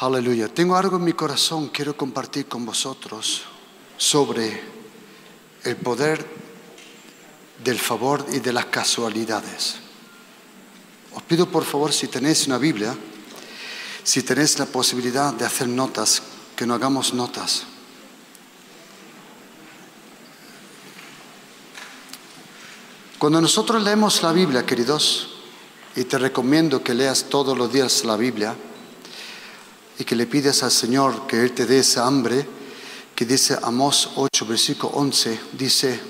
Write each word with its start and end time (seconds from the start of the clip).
Aleluya. 0.00 0.48
Tengo 0.48 0.76
algo 0.76 0.96
en 0.96 1.04
mi 1.04 1.12
corazón, 1.12 1.68
quiero 1.68 1.94
compartir 1.94 2.46
con 2.46 2.64
vosotros 2.64 3.42
sobre 3.98 4.58
el 5.62 5.76
poder 5.76 6.26
del 7.62 7.78
favor 7.78 8.24
y 8.32 8.38
de 8.40 8.50
las 8.50 8.64
casualidades. 8.64 9.74
Os 11.12 11.22
pido 11.24 11.44
por 11.44 11.66
favor, 11.66 11.92
si 11.92 12.08
tenéis 12.08 12.46
una 12.46 12.56
Biblia, 12.56 12.96
si 14.02 14.22
tenéis 14.22 14.58
la 14.58 14.64
posibilidad 14.64 15.34
de 15.34 15.44
hacer 15.44 15.68
notas, 15.68 16.22
que 16.56 16.64
no 16.64 16.72
hagamos 16.72 17.12
notas. 17.12 17.64
Cuando 23.18 23.38
nosotros 23.42 23.82
leemos 23.82 24.22
la 24.22 24.32
Biblia, 24.32 24.64
queridos, 24.64 25.28
y 25.94 26.04
te 26.04 26.16
recomiendo 26.16 26.82
que 26.82 26.94
leas 26.94 27.24
todos 27.24 27.58
los 27.58 27.70
días 27.70 28.02
la 28.06 28.16
Biblia 28.16 28.56
y 30.00 30.04
que 30.04 30.16
le 30.16 30.26
pides 30.26 30.62
al 30.62 30.70
Señor 30.70 31.26
que 31.26 31.42
Él 31.42 31.52
te 31.52 31.66
dé 31.66 31.80
esa 31.80 32.06
hambre, 32.06 32.46
que 33.14 33.26
dice 33.26 33.58
Amós 33.62 34.12
8, 34.16 34.46
versículo 34.46 34.94
11, 34.94 35.38
dice 35.52 36.00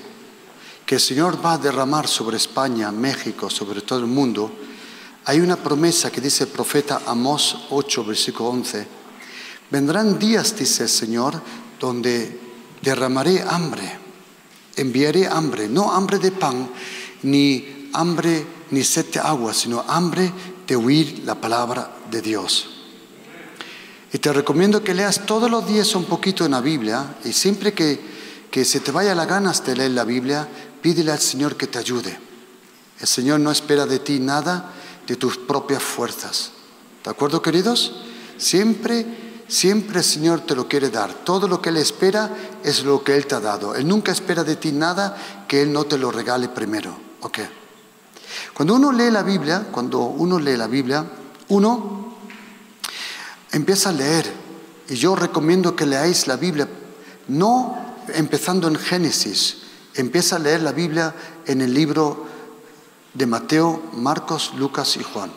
que 0.85 0.95
el 0.95 1.01
Señor 1.01 1.45
va 1.45 1.53
a 1.53 1.57
derramar 1.57 2.07
sobre 2.07 2.37
España, 2.37 2.89
México, 2.89 3.49
sobre 3.49 3.81
todo 3.81 3.99
el 3.99 4.05
mundo. 4.05 4.49
Hay 5.25 5.41
una 5.41 5.57
promesa 5.57 6.09
que 6.09 6.21
dice 6.21 6.45
el 6.45 6.51
profeta 6.51 7.01
Amós 7.05 7.65
8, 7.69 8.05
versículo 8.05 8.49
11. 8.51 8.87
Vendrán 9.69 10.17
días, 10.17 10.55
dice 10.55 10.83
el 10.83 10.89
Señor, 10.89 11.41
donde 11.77 12.39
derramaré 12.81 13.41
hambre, 13.41 13.99
enviaré 14.77 15.27
hambre, 15.27 15.67
no 15.67 15.91
hambre 15.91 16.17
de 16.17 16.31
pan, 16.31 16.69
ni 17.23 17.89
hambre 17.91 18.47
ni 18.69 18.85
sed 18.85 19.07
de 19.07 19.19
agua, 19.19 19.53
sino 19.53 19.83
hambre 19.85 20.31
de 20.65 20.77
oír 20.77 21.23
la 21.25 21.35
palabra 21.35 21.91
de 22.09 22.21
Dios. 22.21 22.80
Y 24.13 24.19
te 24.19 24.33
recomiendo 24.33 24.83
que 24.83 24.93
leas 24.93 25.25
todos 25.25 25.49
los 25.49 25.65
días 25.67 25.95
un 25.95 26.05
poquito 26.05 26.45
en 26.45 26.51
la 26.51 26.61
Biblia 26.61 27.15
y 27.23 27.31
siempre 27.31 27.73
que, 27.73 27.99
que 28.51 28.65
se 28.65 28.81
te 28.81 28.91
vaya 28.91 29.15
la 29.15 29.25
ganas 29.25 29.65
de 29.65 29.75
leer 29.75 29.91
la 29.91 30.03
Biblia, 30.03 30.47
pídele 30.81 31.11
al 31.11 31.19
Señor 31.19 31.55
que 31.55 31.67
te 31.67 31.79
ayude. 31.79 32.19
El 32.99 33.07
Señor 33.07 33.39
no 33.39 33.51
espera 33.51 33.85
de 33.85 33.99
ti 33.99 34.19
nada 34.19 34.73
de 35.07 35.15
tus 35.15 35.37
propias 35.37 35.81
fuerzas. 35.81 36.51
¿De 37.03 37.09
acuerdo, 37.09 37.41
queridos? 37.41 37.93
Siempre, 38.37 39.43
siempre 39.47 39.99
el 39.99 40.05
Señor 40.05 40.41
te 40.41 40.55
lo 40.55 40.67
quiere 40.67 40.89
dar. 40.89 41.13
Todo 41.13 41.47
lo 41.47 41.61
que 41.61 41.69
Él 41.69 41.77
espera 41.77 42.29
es 42.63 42.83
lo 42.83 43.03
que 43.03 43.15
Él 43.15 43.25
te 43.25 43.35
ha 43.35 43.39
dado. 43.39 43.75
Él 43.75 43.87
nunca 43.87 44.11
espera 44.11 44.43
de 44.43 44.57
ti 44.57 44.71
nada 44.71 45.45
que 45.47 45.61
Él 45.61 45.71
no 45.71 45.85
te 45.85 45.97
lo 45.97 46.11
regale 46.11 46.49
primero. 46.49 46.95
¿Ok? 47.21 47.39
Cuando 48.53 48.75
uno 48.75 48.91
lee 48.91 49.09
la 49.09 49.23
Biblia, 49.23 49.67
cuando 49.71 49.99
uno 49.99 50.37
lee 50.39 50.57
la 50.57 50.67
Biblia, 50.67 51.05
uno 51.49 51.90
empieza 53.51 53.89
a 53.89 53.93
leer. 53.93 54.31
Y 54.89 54.95
yo 54.95 55.15
recomiendo 55.15 55.75
que 55.75 55.85
leáis 55.85 56.27
la 56.27 56.35
Biblia, 56.35 56.67
no 57.27 57.95
empezando 58.13 58.67
en 58.67 58.75
Génesis, 58.75 59.57
empieza 59.93 60.35
a 60.35 60.39
leer 60.39 60.61
la 60.61 60.71
Biblia 60.71 61.15
en 61.45 61.61
el 61.61 61.73
libro 61.73 62.25
de 63.13 63.25
Mateo, 63.25 63.89
Marcos, 63.93 64.53
Lucas 64.57 64.97
y 64.97 65.03
Juan. 65.03 65.31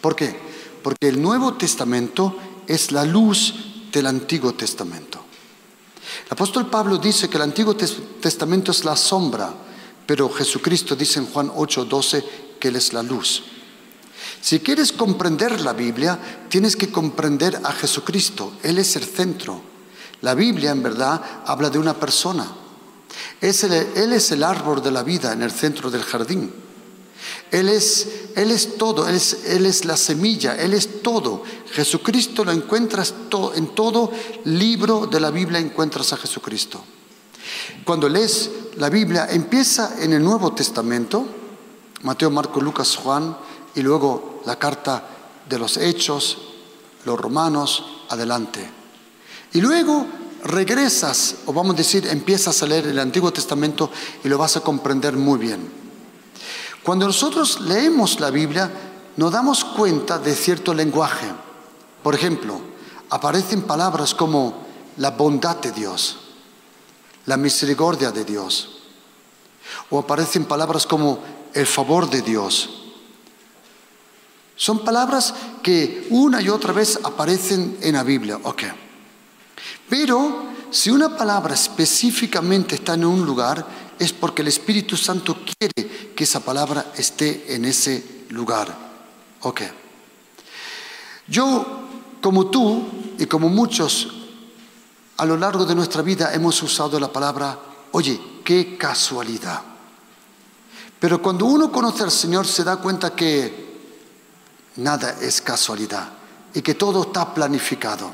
¿Por 0.00 0.16
qué? 0.16 0.36
Porque 0.82 1.08
el 1.08 1.20
Nuevo 1.20 1.54
Testamento 1.54 2.36
es 2.66 2.92
la 2.92 3.04
luz 3.04 3.90
del 3.92 4.06
Antiguo 4.06 4.54
Testamento. 4.54 5.24
El 6.26 6.32
apóstol 6.32 6.70
Pablo 6.70 6.98
dice 6.98 7.28
que 7.28 7.36
el 7.36 7.42
Antiguo 7.42 7.76
Testamento 7.76 8.70
es 8.72 8.84
la 8.84 8.96
sombra 8.96 9.54
pero 10.10 10.28
Jesucristo 10.28 10.96
dice 10.96 11.20
en 11.20 11.26
Juan 11.26 11.52
8:12 11.54 12.24
que 12.58 12.66
Él 12.66 12.74
es 12.74 12.92
la 12.92 13.00
luz. 13.00 13.44
Si 14.40 14.60
quieres 14.60 14.92
comprender 14.92 15.60
la 15.60 15.72
Biblia, 15.72 16.18
tienes 16.48 16.76
que 16.76 16.90
comprender 16.90 17.60
a 17.62 17.72
Jesucristo. 17.72 18.52
Él 18.62 18.78
es 18.78 18.96
el 18.96 19.04
centro. 19.04 19.60
La 20.22 20.34
Biblia, 20.34 20.70
en 20.70 20.82
verdad, 20.82 21.20
habla 21.46 21.70
de 21.70 21.78
una 21.78 21.94
persona. 21.94 22.46
él 23.40 24.12
es 24.12 24.32
el 24.32 24.42
árbol 24.42 24.82
de 24.82 24.90
la 24.90 25.02
vida 25.02 25.32
en 25.32 25.42
el 25.42 25.50
centro 25.50 25.90
del 25.90 26.02
jardín. 26.02 26.52
Él 27.50 27.68
es, 27.68 28.08
él 28.36 28.50
es 28.50 28.76
todo, 28.78 29.08
él 29.08 29.16
es, 29.16 29.44
él 29.46 29.66
es, 29.66 29.84
la 29.84 29.96
semilla, 29.96 30.56
Él 30.56 30.72
es 30.72 31.02
todo. 31.02 31.42
Jesucristo 31.72 32.44
lo 32.44 32.52
encuentras 32.52 33.12
en 33.54 33.74
todo 33.74 34.12
libro 34.44 35.06
de 35.06 35.20
la 35.20 35.30
Biblia, 35.30 35.58
encuentras 35.58 36.12
a 36.12 36.16
Jesucristo. 36.16 36.82
Cuando 37.84 38.08
lees 38.08 38.50
la 38.76 38.88
Biblia, 38.88 39.26
empieza 39.30 39.96
en 40.00 40.12
el 40.12 40.22
Nuevo 40.22 40.52
Testamento, 40.52 41.26
Mateo, 42.02 42.30
Marco, 42.30 42.60
Lucas, 42.60 42.96
Juan, 42.96 43.36
y 43.74 43.82
luego 43.82 44.29
la 44.44 44.58
carta 44.58 45.02
de 45.48 45.58
los 45.58 45.76
Hechos, 45.76 46.38
los 47.04 47.18
romanos, 47.18 47.84
adelante. 48.08 48.68
Y 49.52 49.60
luego 49.60 50.06
regresas, 50.44 51.36
o 51.46 51.52
vamos 51.52 51.74
a 51.74 51.78
decir, 51.78 52.06
empiezas 52.06 52.62
a 52.62 52.66
leer 52.66 52.86
el 52.86 52.98
Antiguo 52.98 53.32
Testamento 53.32 53.90
y 54.24 54.28
lo 54.28 54.38
vas 54.38 54.56
a 54.56 54.60
comprender 54.60 55.16
muy 55.16 55.38
bien. 55.38 55.70
Cuando 56.82 57.06
nosotros 57.06 57.60
leemos 57.60 58.20
la 58.20 58.30
Biblia, 58.30 58.70
nos 59.16 59.32
damos 59.32 59.64
cuenta 59.64 60.18
de 60.18 60.34
cierto 60.34 60.72
lenguaje. 60.72 61.26
Por 62.02 62.14
ejemplo, 62.14 62.60
aparecen 63.10 63.62
palabras 63.62 64.14
como 64.14 64.66
la 64.96 65.10
bondad 65.10 65.56
de 65.56 65.72
Dios, 65.72 66.16
la 67.26 67.36
misericordia 67.36 68.10
de 68.10 68.24
Dios. 68.24 68.78
O 69.90 69.98
aparecen 69.98 70.46
palabras 70.46 70.86
como 70.86 71.18
el 71.52 71.66
favor 71.66 72.08
de 72.08 72.22
Dios. 72.22 72.89
Son 74.60 74.84
palabras 74.84 75.32
que 75.62 76.06
una 76.10 76.42
y 76.42 76.50
otra 76.50 76.74
vez 76.74 77.00
aparecen 77.02 77.78
en 77.80 77.94
la 77.94 78.02
Biblia. 78.02 78.38
Ok. 78.42 78.64
Pero 79.88 80.50
si 80.70 80.90
una 80.90 81.16
palabra 81.16 81.54
específicamente 81.54 82.74
está 82.74 82.92
en 82.92 83.06
un 83.06 83.24
lugar, 83.24 83.66
es 83.98 84.12
porque 84.12 84.42
el 84.42 84.48
Espíritu 84.48 84.98
Santo 84.98 85.38
quiere 85.46 86.12
que 86.14 86.24
esa 86.24 86.40
palabra 86.40 86.92
esté 86.94 87.54
en 87.54 87.64
ese 87.64 88.26
lugar. 88.28 88.76
Ok. 89.40 89.62
Yo, 91.26 91.88
como 92.20 92.50
tú 92.50 92.86
y 93.18 93.24
como 93.24 93.48
muchos 93.48 94.08
a 95.16 95.24
lo 95.24 95.38
largo 95.38 95.64
de 95.64 95.74
nuestra 95.74 96.02
vida 96.02 96.34
hemos 96.34 96.62
usado 96.62 97.00
la 97.00 97.10
palabra, 97.10 97.58
oye, 97.92 98.20
qué 98.44 98.76
casualidad. 98.76 99.62
Pero 100.98 101.22
cuando 101.22 101.46
uno 101.46 101.72
conoce 101.72 102.02
al 102.02 102.10
Señor 102.10 102.46
se 102.46 102.62
da 102.62 102.76
cuenta 102.76 103.16
que 103.16 103.69
nada 104.76 105.18
es 105.20 105.40
casualidad 105.40 106.08
y 106.54 106.62
que 106.62 106.74
todo 106.74 107.02
está 107.02 107.32
planificado. 107.34 108.10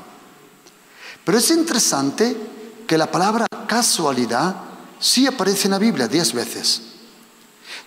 Pero 1.23 1.37
es 1.37 1.49
interesante 1.51 2.35
que 2.87 2.97
la 2.97 3.11
palabra 3.11 3.45
casualidad 3.67 4.55
sí 4.99 5.27
aparece 5.27 5.65
en 5.67 5.71
la 5.71 5.79
Biblia 5.79 6.07
diez 6.07 6.33
veces. 6.33 6.81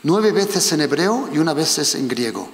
Nueve 0.02 0.32
veces 0.32 0.72
en 0.72 0.82
hebreo 0.82 1.28
y 1.32 1.38
una 1.38 1.52
vez 1.52 1.94
en 1.94 2.08
griego. 2.08 2.50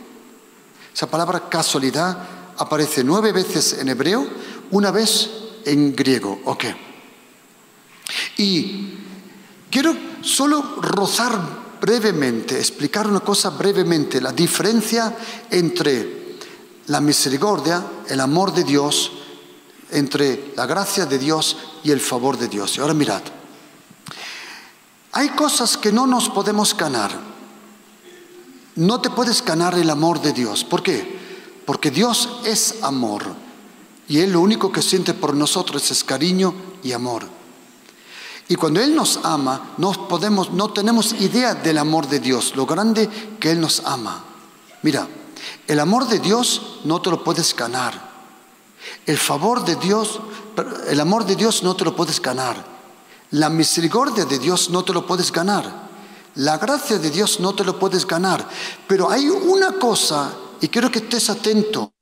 Esa 0.94 1.08
palabra 1.08 1.48
casualidad 1.48 2.16
aparece 2.56 3.04
nueve 3.04 3.32
veces 3.32 3.74
en 3.74 3.88
hebreo, 3.88 4.26
una 4.70 4.90
vez 4.90 5.30
en 5.64 5.94
griego. 5.94 6.40
Ok. 6.44 6.64
Y 8.38 8.98
quiero 9.70 9.94
solo 10.22 10.76
rozar 10.80 11.65
brevemente, 11.80 12.58
explicar 12.58 13.06
una 13.06 13.20
cosa 13.20 13.50
brevemente, 13.50 14.20
la 14.20 14.32
diferencia 14.32 15.16
entre 15.50 16.38
la 16.86 17.00
misericordia, 17.00 17.84
el 18.08 18.20
amor 18.20 18.52
de 18.52 18.64
Dios, 18.64 19.12
entre 19.90 20.52
la 20.56 20.66
gracia 20.66 21.06
de 21.06 21.18
Dios 21.18 21.56
y 21.84 21.90
el 21.90 22.00
favor 22.00 22.36
de 22.38 22.48
Dios. 22.48 22.76
Y 22.76 22.80
ahora 22.80 22.94
mirad, 22.94 23.22
hay 25.12 25.30
cosas 25.30 25.76
que 25.76 25.92
no 25.92 26.06
nos 26.06 26.28
podemos 26.28 26.76
ganar. 26.76 27.10
No 28.76 29.00
te 29.00 29.10
puedes 29.10 29.42
ganar 29.44 29.74
el 29.78 29.88
amor 29.88 30.20
de 30.20 30.32
Dios. 30.32 30.64
¿Por 30.64 30.82
qué? 30.82 31.18
Porque 31.64 31.90
Dios 31.90 32.40
es 32.44 32.82
amor. 32.82 33.24
Y 34.08 34.18
Él 34.18 34.32
lo 34.32 34.40
único 34.40 34.70
que 34.70 34.82
siente 34.82 35.14
por 35.14 35.34
nosotros 35.34 35.90
es 35.90 36.04
cariño 36.04 36.54
y 36.82 36.92
amor. 36.92 37.35
Y 38.48 38.54
cuando 38.54 38.80
Él 38.80 38.94
nos 38.94 39.18
ama, 39.24 39.74
no, 39.76 40.08
podemos, 40.08 40.52
no 40.52 40.72
tenemos 40.72 41.12
idea 41.14 41.54
del 41.54 41.78
amor 41.78 42.08
de 42.08 42.20
Dios, 42.20 42.54
lo 42.54 42.64
grande 42.64 43.08
que 43.40 43.50
Él 43.50 43.60
nos 43.60 43.82
ama. 43.84 44.22
Mira, 44.82 45.08
el 45.66 45.80
amor 45.80 46.06
de 46.06 46.20
Dios 46.20 46.80
no 46.84 47.02
te 47.02 47.10
lo 47.10 47.24
puedes 47.24 47.56
ganar. 47.56 48.14
El 49.04 49.18
favor 49.18 49.64
de 49.64 49.74
Dios, 49.76 50.20
el 50.88 51.00
amor 51.00 51.26
de 51.26 51.34
Dios 51.34 51.64
no 51.64 51.74
te 51.74 51.84
lo 51.84 51.96
puedes 51.96 52.22
ganar. 52.22 52.64
La 53.32 53.50
misericordia 53.50 54.24
de 54.24 54.38
Dios 54.38 54.70
no 54.70 54.84
te 54.84 54.92
lo 54.92 55.04
puedes 55.06 55.32
ganar. 55.32 55.86
La 56.36 56.58
gracia 56.58 56.98
de 56.98 57.10
Dios 57.10 57.40
no 57.40 57.54
te 57.54 57.64
lo 57.64 57.78
puedes 57.78 58.06
ganar. 58.06 58.48
Pero 58.86 59.10
hay 59.10 59.28
una 59.28 59.72
cosa, 59.72 60.32
y 60.60 60.68
quiero 60.68 60.90
que 60.90 61.00
estés 61.00 61.30
atento. 61.30 61.95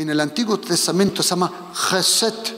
En 0.00 0.08
el 0.10 0.20
Antiguo 0.20 0.58
Testamento 0.58 1.22
se 1.22 1.30
llama 1.30 1.52
Geset. 1.74 2.56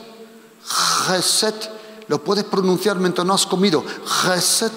Geset. 1.07 1.71
Lo 2.09 2.23
puedes 2.23 2.45
pronunciar 2.45 2.99
mientras 2.99 3.27
no 3.27 3.35
has 3.35 3.47
comido. 3.47 3.85
Geset. 4.07 4.73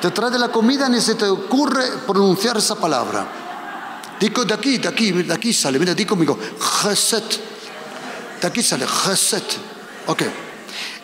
Te 0.00 0.10
trae 0.10 0.30
de 0.30 0.38
la 0.38 0.50
comida 0.50 0.88
ni 0.88 1.00
se 1.00 1.14
te 1.14 1.26
ocurre 1.26 1.84
pronunciar 2.06 2.56
esa 2.56 2.74
palabra. 2.74 4.12
Digo 4.18 4.44
de 4.44 4.54
aquí, 4.54 4.78
de 4.78 4.88
aquí, 4.88 5.12
de 5.12 5.32
aquí 5.32 5.52
sale. 5.52 5.78
Mira, 5.78 5.94
di 5.94 6.04
conmigo. 6.04 6.36
Geset. 6.82 7.40
De 8.40 8.46
aquí 8.48 8.62
sale. 8.62 8.86
Geset. 8.86 9.44
Ok. 10.06 10.22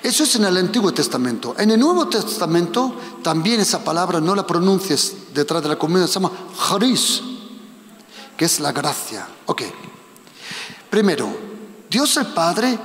Eso 0.02 0.24
es 0.24 0.34
en 0.34 0.44
el 0.46 0.56
Antiguo 0.56 0.92
Testamento. 0.92 1.54
En 1.58 1.70
el 1.70 1.78
Nuevo 1.78 2.08
Testamento 2.08 2.96
también 3.22 3.60
esa 3.60 3.84
palabra 3.84 4.20
no 4.20 4.34
la 4.34 4.46
pronuncies 4.46 5.32
detrás 5.32 5.62
de 5.62 5.68
la 5.68 5.78
comida, 5.78 6.06
se 6.06 6.14
llama 6.14 6.32
charis, 6.56 7.20
que 8.36 8.46
es 8.46 8.60
la 8.60 8.72
gracia. 8.72 9.28
Ok. 9.44 9.62
Primero, 10.90 11.28
Dios 11.88 12.16
el 12.16 12.26
Padre, 12.26 12.78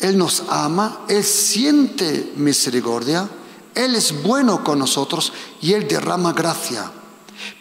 Él 0.00 0.16
nos 0.16 0.44
ama, 0.48 1.04
Él 1.08 1.22
siente 1.22 2.32
misericordia, 2.36 3.28
Él 3.74 3.94
es 3.94 4.22
bueno 4.22 4.64
con 4.64 4.78
nosotros 4.78 5.32
y 5.60 5.74
Él 5.74 5.86
derrama 5.86 6.32
gracia. 6.32 6.90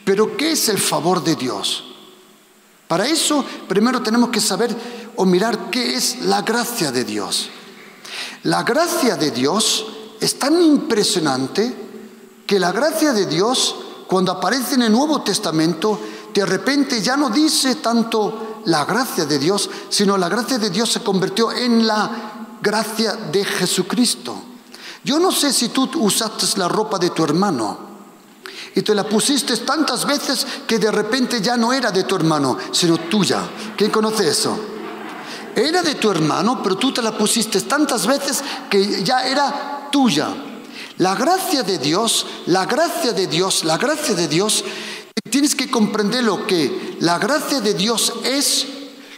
Pero 0.05 0.37
¿qué 0.37 0.53
es 0.53 0.69
el 0.69 0.77
favor 0.77 1.23
de 1.23 1.35
Dios? 1.35 1.83
Para 2.87 3.05
eso 3.05 3.43
primero 3.67 4.01
tenemos 4.01 4.29
que 4.29 4.39
saber 4.39 4.75
o 5.17 5.25
mirar 5.25 5.69
qué 5.69 5.95
es 5.95 6.21
la 6.21 6.41
gracia 6.41 6.91
de 6.91 7.03
Dios. 7.03 7.49
La 8.43 8.63
gracia 8.63 9.17
de 9.17 9.31
Dios 9.31 9.85
es 10.21 10.39
tan 10.39 10.61
impresionante 10.61 11.75
que 12.45 12.59
la 12.59 12.71
gracia 12.71 13.11
de 13.11 13.25
Dios, 13.25 13.75
cuando 14.07 14.31
aparece 14.31 14.75
en 14.75 14.83
el 14.83 14.91
Nuevo 14.91 15.21
Testamento, 15.21 15.99
de 16.33 16.45
repente 16.45 17.01
ya 17.01 17.17
no 17.17 17.29
dice 17.29 17.75
tanto 17.75 18.56
la 18.67 18.83
gracia 18.85 19.25
de 19.25 19.39
Dios, 19.39 19.69
sino 19.89 20.17
la 20.17 20.29
gracia 20.29 20.57
de 20.57 20.69
Dios 20.69 20.91
se 20.91 21.01
convirtió 21.01 21.51
en 21.51 21.87
la 21.87 22.57
gracia 22.61 23.13
de 23.13 23.43
Jesucristo. 23.43 24.35
Yo 25.03 25.19
no 25.19 25.31
sé 25.31 25.53
si 25.53 25.69
tú 25.69 25.89
usaste 25.95 26.45
la 26.57 26.67
ropa 26.67 26.99
de 26.99 27.11
tu 27.11 27.23
hermano 27.23 27.77
y 28.75 28.81
te 28.81 28.93
la 28.93 29.07
pusiste 29.07 29.55
tantas 29.57 30.05
veces 30.05 30.45
que 30.67 30.79
de 30.79 30.91
repente 30.91 31.41
ya 31.41 31.55
no 31.55 31.71
era 31.71 31.91
de 31.91 32.03
tu 32.03 32.15
hermano, 32.15 32.57
sino 32.71 32.97
tuya. 32.97 33.41
¿Quién 33.77 33.89
conoce 33.89 34.27
eso? 34.27 34.57
Era 35.55 35.81
de 35.81 35.95
tu 35.95 36.11
hermano, 36.11 36.61
pero 36.61 36.75
tú 36.75 36.91
te 36.91 37.01
la 37.01 37.17
pusiste 37.17 37.61
tantas 37.61 38.05
veces 38.05 38.43
que 38.69 39.01
ya 39.01 39.25
era 39.25 39.87
tuya. 39.91 40.27
La 40.97 41.15
gracia 41.15 41.63
de 41.63 41.77
Dios, 41.77 42.25
la 42.47 42.65
gracia 42.65 43.13
de 43.13 43.27
Dios, 43.27 43.63
la 43.63 43.77
gracia 43.77 44.13
de 44.13 44.27
Dios, 44.27 44.63
tienes 45.29 45.55
que 45.55 45.69
comprender 45.69 46.23
lo 46.23 46.45
que 46.45 46.97
la 46.99 47.19
gracia 47.19 47.61
de 47.61 47.73
Dios 47.73 48.13
es 48.23 48.67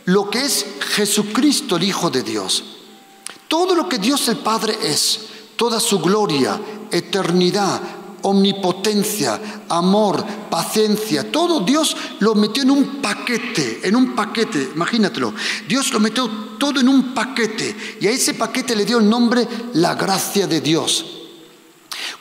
lo 0.05 0.29
que 0.29 0.43
es 0.43 0.65
Jesucristo, 0.95 1.77
el 1.77 1.83
Hijo 1.83 2.09
de 2.09 2.23
Dios. 2.23 2.63
Todo 3.47 3.75
lo 3.75 3.87
que 3.87 3.99
Dios 3.99 4.27
el 4.27 4.37
Padre 4.37 4.77
es, 4.83 5.19
toda 5.55 5.79
su 5.79 5.99
gloria, 5.99 6.59
eternidad, 6.91 7.81
omnipotencia, 8.21 9.63
amor, 9.69 10.25
paciencia, 10.49 11.31
todo 11.31 11.61
Dios 11.61 11.95
lo 12.19 12.35
metió 12.35 12.63
en 12.63 12.71
un 12.71 13.01
paquete, 13.01 13.81
en 13.83 13.95
un 13.95 14.15
paquete, 14.15 14.71
imagínatelo. 14.73 15.33
Dios 15.67 15.91
lo 15.93 15.99
metió 15.99 16.29
todo 16.57 16.79
en 16.79 16.89
un 16.89 17.13
paquete 17.13 17.97
y 18.01 18.07
a 18.07 18.11
ese 18.11 18.33
paquete 18.33 18.75
le 18.75 18.85
dio 18.85 18.99
el 18.99 19.09
nombre 19.09 19.47
la 19.73 19.95
gracia 19.95 20.47
de 20.47 20.61
Dios. 20.61 21.18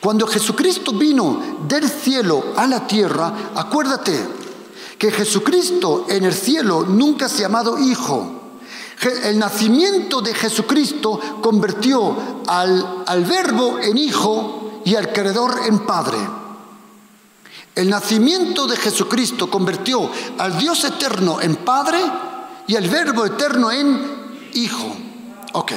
Cuando 0.01 0.27
Jesucristo 0.27 0.93
vino 0.93 1.57
del 1.67 1.89
cielo 1.89 2.53
a 2.55 2.65
la 2.67 2.87
tierra, 2.87 3.51
acuérdate 3.55 4.17
que 4.97 5.11
Jesucristo 5.11 6.05
en 6.09 6.25
el 6.25 6.33
cielo 6.33 6.85
nunca 6.85 7.27
se 7.27 7.43
ha 7.43 7.47
llamado 7.47 7.77
hijo. 7.77 8.35
El 9.23 9.39
nacimiento 9.39 10.21
de 10.21 10.33
Jesucristo 10.33 11.19
convirtió 11.41 12.15
al, 12.47 13.03
al 13.05 13.25
verbo 13.25 13.79
en 13.79 13.97
hijo 13.97 14.81
y 14.85 14.95
al 14.95 15.11
Creador 15.13 15.61
en 15.65 15.79
Padre. 15.79 16.17
El 17.75 17.89
nacimiento 17.89 18.67
de 18.67 18.75
Jesucristo 18.75 19.49
convirtió 19.49 20.09
al 20.37 20.57
Dios 20.57 20.83
eterno 20.83 21.39
en 21.39 21.55
Padre 21.57 21.99
y 22.67 22.75
al 22.75 22.89
Verbo 22.89 23.25
eterno 23.25 23.71
en 23.71 24.19
Hijo. 24.53 24.95
Ok. 25.53 25.71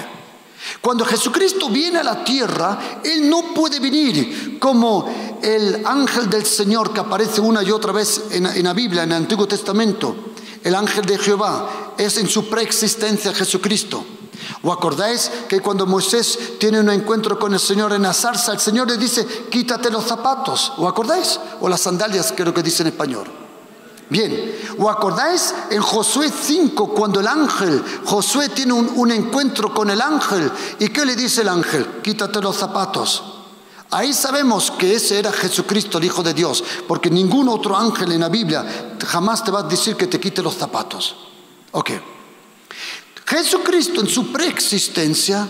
Cuando 0.80 1.04
Jesucristo 1.04 1.68
viene 1.68 1.98
a 1.98 2.04
la 2.04 2.24
tierra, 2.24 3.00
Él 3.04 3.28
no 3.28 3.54
puede 3.54 3.80
venir 3.80 4.58
como 4.58 5.38
el 5.42 5.84
ángel 5.84 6.30
del 6.30 6.46
Señor 6.46 6.92
que 6.92 7.00
aparece 7.00 7.40
una 7.40 7.62
y 7.62 7.70
otra 7.70 7.92
vez 7.92 8.22
en, 8.30 8.46
en 8.46 8.64
la 8.64 8.72
Biblia, 8.72 9.02
en 9.02 9.12
el 9.12 9.18
Antiguo 9.18 9.46
Testamento. 9.46 10.14
El 10.62 10.74
ángel 10.74 11.04
de 11.04 11.18
Jehová 11.18 11.94
es 11.98 12.16
en 12.18 12.28
su 12.28 12.48
preexistencia 12.48 13.34
Jesucristo. 13.34 14.04
¿O 14.62 14.72
acordáis 14.72 15.30
que 15.48 15.60
cuando 15.60 15.86
Moisés 15.86 16.38
tiene 16.58 16.80
un 16.80 16.90
encuentro 16.90 17.38
con 17.38 17.52
el 17.52 17.60
Señor 17.60 17.92
en 17.92 18.02
la 18.02 18.12
zarza, 18.12 18.52
el 18.52 18.60
Señor 18.60 18.88
le 18.88 18.96
dice, 18.96 19.26
quítate 19.50 19.90
los 19.90 20.04
zapatos? 20.04 20.72
¿O 20.78 20.88
acordáis? 20.88 21.38
O 21.60 21.68
las 21.68 21.80
sandalias, 21.80 22.32
creo 22.36 22.54
que 22.54 22.62
dice 22.62 22.82
en 22.82 22.88
español. 22.88 23.41
Bien, 24.08 24.54
¿o 24.78 24.90
acordáis 24.90 25.54
en 25.70 25.80
Josué 25.80 26.30
5 26.30 26.88
cuando 26.92 27.20
el 27.20 27.26
ángel, 27.26 27.82
Josué 28.04 28.50
tiene 28.50 28.74
un, 28.74 29.10
encuentro 29.10 29.72
con 29.72 29.88
el 29.88 30.00
ángel 30.00 30.50
y 30.78 30.88
qué 30.88 31.06
le 31.06 31.16
dice 31.16 31.40
el 31.40 31.48
ángel? 31.48 32.00
Quítate 32.02 32.40
los 32.40 32.56
zapatos. 32.56 33.22
Ahí 33.90 34.12
sabemos 34.12 34.70
que 34.70 34.94
ese 34.94 35.18
era 35.18 35.32
Jesucristo, 35.32 35.98
el 35.98 36.04
Hijo 36.04 36.22
de 36.22 36.34
Dios, 36.34 36.62
porque 36.88 37.10
ningún 37.10 37.48
otro 37.48 37.76
ángel 37.76 38.12
en 38.12 38.20
la 38.20 38.28
Biblia 38.28 38.96
jamás 39.06 39.44
te 39.44 39.50
va 39.50 39.60
a 39.60 39.64
decir 39.64 39.96
que 39.96 40.06
te 40.06 40.20
quite 40.20 40.42
los 40.42 40.56
zapatos. 40.56 41.16
Ok. 41.72 41.90
Jesucristo 43.26 44.00
en 44.00 44.08
su 44.08 44.32
preexistencia, 44.32 45.48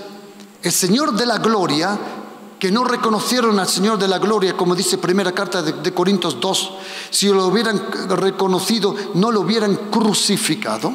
el 0.63 0.73
Señor 0.73 1.15
de 1.15 1.27
la 1.27 1.39
gloria, 1.39 1.99
que 2.63 2.71
no 2.71 2.85
reconocieron 2.85 3.59
al 3.59 3.67
Señor 3.67 3.99
de 3.99 4.07
la 4.07 4.21
gloria, 4.21 4.57
como 4.57 4.77
dice 4.77 4.97
primera 4.97 5.33
carta 5.33 5.63
de, 5.63 5.93
Corintios 5.93 6.39
2, 6.41 6.71
si 7.11 7.27
lo 7.27 7.49
hubieran 7.49 7.91
reconocido, 8.11 8.95
no 9.15 9.33
lo 9.33 9.41
hubieran 9.41 9.91
crucificado. 9.91 10.95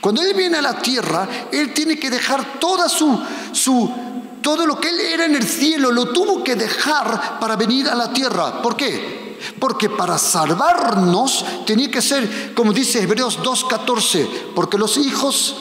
Cuando 0.00 0.20
Él 0.22 0.34
viene 0.34 0.58
a 0.58 0.62
la 0.62 0.82
tierra, 0.82 1.46
Él 1.52 1.72
tiene 1.72 2.00
que 2.00 2.10
dejar 2.10 2.58
toda 2.58 2.88
su, 2.88 3.16
su, 3.52 3.94
todo 4.42 4.66
lo 4.66 4.80
que 4.80 4.88
Él 4.88 4.98
era 4.98 5.24
en 5.24 5.36
el 5.36 5.46
cielo, 5.46 5.92
lo 5.92 6.06
tuvo 6.06 6.42
que 6.42 6.56
dejar 6.56 7.38
para 7.38 7.54
venir 7.54 7.88
a 7.88 7.94
la 7.94 8.12
tierra. 8.12 8.60
¿Por 8.60 8.74
qué? 8.74 9.38
Porque 9.60 9.88
para 9.88 10.18
salvarnos 10.18 11.44
tenía 11.64 11.92
que 11.92 12.02
ser, 12.02 12.54
como 12.54 12.72
dice 12.72 13.00
Hebreos 13.00 13.38
2.14, 13.38 14.26
porque 14.56 14.78
los 14.78 14.96
hijos 14.96 15.54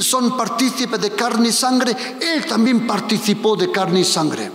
son 0.00 0.36
partícipes 0.36 1.00
de 1.00 1.10
carne 1.12 1.48
y 1.48 1.52
sangre, 1.52 1.96
Él 2.20 2.46
también 2.46 2.86
participó 2.86 3.56
de 3.56 3.70
carne 3.70 4.00
y 4.00 4.04
sangre. 4.04 4.50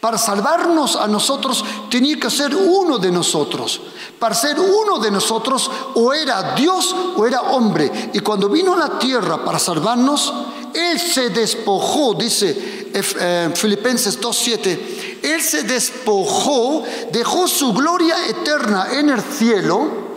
Para 0.00 0.18
salvarnos 0.18 0.96
a 0.96 1.06
nosotros 1.06 1.64
tenía 1.90 2.18
que 2.18 2.30
ser 2.30 2.54
uno 2.54 2.98
de 2.98 3.10
nosotros. 3.10 3.80
Para 4.18 4.34
ser 4.34 4.58
uno 4.58 4.98
de 4.98 5.10
nosotros 5.10 5.70
o 5.94 6.12
era 6.12 6.54
Dios 6.54 6.94
o 7.16 7.26
era 7.26 7.42
hombre. 7.42 8.10
Y 8.12 8.20
cuando 8.20 8.48
vino 8.48 8.74
a 8.74 8.78
la 8.78 8.98
tierra 8.98 9.44
para 9.44 9.58
salvarnos, 9.58 10.32
Él 10.74 10.98
se 10.98 11.30
despojó, 11.30 12.14
dice 12.14 12.90
eh, 12.92 13.50
Filipenses 13.54 14.20
2.7, 14.20 14.78
él 15.22 15.42
se 15.42 15.62
despojó, 15.64 16.84
dejó 17.12 17.48
su 17.48 17.72
gloria 17.72 18.26
eterna 18.28 18.88
en 18.92 19.10
el 19.10 19.20
cielo, 19.20 20.07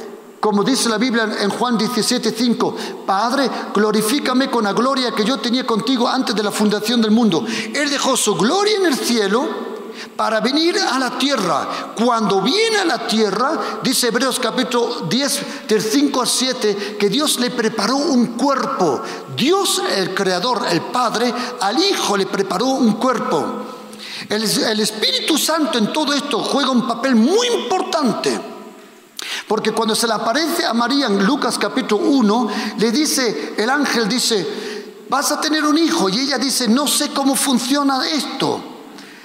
como 0.42 0.64
dice 0.64 0.90
la 0.90 0.98
Biblia 0.98 1.30
en 1.40 1.52
Juan 1.52 1.78
17:5, 1.78 3.06
Padre, 3.06 3.50
glorifícame 3.74 4.50
con 4.50 4.64
la 4.64 4.74
gloria 4.74 5.12
que 5.12 5.24
yo 5.24 5.38
tenía 5.38 5.66
contigo 5.66 6.08
antes 6.08 6.36
de 6.36 6.44
la 6.44 6.52
fundación 6.52 7.00
del 7.00 7.12
mundo. 7.12 7.46
Él 7.74 7.90
dejó 7.90 8.18
su 8.18 8.36
gloria 8.36 8.76
en 8.78 8.88
el 8.88 8.96
cielo 8.96 9.48
para 10.16 10.40
venir 10.40 10.76
a 10.80 10.98
la 10.98 11.18
tierra. 11.20 11.94
Cuando 11.96 12.42
viene 12.42 12.80
a 12.80 12.86
la 12.86 13.06
tierra, 13.06 13.80
dice 13.84 14.08
Hebreos 14.08 14.40
capítulo 14.40 15.02
10, 15.08 15.68
del 15.68 15.82
5 15.82 16.22
al 16.22 16.28
7, 16.28 16.98
que 17.00 17.10
Dios 17.10 17.40
le 17.40 17.52
preparó 17.52 17.98
un 17.98 18.38
cuerpo. 18.38 19.02
Dios, 19.38 19.80
el 19.96 20.16
Creador, 20.16 20.64
el 20.72 20.82
Padre, 20.82 21.32
al 21.60 21.78
Hijo 21.78 22.18
le 22.18 22.26
preparó 22.26 22.66
un 22.66 22.94
cuerpo. 22.94 23.46
El, 24.28 24.80
Espíritu 24.80 25.38
Santo 25.38 25.78
en 25.78 25.92
todo 25.92 26.14
esto 26.14 26.40
juega 26.40 26.72
un 26.72 26.88
papel 26.88 27.16
muy 27.16 27.48
importante. 27.48 28.51
Porque 29.48 29.72
cuando 29.72 29.96
se 29.96 30.08
le 30.08 30.14
aparece 30.14 30.66
a 30.66 30.74
María 30.74 31.08
en 31.08 31.26
Lucas 31.26 31.58
capítulo 31.58 32.06
1, 32.06 32.50
le 32.78 32.92
dice, 32.92 33.54
el 33.58 33.70
ángel 33.70 34.08
dice, 34.08 34.48
vas 35.10 35.32
a 35.32 35.42
tener 35.42 35.66
un 35.66 35.78
hijo. 35.78 36.10
Y 36.10 36.20
ella 36.20 36.38
dice, 36.38 36.68
no 36.68 36.88
sé 36.88 37.10
cómo 37.10 37.36
funciona 37.36 38.08
esto. 38.08 38.71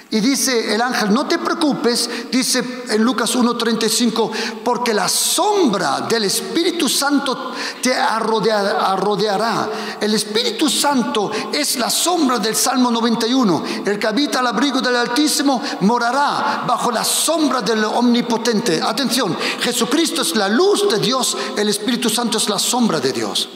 Y 0.09 0.21
dice 0.21 0.73
el 0.73 0.81
ángel, 0.81 1.13
no 1.13 1.27
te 1.27 1.37
preocupes, 1.37 2.09
dice 2.31 2.83
en 2.89 3.03
Lucas 3.03 3.35
1.35, 3.35 4.31
porque 4.63 4.93
la 4.93 5.09
sombra 5.09 6.01
del 6.01 6.23
Espíritu 6.23 6.87
Santo 6.87 7.53
te 7.81 7.93
arrodeará. 7.93 9.69
El 9.99 10.13
Espíritu 10.13 10.69
Santo 10.69 11.29
es 11.51 11.77
la 11.77 11.89
sombra 11.89 12.39
del 12.39 12.55
Salmo 12.55 12.89
91. 12.89 13.63
El 13.85 13.99
que 13.99 14.07
habita 14.07 14.39
al 14.39 14.47
abrigo 14.47 14.79
del 14.79 14.95
Altísimo 14.95 15.61
morará 15.81 16.63
bajo 16.65 16.89
la 16.89 17.03
sombra 17.03 17.61
del 17.61 17.83
Omnipotente. 17.83 18.81
Atención, 18.81 19.35
Jesucristo 19.59 20.21
es 20.21 20.37
la 20.37 20.47
luz 20.47 20.87
de 20.89 20.99
Dios, 20.99 21.35
el 21.57 21.67
Espíritu 21.67 22.09
Santo 22.09 22.37
es 22.37 22.47
la 22.47 22.59
sombra 22.59 23.01
de 23.01 23.11
Dios. 23.11 23.49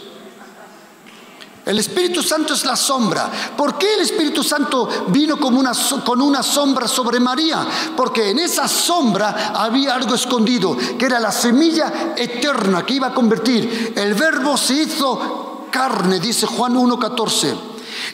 El 1.66 1.78
Espíritu 1.78 2.24
Santo 2.24 2.54
es 2.54 2.66
la 2.66 2.76
sombra. 2.76 3.30
¿Por 3.56 3.78
qué 3.78 3.94
el 3.94 4.02
Espíritu 4.02 4.44
Santo 4.44 5.06
vino 5.10 5.36
una, 5.36 5.72
con 6.04 6.20
una 6.20 6.42
sombra 6.42 6.88
sobre 6.88 7.20
María? 7.20 7.66
Porque 7.96 8.32
en 8.32 8.40
esa 8.40 8.68
sombra 8.68 9.54
había 9.56 9.94
algo 9.94 10.16
escondido, 10.16 10.76
que 10.98 11.06
era 11.06 11.20
la 11.20 11.32
semilla 11.32 12.14
eterna 12.18 12.84
que 12.84 12.96
iba 12.96 13.08
a 13.08 13.14
convertir. 13.14 13.94
El 13.96 14.16
verbo 14.16 14.58
se 14.58 14.74
hizo 14.74 15.68
carne, 15.72 16.20
dice 16.20 16.48
Juan 16.48 16.74
1.14. 16.74 17.56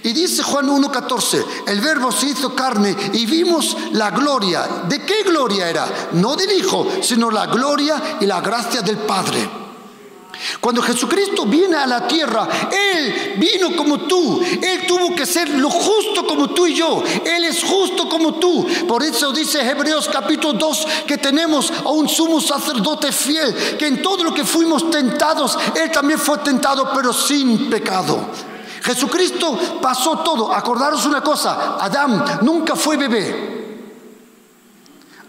Y 0.03 0.11
dice 0.11 0.43
Juan 0.43 0.67
1.14, 0.67 1.45
el 1.67 1.79
verbo 1.79 2.11
se 2.11 2.27
hizo 2.27 2.53
carne 2.53 2.95
y 3.13 3.25
vimos 3.25 3.77
la 3.93 4.11
gloria. 4.11 4.83
¿De 4.87 5.03
qué 5.05 5.23
gloria 5.23 5.69
era? 5.69 5.87
No 6.13 6.35
del 6.35 6.51
Hijo, 6.51 6.85
sino 7.01 7.31
la 7.31 7.45
gloria 7.45 8.17
y 8.19 8.25
la 8.25 8.41
gracia 8.41 8.81
del 8.81 8.97
Padre. 8.97 9.66
Cuando 10.59 10.81
Jesucristo 10.81 11.45
viene 11.45 11.75
a 11.75 11.87
la 11.87 12.07
tierra, 12.07 12.47
Él 12.71 13.35
vino 13.37 13.75
como 13.75 13.99
tú. 14.01 14.41
Él 14.41 14.85
tuvo 14.87 15.15
que 15.15 15.25
ser 15.25 15.49
lo 15.49 15.69
justo 15.69 16.25
como 16.25 16.49
tú 16.49 16.67
y 16.67 16.73
yo. 16.73 17.03
Él 17.25 17.43
es 17.43 17.63
justo 17.63 18.07
como 18.09 18.35
tú. 18.35 18.65
Por 18.87 19.03
eso 19.03 19.31
dice 19.31 19.61
Hebreos 19.61 20.09
capítulo 20.11 20.53
2 20.53 20.87
que 21.07 21.17
tenemos 21.17 21.71
a 21.83 21.89
un 21.89 22.07
sumo 22.07 22.41
sacerdote 22.41 23.11
fiel, 23.11 23.77
que 23.77 23.87
en 23.87 24.01
todo 24.01 24.23
lo 24.23 24.33
que 24.33 24.45
fuimos 24.45 24.89
tentados, 24.89 25.57
Él 25.75 25.91
también 25.91 26.19
fue 26.19 26.37
tentado, 26.39 26.91
pero 26.93 27.13
sin 27.13 27.69
pecado. 27.69 28.19
Jesucristo 28.81 29.79
pasó 29.81 30.19
todo. 30.19 30.53
Acordaros 30.53 31.05
una 31.05 31.21
cosa, 31.21 31.77
Adán 31.79 32.39
nunca 32.41 32.75
fue 32.75 32.97
bebé. 32.97 33.66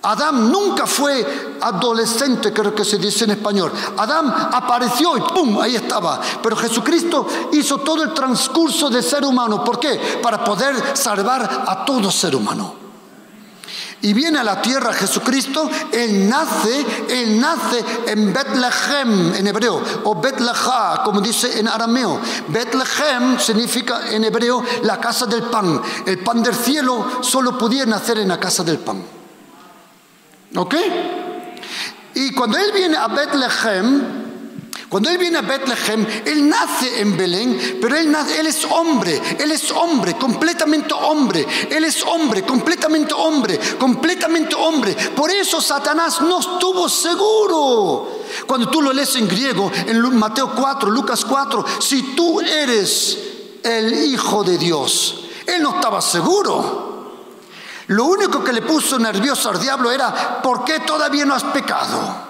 Adán 0.02 0.52
nunca 0.52 0.86
fue 0.86 1.56
adolescente, 1.60 2.52
creo 2.52 2.72
que 2.74 2.84
se 2.84 2.98
dice 2.98 3.24
en 3.24 3.32
español. 3.32 3.72
Adán 3.96 4.32
apareció 4.52 5.16
y 5.16 5.20
¡pum! 5.20 5.60
Ahí 5.60 5.74
estaba. 5.74 6.20
Pero 6.40 6.56
Jesucristo 6.56 7.26
hizo 7.52 7.78
todo 7.78 8.04
el 8.04 8.14
transcurso 8.14 8.90
de 8.90 9.02
ser 9.02 9.24
humano. 9.24 9.64
¿Por 9.64 9.80
qué? 9.80 10.20
Para 10.22 10.44
poder 10.44 10.96
salvar 10.96 11.64
a 11.66 11.84
todo 11.84 12.12
ser 12.12 12.36
humano. 12.36 12.76
Y 14.00 14.12
viene 14.12 14.38
a 14.38 14.44
la 14.44 14.62
tierra 14.62 14.92
Jesucristo, 14.92 15.68
Él 15.90 16.28
nace, 16.28 16.86
Él 17.08 17.40
nace 17.40 17.84
en 18.06 18.32
Betlehem 18.32 19.34
en 19.34 19.46
hebreo, 19.48 19.82
o 20.04 20.14
Betlehem, 20.20 21.02
como 21.04 21.20
dice 21.20 21.58
en 21.58 21.66
arameo. 21.66 22.20
Betlehem 22.46 23.40
significa 23.40 24.08
en 24.12 24.22
hebreo 24.22 24.62
la 24.82 25.00
casa 25.00 25.26
del 25.26 25.42
pan. 25.42 25.82
El 26.06 26.20
pan 26.20 26.44
del 26.44 26.54
cielo 26.54 27.18
solo 27.22 27.58
podía 27.58 27.84
nacer 27.86 28.18
en 28.18 28.28
la 28.28 28.38
casa 28.38 28.62
del 28.62 28.78
pan. 28.78 29.17
¿Ok? 30.56 30.74
Y 32.14 32.32
cuando 32.32 32.58
él 32.58 32.72
viene 32.72 32.96
a 32.96 33.08
Betlehem, 33.08 34.28
cuando 34.88 35.10
él 35.10 35.18
viene 35.18 35.38
a 35.38 35.42
Betlehem, 35.42 36.06
él 36.24 36.48
nace 36.48 37.00
en 37.00 37.14
Belén, 37.14 37.78
pero 37.80 37.94
él, 37.94 38.14
él, 38.38 38.46
es 38.46 38.64
hombre, 38.64 39.20
él 39.38 39.52
es 39.52 39.70
hombre, 39.70 40.16
completamente 40.16 40.94
hombre, 40.94 41.46
él 41.70 41.84
es 41.84 42.02
hombre, 42.02 42.42
completamente 42.42 43.12
hombre, 43.12 43.60
completamente 43.78 44.54
hombre. 44.54 44.94
Por 45.14 45.30
eso 45.30 45.60
Satanás 45.60 46.22
no 46.22 46.40
estuvo 46.40 46.88
seguro. 46.88 48.22
Cuando 48.46 48.70
tú 48.70 48.80
lo 48.80 48.92
lees 48.94 49.14
en 49.16 49.28
griego, 49.28 49.70
en 49.86 50.16
Mateo 50.16 50.54
4, 50.56 50.90
Lucas 50.90 51.22
4, 51.26 51.64
si 51.80 52.14
tú 52.14 52.40
eres 52.40 53.18
el 53.62 53.92
Hijo 53.92 54.42
de 54.42 54.56
Dios, 54.56 55.24
él 55.46 55.62
no 55.62 55.74
estaba 55.74 56.00
seguro. 56.00 56.87
Lo 57.88 58.04
único 58.04 58.44
que 58.44 58.52
le 58.52 58.62
puso 58.62 58.98
nervioso 58.98 59.50
al 59.50 59.60
diablo 59.60 59.90
era, 59.90 60.42
¿por 60.42 60.64
qué 60.64 60.80
todavía 60.80 61.24
no 61.24 61.34
has 61.34 61.44
pecado? 61.44 62.28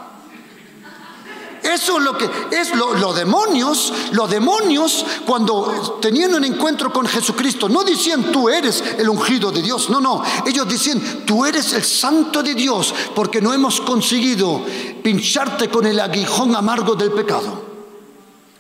Eso 1.63 1.99
es 1.99 2.05
lo 2.05 2.17
que 2.17 2.31
es 2.53 2.75
los 2.75 3.17
demonios, 3.17 3.93
los 4.13 4.31
demonios 4.31 5.05
cuando 5.27 5.99
tenían 6.01 6.35
un 6.35 6.45
encuentro 6.45 6.93
con 6.93 7.07
Jesucristo, 7.07 7.69
no 7.69 7.83
decían 7.83 8.31
tú 8.31 8.49
eres 8.49 8.83
el 8.97 9.09
ungido 9.09 9.51
de 9.51 9.61
Dios, 9.61 9.91
no, 9.91 10.01
no, 10.01 10.23
ellos 10.47 10.69
decían 10.69 11.01
tú 11.27 11.45
eres 11.45 11.73
el 11.73 11.85
santo 11.85 12.43
de 12.43 12.55
Dios 12.55 12.95
porque 13.15 13.41
no 13.41 13.53
hemos 13.53 13.81
conseguido 13.81 14.63
pincharte 15.03 15.69
con 15.69 15.85
el 15.87 15.99
aguijón 15.99 16.55
amargo 16.55 16.95
del 16.95 17.11
pecado. 17.11 17.65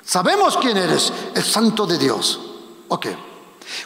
Sabemos 0.04 0.56
quién 0.56 0.76
eres, 0.76 1.12
el 1.34 1.44
santo 1.44 1.86
de 1.86 1.98
Dios. 1.98 2.40
Ok. 2.88 3.06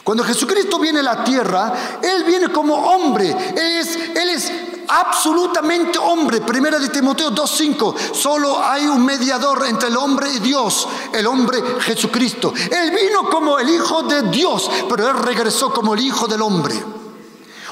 Cuando 0.03 0.23
Jesucristo 0.23 0.79
viene 0.79 0.99
a 0.99 1.03
la 1.03 1.23
tierra, 1.23 1.99
Él 2.01 2.23
viene 2.23 2.49
como 2.49 2.73
hombre. 2.75 3.29
Él 3.29 3.77
es, 3.79 3.95
él 4.15 4.29
es 4.29 4.51
absolutamente 4.87 5.99
hombre. 5.99 6.41
Primera 6.41 6.79
de 6.79 6.89
Timoteo 6.89 7.31
2.5. 7.31 8.13
Solo 8.13 8.63
hay 8.63 8.85
un 8.85 9.05
mediador 9.05 9.65
entre 9.67 9.89
el 9.89 9.97
hombre 9.97 10.29
y 10.33 10.39
Dios, 10.39 10.87
el 11.13 11.27
hombre 11.27 11.61
Jesucristo. 11.81 12.53
Él 12.71 12.91
vino 12.91 13.29
como 13.29 13.59
el 13.59 13.69
Hijo 13.69 14.03
de 14.03 14.23
Dios, 14.23 14.69
pero 14.89 15.09
Él 15.09 15.17
regresó 15.17 15.73
como 15.73 15.93
el 15.93 16.01
Hijo 16.01 16.27
del 16.27 16.41
hombre. 16.41 16.75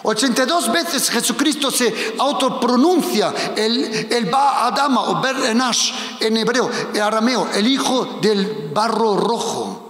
82 0.03 0.71
veces 0.71 1.09
Jesucristo 1.09 1.69
se 1.69 2.15
autopronuncia 2.17 3.33
el, 3.55 4.07
el 4.11 4.25
Ba 4.25 4.65
Adama 4.65 5.01
o 5.01 5.21
Ber 5.21 5.35
Enash 5.45 5.91
en 6.19 6.37
hebreo, 6.37 6.69
en 6.93 7.01
arameo, 7.01 7.49
el 7.53 7.67
hijo 7.67 8.17
del 8.21 8.71
barro 8.73 9.15
rojo. 9.15 9.80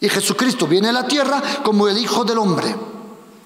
Y 0.00 0.08
Jesucristo 0.08 0.66
viene 0.66 0.88
a 0.88 0.92
la 0.92 1.06
tierra 1.06 1.42
como 1.62 1.88
el 1.88 1.96
Hijo 1.98 2.24
del 2.24 2.38
Hombre. 2.38 2.74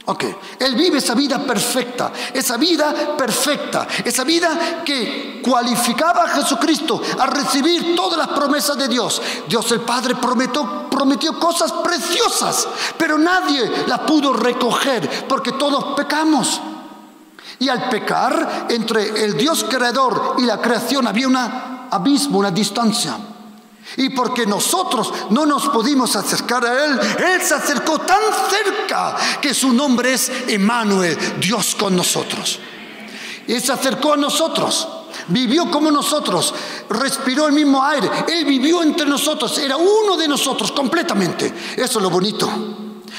Ok, 0.06 0.24
Él 0.58 0.74
vive 0.74 0.98
esa 0.98 1.14
vida 1.14 1.38
perfecta, 1.38 2.10
esa 2.34 2.56
vida 2.56 3.16
perfecta, 3.16 3.86
esa 4.04 4.24
vida 4.24 4.82
que 4.84 5.40
cualificaba 5.44 6.24
a 6.24 6.28
Jesucristo 6.28 7.00
a 7.16 7.26
recibir 7.26 7.94
todas 7.94 8.18
las 8.18 8.28
promesas 8.28 8.76
de 8.76 8.88
Dios. 8.88 9.22
Dios 9.46 9.70
el 9.70 9.82
Padre 9.82 10.16
prometió, 10.16 10.88
prometió 10.90 11.38
cosas 11.38 11.70
preciosas, 11.72 12.66
pero 12.98 13.18
nadie 13.18 13.70
las 13.86 14.00
pudo 14.00 14.32
recoger 14.32 15.28
porque 15.28 15.52
todos 15.52 15.94
pecamos. 15.96 16.60
Y 17.60 17.68
al 17.68 17.88
pecar, 17.90 18.66
entre 18.70 19.24
el 19.24 19.36
Dios 19.36 19.64
creador 19.68 20.36
y 20.38 20.42
la 20.42 20.60
creación 20.60 21.06
había 21.06 21.28
un 21.28 21.36
abismo, 21.36 22.38
una 22.38 22.50
distancia. 22.50 23.16
Y 23.96 24.10
porque 24.10 24.46
nosotros 24.46 25.12
no 25.30 25.46
nos 25.46 25.68
pudimos 25.68 26.16
acercar 26.16 26.64
a 26.64 26.84
Él, 26.84 27.00
Él 27.18 27.42
se 27.42 27.54
acercó 27.54 27.98
tan 28.00 28.20
cerca 28.48 29.16
que 29.40 29.52
su 29.52 29.72
nombre 29.72 30.14
es 30.14 30.30
Emmanuel, 30.46 31.18
Dios 31.40 31.74
con 31.74 31.96
nosotros. 31.96 32.60
Él 33.46 33.60
se 33.60 33.72
acercó 33.72 34.12
a 34.12 34.16
nosotros, 34.16 34.86
vivió 35.28 35.70
como 35.70 35.90
nosotros, 35.90 36.54
respiró 36.88 37.46
el 37.48 37.52
mismo 37.52 37.84
aire, 37.84 38.08
Él 38.28 38.44
vivió 38.44 38.82
entre 38.82 39.06
nosotros, 39.06 39.58
era 39.58 39.76
uno 39.76 40.16
de 40.16 40.28
nosotros 40.28 40.70
completamente. 40.70 41.52
Eso 41.76 41.98
es 41.98 42.02
lo 42.02 42.10
bonito. 42.10 42.48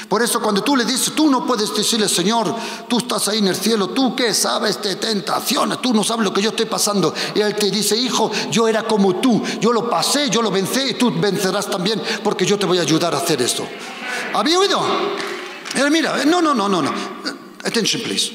Por 0.08 0.22
eso 0.22 0.40
cuando 0.40 0.62
tú 0.62 0.76
le 0.76 0.84
dices, 0.84 1.12
tú 1.14 1.30
no 1.30 1.46
puedes 1.46 1.74
decirle, 1.74 2.08
Señor, 2.08 2.54
tú 2.88 2.98
estás 2.98 3.28
ahí 3.28 3.38
en 3.38 3.48
el 3.48 3.56
cielo, 3.56 3.88
tú 3.88 4.14
qué 4.14 4.34
sabes 4.34 4.82
de 4.82 4.96
tentaciones, 4.96 5.80
tú 5.80 5.94
no 5.94 6.04
sabes 6.04 6.24
lo 6.24 6.32
que 6.32 6.42
yo 6.42 6.50
estoy 6.50 6.66
pasando. 6.66 7.14
Y 7.34 7.40
Él 7.40 7.54
te 7.54 7.70
dice, 7.70 7.96
hijo, 7.96 8.30
yo 8.50 8.68
era 8.68 8.82
como 8.84 9.16
tú, 9.16 9.42
yo 9.60 9.72
lo 9.72 9.88
pasé, 9.88 10.28
yo 10.30 10.42
lo 10.42 10.50
vencé 10.50 10.90
y 10.90 10.94
tú 10.94 11.12
vencerás 11.18 11.68
también 11.68 12.00
porque 12.22 12.44
yo 12.44 12.58
te 12.58 12.66
voy 12.66 12.78
a 12.78 12.82
ayudar 12.82 13.14
a 13.14 13.18
hacer 13.18 13.40
esto. 13.40 13.66
¿Había 14.34 14.58
oído? 14.58 14.80
Mira, 15.90 16.24
no, 16.24 16.42
no, 16.42 16.54
no, 16.54 16.68
no, 16.68 16.82
no. 16.82 16.92
Attention, 17.64 18.02
please. 18.02 18.32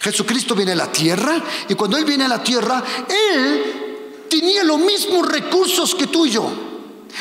Jesucristo 0.00 0.54
viene 0.54 0.72
a 0.72 0.76
la 0.76 0.92
tierra 0.92 1.42
y 1.68 1.74
cuando 1.74 1.96
Él 1.96 2.04
viene 2.04 2.24
a 2.24 2.28
la 2.28 2.42
tierra, 2.42 2.82
Él 3.08 4.26
tenía 4.28 4.62
los 4.64 4.78
mismos 4.78 5.26
recursos 5.26 5.94
que 5.94 6.06
tú 6.06 6.26
y 6.26 6.30
yo. 6.30 6.65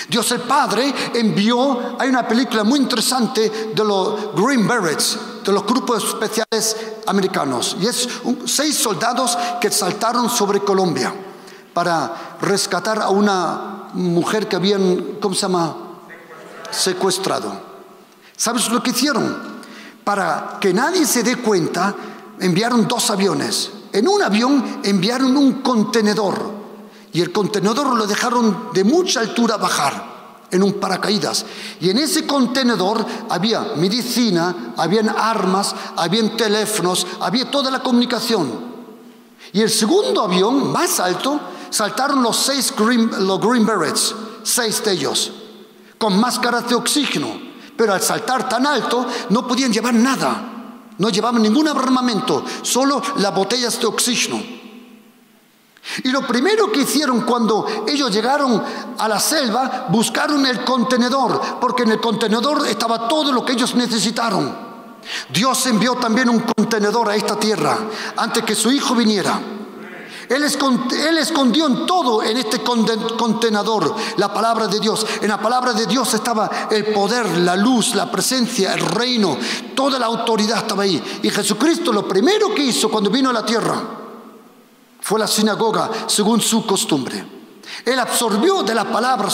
Dios 0.09 0.31
el 0.31 0.41
Padre 0.41 0.93
envió, 1.13 1.97
hay 1.99 2.09
una 2.09 2.27
película 2.27 2.63
muy 2.63 2.79
interesante 2.79 3.71
de 3.73 3.83
los 3.83 4.35
Green 4.35 4.67
Berets, 4.67 5.17
de 5.43 5.51
los 5.51 5.65
grupos 5.65 6.03
especiales 6.03 6.75
americanos, 7.07 7.77
y 7.79 7.87
es 7.87 8.07
seis 8.45 8.77
soldados 8.77 9.37
que 9.61 9.71
saltaron 9.71 10.29
sobre 10.29 10.59
Colombia 10.59 11.13
para 11.73 12.37
rescatar 12.41 13.01
a 13.01 13.09
una 13.09 13.89
mujer 13.93 14.47
que 14.47 14.55
habían, 14.55 15.17
¿cómo 15.21 15.35
se 15.35 15.41
llama? 15.41 15.75
Secuestrado. 16.71 17.53
¿Sabes 18.35 18.69
lo 18.69 18.83
que 18.83 18.91
hicieron? 18.91 19.55
Para 20.03 20.57
que 20.59 20.73
nadie 20.73 21.05
se 21.05 21.23
dé 21.23 21.37
cuenta, 21.37 21.95
enviaron 22.39 22.87
dos 22.87 23.09
aviones. 23.09 23.71
En 23.91 24.07
un 24.07 24.21
avión 24.21 24.81
enviaron 24.83 25.35
un 25.37 25.61
contenedor 25.61 26.64
y 27.15 27.21
el 27.21 27.31
contenedor 27.31 27.95
lo 27.95 28.05
dejaron 28.05 28.71
de 28.73 28.83
mucha 28.83 29.21
altura 29.21 29.55
bajar. 29.55 30.13
en 30.51 30.61
un 30.61 30.73
paracaídas. 30.73 31.45
Y 31.81 31.89
en 31.89 31.97
ese 31.97 32.27
contenedor 32.27 33.03
había 33.29 33.73
medicina, 33.77 34.73
habían 34.77 35.09
armas, 35.09 35.73
habían 35.97 36.37
teléfonos, 36.37 37.07
había 37.19 37.49
toda 37.49 37.71
la 37.71 37.81
comunicación. 37.81 38.51
Y 39.53 39.61
el 39.61 39.69
segundo 39.69 40.21
avión, 40.21 40.71
más 40.71 40.99
alto, 40.99 41.39
saltaron 41.69 42.21
los 42.21 42.37
seis 42.37 42.73
Green, 42.77 43.09
los 43.25 43.39
Green 43.39 43.65
Berets, 43.65 44.13
seis 44.43 44.83
de 44.83 44.91
ellos, 44.91 45.31
con 45.97 46.19
máscaras 46.19 46.69
de 46.69 46.75
oxígeno. 46.75 47.27
Pero 47.75 47.93
al 47.93 48.01
saltar 48.01 48.47
tan 48.47 48.67
alto 48.67 49.05
no 49.29 49.47
podían 49.47 49.73
llevar 49.73 49.93
nada. 49.93 50.83
No 50.97 51.09
llevaban 51.09 51.41
ningún 51.41 51.67
armamento, 51.67 52.43
solo 52.61 53.01
las 53.17 53.33
botellas 53.33 53.79
de 53.79 53.87
oxígeno. 53.87 54.64
Y 56.03 56.09
lo 56.09 56.25
primero 56.25 56.71
que 56.71 56.81
hicieron 56.81 57.21
cuando 57.21 57.85
ellos 57.87 58.11
llegaron 58.11 58.61
a 58.97 59.07
la 59.07 59.19
selva, 59.19 59.87
buscaron 59.89 60.45
el 60.45 60.63
contenedor, 60.63 61.59
porque 61.61 61.83
en 61.83 61.91
el 61.91 62.01
contenedor 62.01 62.65
estaba 62.67 63.07
todo 63.07 63.31
lo 63.31 63.45
que 63.45 63.53
ellos 63.53 63.75
necesitaron. 63.75 64.65
Dios 65.29 65.65
envió 65.67 65.95
también 65.95 66.29
un 66.29 66.39
contenedor 66.39 67.09
a 67.09 67.15
esta 67.15 67.39
tierra 67.39 67.77
antes 68.17 68.43
que 68.43 68.55
su 68.55 68.71
hijo 68.71 68.95
viniera. 68.95 69.39
Él, 70.27 70.43
escondió 70.43 71.67
en 71.67 71.85
todo 71.85 72.23
en 72.23 72.37
este 72.37 72.63
contenedor 72.63 73.95
la 74.17 74.33
palabra 74.33 74.65
de 74.65 74.79
Dios. 74.79 75.05
En 75.21 75.27
la 75.27 75.39
palabra 75.39 75.73
de 75.73 75.85
Dios 75.85 76.15
estaba 76.15 76.49
el 76.71 76.85
poder, 76.85 77.37
la 77.37 77.55
luz, 77.55 77.93
la 77.93 78.09
presencia, 78.11 78.73
el 78.73 78.81
reino, 78.81 79.37
toda 79.75 79.99
la 79.99 80.07
autoridad 80.07 80.57
estaba 80.57 80.81
ahí. 80.81 81.19
Y 81.21 81.29
Jesucristo 81.29 81.93
lo 81.93 82.07
primero 82.07 82.55
que 82.55 82.63
hizo 82.63 82.89
cuando 82.89 83.11
vino 83.11 83.29
a 83.29 83.33
la 83.33 83.45
tierra 83.45 84.04
fue 85.05 85.19
la 85.19 85.27
sinagoga 85.27 85.91
según 86.07 86.41
su 86.41 86.65
costumbre. 86.65 87.23
Él 87.85 87.99
absorbió 87.99 88.63
de 88.63 88.73
la 88.73 88.85
palabra, 88.85 89.27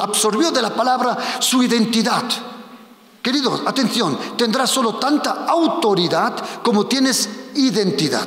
absorbió 0.00 0.50
de 0.50 0.62
la 0.62 0.74
palabra 0.74 1.18
su 1.38 1.62
identidad. 1.62 2.24
Queridos, 3.20 3.60
atención, 3.66 4.18
tendrás 4.38 4.70
solo 4.70 4.94
tanta 4.94 5.44
autoridad 5.44 6.62
como 6.62 6.86
tienes 6.86 7.28
identidad. 7.56 8.26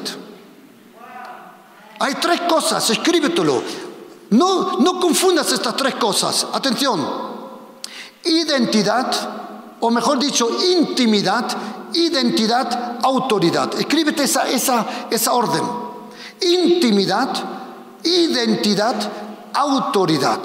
Hay 1.97 2.13
tres 2.21 2.41
cosas, 2.41 2.87
escríbetelo. 2.91 3.63
No, 4.29 4.77
no 4.77 4.99
confundas 4.99 5.51
estas 5.51 5.75
tres 5.75 5.95
cosas. 5.95 6.45
Atención. 6.53 7.03
Identidad, 8.25 9.11
o 9.79 9.89
mejor 9.89 10.19
dicho, 10.19 10.47
intimidad, 10.77 11.47
identidad, 11.95 12.99
autoridad. 13.01 13.73
Escríbete 13.73 14.25
esa, 14.25 14.47
esa, 14.47 14.85
esa 15.09 15.33
orden. 15.33 15.90
Intimidad, 16.41 17.29
identidad, 18.03 18.95
autoridad. 19.53 20.39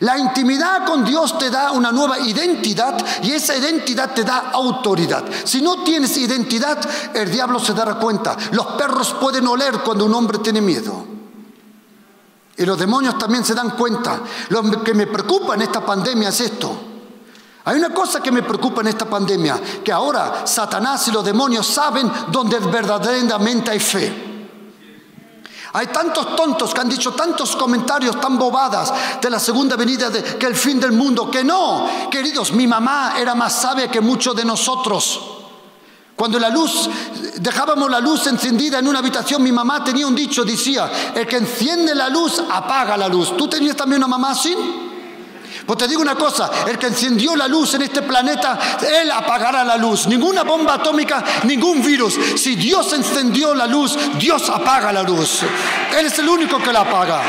La 0.00 0.16
intimidad 0.16 0.86
con 0.86 1.04
Dios 1.04 1.38
te 1.38 1.50
da 1.50 1.72
una 1.72 1.90
nueva 1.90 2.18
identidad 2.20 2.94
y 3.22 3.32
esa 3.32 3.56
identidad 3.56 4.12
te 4.12 4.22
da 4.22 4.50
autoridad. 4.52 5.24
Si 5.44 5.60
no 5.60 5.82
tienes 5.82 6.16
identidad, 6.16 6.78
el 7.14 7.30
diablo 7.30 7.58
se 7.58 7.74
dará 7.74 7.94
cuenta. 7.94 8.36
Los 8.52 8.66
perros 8.66 9.16
pueden 9.20 9.46
oler 9.46 9.80
cuando 9.80 10.04
un 10.04 10.14
hombre 10.14 10.38
tiene 10.38 10.60
miedo. 10.60 11.04
Y 12.56 12.64
los 12.64 12.78
demonios 12.78 13.18
también 13.18 13.44
se 13.44 13.54
dan 13.54 13.70
cuenta. 13.70 14.20
Lo 14.50 14.82
que 14.84 14.94
me 14.94 15.06
preocupa 15.06 15.54
en 15.54 15.62
esta 15.62 15.84
pandemia 15.84 16.28
es 16.28 16.40
esto. 16.40 16.76
Hay 17.64 17.76
una 17.76 17.90
cosa 17.90 18.20
que 18.20 18.32
me 18.32 18.42
preocupa 18.42 18.80
en 18.80 18.88
esta 18.88 19.04
pandemia, 19.04 19.60
que 19.84 19.92
ahora 19.92 20.46
Satanás 20.46 21.06
y 21.08 21.12
los 21.12 21.24
demonios 21.24 21.66
saben 21.66 22.10
dónde 22.28 22.58
verdaderamente 22.58 23.70
hay 23.70 23.80
fe. 23.80 24.28
Hay 25.72 25.88
tantos 25.88 26.34
tontos 26.34 26.72
que 26.72 26.80
han 26.80 26.88
dicho 26.88 27.12
tantos 27.12 27.54
comentarios 27.54 28.20
tan 28.20 28.38
bobadas 28.38 28.92
de 29.20 29.30
la 29.30 29.38
segunda 29.38 29.76
venida 29.76 30.08
de 30.08 30.22
que 30.38 30.46
el 30.46 30.54
fin 30.54 30.80
del 30.80 30.92
mundo, 30.92 31.30
que 31.30 31.44
no, 31.44 31.86
queridos, 32.10 32.52
mi 32.52 32.66
mamá 32.66 33.14
era 33.18 33.34
más 33.34 33.52
sabia 33.60 33.90
que 33.90 34.00
muchos 34.00 34.34
de 34.34 34.44
nosotros. 34.44 35.20
Cuando 36.16 36.38
la 36.38 36.48
luz, 36.48 36.90
dejábamos 37.36 37.88
la 37.88 38.00
luz 38.00 38.26
encendida 38.26 38.78
en 38.78 38.88
una 38.88 38.98
habitación, 38.98 39.42
mi 39.42 39.52
mamá 39.52 39.84
tenía 39.84 40.06
un 40.06 40.16
dicho, 40.16 40.44
decía, 40.44 40.90
el 41.14 41.26
que 41.26 41.36
enciende 41.36 41.94
la 41.94 42.08
luz 42.08 42.42
apaga 42.50 42.96
la 42.96 43.06
luz. 43.06 43.36
¿Tú 43.36 43.46
tenías 43.46 43.76
también 43.76 44.00
una 44.00 44.08
mamá 44.08 44.30
así? 44.30 44.56
Pues 45.68 45.80
te 45.80 45.86
digo 45.86 46.00
una 46.00 46.14
cosa, 46.14 46.50
el 46.66 46.78
que 46.78 46.86
encendió 46.86 47.36
la 47.36 47.46
luz 47.46 47.74
en 47.74 47.82
este 47.82 48.00
planeta, 48.00 48.58
Él 48.80 49.10
apagará 49.10 49.62
la 49.64 49.76
luz. 49.76 50.06
Ninguna 50.06 50.42
bomba 50.42 50.72
atómica, 50.72 51.22
ningún 51.44 51.82
virus. 51.82 52.18
Si 52.36 52.56
Dios 52.56 52.90
encendió 52.94 53.54
la 53.54 53.66
luz, 53.66 53.94
Dios 54.18 54.48
apaga 54.48 54.90
la 54.90 55.02
luz. 55.02 55.42
Él 55.94 56.06
es 56.06 56.18
el 56.20 56.26
único 56.30 56.58
que 56.58 56.72
la 56.72 56.80
apaga. 56.80 57.20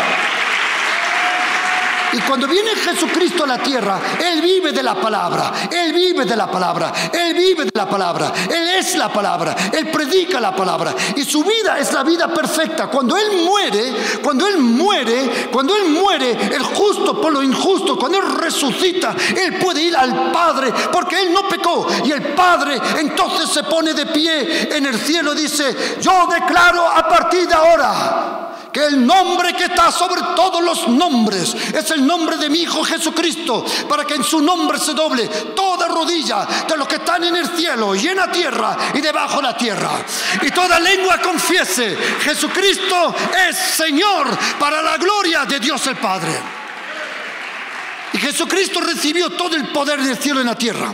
Y 2.14 2.20
cuando 2.22 2.48
viene 2.48 2.72
Jesucristo 2.72 3.44
a 3.44 3.48
la 3.48 3.58
tierra, 3.60 4.00
Él 4.20 4.42
vive 4.42 4.72
de 4.72 4.82
la 4.82 4.96
palabra, 4.96 5.52
Él 5.72 5.94
vive 5.94 6.26
de 6.26 6.36
la 6.36 6.50
palabra, 6.50 6.92
Él 7.14 7.34
vive 7.34 7.66
de 7.66 7.72
la 7.74 7.88
palabra, 7.88 8.34
Él 8.50 8.70
es 8.78 8.96
la 8.96 9.12
palabra, 9.12 9.56
Él 9.72 9.90
predica 9.92 10.40
la 10.40 10.56
palabra. 10.56 10.94
Y 11.16 11.24
su 11.24 11.44
vida 11.44 11.78
es 11.78 11.94
la 11.94 12.04
vida 12.04 12.28
perfecta. 12.34 12.88
Cuando 12.88 13.16
Él 13.16 13.44
muere, 13.46 13.94
cuando 14.24 14.48
Él 14.48 14.58
muere, 14.58 15.50
cuando 15.52 15.76
Él 15.76 15.90
muere, 15.90 16.32
el 16.32 16.64
justo 16.64 17.22
por 17.22 17.32
lo 17.32 17.44
injusto, 17.44 17.98
cuando 17.98 18.20
Él 18.20 18.26
resucita, 18.40 19.16
Él 19.38 19.58
puede 19.58 19.84
ir 19.84 19.96
al 19.96 20.32
Padre, 20.32 20.74
porque 20.92 21.22
Él 21.22 21.32
no 21.32 21.48
pecó. 21.48 21.88
Y 22.06 22.12
el 22.12 22.34
Padre 22.34 22.80
entonces 23.00 23.50
se 23.50 23.64
pone 23.64 23.94
de 23.94 24.08
pie 24.08 24.76
en 24.76 24.86
el 24.86 24.98
cielo 25.00 25.34
y 25.34 25.42
dice, 25.42 25.98
yo 26.02 26.28
declaro 26.28 26.88
a 26.88 27.08
partir 27.08 27.48
de 27.48 27.54
ahora 27.54 28.39
que 28.72 28.86
el 28.86 29.06
nombre 29.06 29.54
que 29.54 29.66
está 29.66 29.92
sobre 29.92 30.22
todos 30.36 30.64
los 30.64 30.88
nombres 30.88 31.56
es 31.74 31.92
el 31.92 32.06
nombre 32.06 32.38
de 32.38 32.50
mi 32.50 32.60
Hijo 32.60 32.84
Jesucristo, 32.84 33.66
para 33.88 34.06
que 34.06 34.16
en 34.16 34.24
su 34.24 34.42
nombre 34.42 34.80
se 34.80 34.94
doble 34.94 35.28
toda 35.56 35.88
rodilla 35.88 36.48
de 36.68 36.78
los 36.78 36.88
que 36.88 36.96
están 36.96 37.24
en 37.24 37.36
el 37.36 37.48
cielo 37.48 37.96
y 37.96 38.08
en 38.08 38.18
la 38.18 38.32
tierra 38.32 38.78
y 38.94 39.02
debajo 39.02 39.38
de 39.38 39.44
la 39.44 39.58
tierra. 39.58 39.92
Y 40.42 40.52
toda 40.52 40.80
lengua 40.80 41.20
confiese, 41.20 41.98
Jesucristo 42.22 43.16
es 43.50 43.58
Señor 43.58 44.28
para 44.60 44.82
la 44.82 44.98
gloria 44.98 45.46
de 45.46 45.60
Dios 45.60 45.86
el 45.88 45.98
Padre. 45.98 46.40
Y 48.14 48.18
Jesucristo 48.18 48.82
recibió 48.82 49.30
todo 49.32 49.56
el 49.56 49.68
poder 49.70 50.02
del 50.02 50.18
cielo 50.18 50.42
en 50.42 50.48
la 50.48 50.56
tierra. 50.56 50.94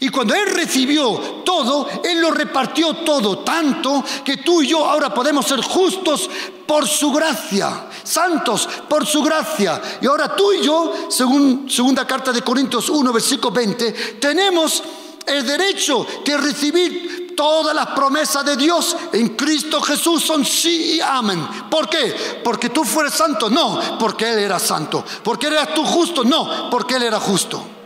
Y 0.00 0.08
cuando 0.10 0.34
Él 0.34 0.46
recibió 0.52 1.42
todo, 1.44 1.88
Él 2.04 2.20
lo 2.20 2.30
repartió 2.30 2.94
todo, 2.94 3.38
tanto 3.38 4.04
que 4.24 4.38
tú 4.38 4.62
y 4.62 4.68
yo 4.68 4.84
ahora 4.84 5.12
podemos 5.12 5.46
ser 5.46 5.60
justos 5.60 6.30
por 6.66 6.86
su 6.86 7.10
gracia, 7.10 7.86
santos 8.04 8.68
por 8.88 9.06
su 9.06 9.22
gracia. 9.22 9.80
Y 10.00 10.06
ahora 10.06 10.36
tú 10.36 10.52
y 10.52 10.62
yo, 10.62 11.08
según 11.08 11.68
segunda 11.68 12.06
carta 12.06 12.32
de 12.32 12.42
Corintios 12.42 12.88
1, 12.88 13.12
versículo 13.12 13.50
20, 13.50 13.92
tenemos 14.20 14.82
el 15.26 15.46
derecho 15.46 16.06
de 16.24 16.36
recibir 16.36 17.34
todas 17.36 17.74
las 17.74 17.86
promesas 17.88 18.44
de 18.44 18.56
Dios 18.56 18.96
en 19.12 19.36
Cristo 19.36 19.80
Jesús 19.80 20.24
son 20.24 20.44
sí 20.44 20.96
y 20.96 21.00
amén. 21.00 21.46
¿Por 21.70 21.88
qué? 21.88 22.40
Porque 22.42 22.70
tú 22.70 22.84
fueres 22.84 23.14
santo, 23.14 23.48
no, 23.48 23.98
porque 23.98 24.28
Él 24.32 24.40
era 24.40 24.58
santo. 24.58 25.04
Porque 25.22 25.46
eras 25.46 25.72
tú 25.74 25.84
justo, 25.84 26.24
no, 26.24 26.68
porque 26.68 26.96
Él 26.96 27.04
era 27.04 27.20
justo. 27.20 27.77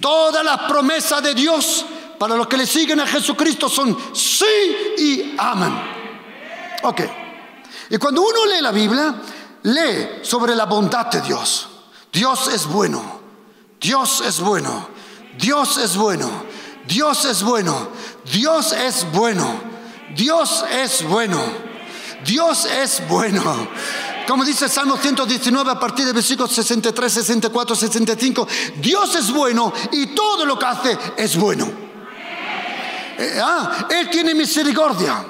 Todas 0.00 0.44
las 0.44 0.58
promesas 0.62 1.22
de 1.22 1.34
Dios 1.34 1.84
para 2.18 2.36
los 2.36 2.46
que 2.46 2.56
le 2.56 2.66
siguen 2.66 3.00
a 3.00 3.06
Jesucristo 3.06 3.68
son 3.68 3.96
sí 4.12 4.44
y 4.98 5.34
amén. 5.38 5.72
Ok. 6.82 7.00
Y 7.90 7.98
cuando 7.98 8.22
uno 8.22 8.46
lee 8.46 8.60
la 8.60 8.72
Biblia, 8.72 9.14
lee 9.62 10.20
sobre 10.22 10.54
la 10.54 10.66
bondad 10.66 11.06
de 11.06 11.20
Dios. 11.22 11.68
Dios 12.12 12.48
es 12.48 12.66
bueno. 12.66 13.20
Dios 13.80 14.22
es 14.26 14.40
bueno. 14.40 14.88
Dios 15.38 15.78
es 15.78 15.96
bueno. 15.96 16.28
Dios 16.86 17.24
es 17.24 17.42
bueno. 17.42 17.88
Dios 18.24 18.72
es 18.72 19.06
bueno. 19.12 19.60
Dios 20.14 20.64
es 20.70 21.04
bueno. 21.08 21.40
Dios 22.24 22.64
es 22.64 23.08
bueno. 23.08 23.68
Como 24.28 24.44
dice 24.44 24.68
Salmo 24.68 24.98
119 24.98 25.70
a 25.70 25.80
partir 25.80 26.04
del 26.04 26.12
versículo 26.12 26.46
63, 26.46 27.10
64, 27.10 27.74
65, 27.74 28.46
Dios 28.78 29.14
es 29.14 29.32
bueno 29.32 29.72
y 29.90 30.08
todo 30.08 30.44
lo 30.44 30.58
que 30.58 30.66
hace 30.66 30.98
es 31.16 31.34
bueno. 31.34 31.66
Eh, 33.16 33.40
ah, 33.42 33.86
Él 33.88 34.10
tiene 34.10 34.34
misericordia. 34.34 35.24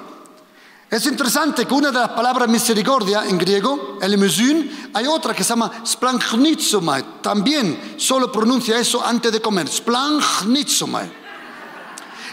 Es 0.91 1.07
interesante 1.07 1.65
que 1.65 1.73
una 1.73 1.93
de 1.93 1.99
las 2.01 2.09
palabras 2.09 2.49
misericordia 2.49 3.25
en 3.25 3.39
griego, 3.39 3.99
el 4.03 4.15
emusin, 4.15 4.91
hay 4.93 5.07
otra 5.07 5.33
que 5.33 5.45
se 5.45 5.51
llama 5.51 5.71
splangnitsomai. 5.87 7.23
También 7.23 7.95
solo 7.99 8.33
pronuncia 8.33 8.81
eso 8.81 9.07
antes 9.07 9.31
de 9.31 9.41
comer. 9.41 9.69
Splangnitsomai. 9.69 11.13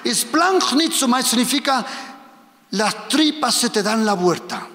Y 0.04 0.12
splangnitsomai 0.15 1.21
significa 1.21 1.86
las 2.71 3.08
tripas 3.08 3.54
se 3.54 3.69
te 3.69 3.84
dan 3.84 4.04
la 4.04 4.13
vuelta. 4.13 4.69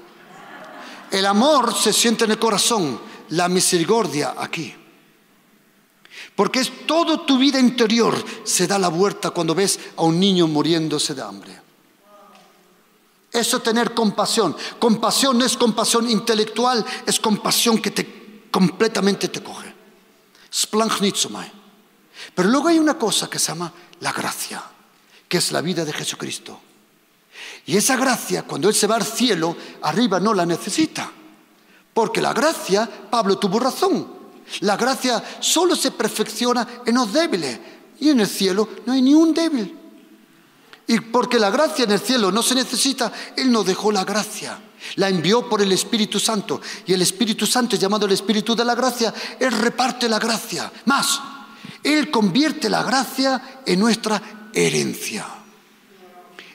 El 1.11 1.27
amor 1.27 1.75
se 1.75 1.93
siente 1.93 2.25
en 2.25 2.33
el 2.33 2.39
corazón, 2.39 3.01
la 3.31 3.49
misericordia 3.49 4.35
aquí. 4.39 4.75
Porque 6.37 6.61
es 6.61 6.87
toda 6.87 7.27
tu 7.27 7.39
vida 7.39 7.59
interior 7.59 8.25
se 8.45 8.67
da 8.67 8.79
la 8.79 8.89
vuelta 8.89 9.31
cuando 9.31 9.55
ves 9.55 9.79
a 9.97 10.03
un 10.03 10.19
niño 10.19 10.47
muriéndose 10.47 11.15
de 11.15 11.23
hambre. 11.23 11.61
Eso 13.33 13.59
es 13.59 13.63
tener 13.63 13.95
compasión. 13.95 14.57
Compasión 14.79 15.39
no 15.39 15.45
es 15.45 15.57
compasión 15.57 16.09
intelectual, 16.09 16.85
es 17.07 17.21
compasión 17.21 17.79
que 17.79 17.91
te 17.91 18.49
completamente 18.51 19.29
te 19.29 19.43
coge. 19.43 19.73
Pero 22.35 22.49
luego 22.49 22.69
hay 22.69 22.79
una 22.79 22.99
cosa 22.99 23.31
que 23.31 23.39
se 23.39 23.53
llama 23.53 23.73
la 24.01 24.13
gracia, 24.13 24.63
que 25.29 25.39
es 25.39 25.53
la 25.53 25.61
vida 25.61 25.85
de 25.85 25.93
Jesucristo. 25.93 26.61
Y 27.71 27.77
esa 27.77 27.97
gracia, 27.97 28.43
cuando 28.43 28.69
Él 28.69 28.75
se 28.75 28.89
va 28.89 28.97
al 28.97 29.05
cielo, 29.05 29.57
arriba 29.83 30.19
no 30.19 30.35
la 30.35 30.45
necesita. 30.45 31.09
Porque 31.95 32.21
la 32.21 32.33
gracia, 32.33 32.91
Pablo 33.09 33.39
tuvo 33.39 33.61
razón, 33.61 34.09
la 34.59 34.77
gracia 34.77 35.23
solo 35.39 35.77
se 35.77 35.93
perfecciona 35.93 36.67
en 36.85 36.97
los 36.97 37.13
débiles. 37.13 37.61
Y 38.01 38.09
en 38.09 38.19
el 38.19 38.27
cielo 38.27 38.69
no 38.85 38.93
hay 38.93 39.03
ni 39.03 39.15
un 39.15 39.33
débil. 39.33 39.79
Y 40.89 40.99
porque 40.99 41.39
la 41.39 41.51
gracia 41.51 41.85
en 41.85 41.93
el 41.93 42.01
cielo 42.01 42.33
no 42.33 42.43
se 42.43 42.57
necesita, 42.57 43.13
Él 43.37 43.53
no 43.53 43.63
dejó 43.63 43.93
la 43.93 44.03
gracia. 44.03 44.59
La 44.97 45.09
envió 45.09 45.49
por 45.49 45.63
el 45.63 45.71
Espíritu 45.71 46.19
Santo. 46.19 46.61
Y 46.87 46.93
el 46.93 47.03
Espíritu 47.03 47.47
Santo, 47.47 47.77
llamado 47.77 48.05
el 48.07 48.13
Espíritu 48.13 48.57
de 48.57 48.65
la 48.65 48.75
gracia, 48.75 49.15
Él 49.39 49.53
reparte 49.53 50.09
la 50.09 50.19
gracia. 50.19 50.73
Más, 50.87 51.21
Él 51.85 52.11
convierte 52.11 52.69
la 52.69 52.83
gracia 52.83 53.61
en 53.65 53.79
nuestra 53.79 54.51
herencia. 54.53 55.40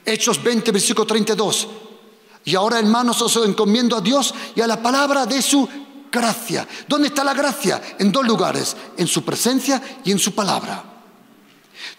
Hechos 0.05 0.41
20, 0.43 0.71
versículo 0.71 1.05
32. 1.05 1.67
Y 2.45 2.55
ahora, 2.55 2.79
hermanos, 2.79 3.21
os 3.21 3.35
encomiendo 3.37 3.97
a 3.97 4.01
Dios 4.01 4.33
y 4.55 4.61
a 4.61 4.67
la 4.67 4.81
palabra 4.81 5.25
de 5.25 5.41
su 5.41 5.67
gracia. 6.11 6.67
¿Dónde 6.87 7.07
está 7.07 7.23
la 7.23 7.33
gracia? 7.33 7.81
En 7.99 8.11
dos 8.11 8.25
lugares, 8.25 8.75
en 8.97 9.07
su 9.07 9.23
presencia 9.25 9.81
y 10.03 10.11
en 10.11 10.19
su 10.19 10.33
palabra. 10.33 10.83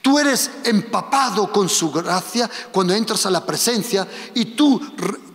Tú 0.00 0.18
eres 0.18 0.50
empapado 0.64 1.50
con 1.52 1.68
su 1.68 1.90
gracia 1.90 2.48
cuando 2.70 2.94
entras 2.94 3.26
a 3.26 3.30
la 3.30 3.44
presencia 3.44 4.06
y 4.34 4.46
tú, 4.46 4.80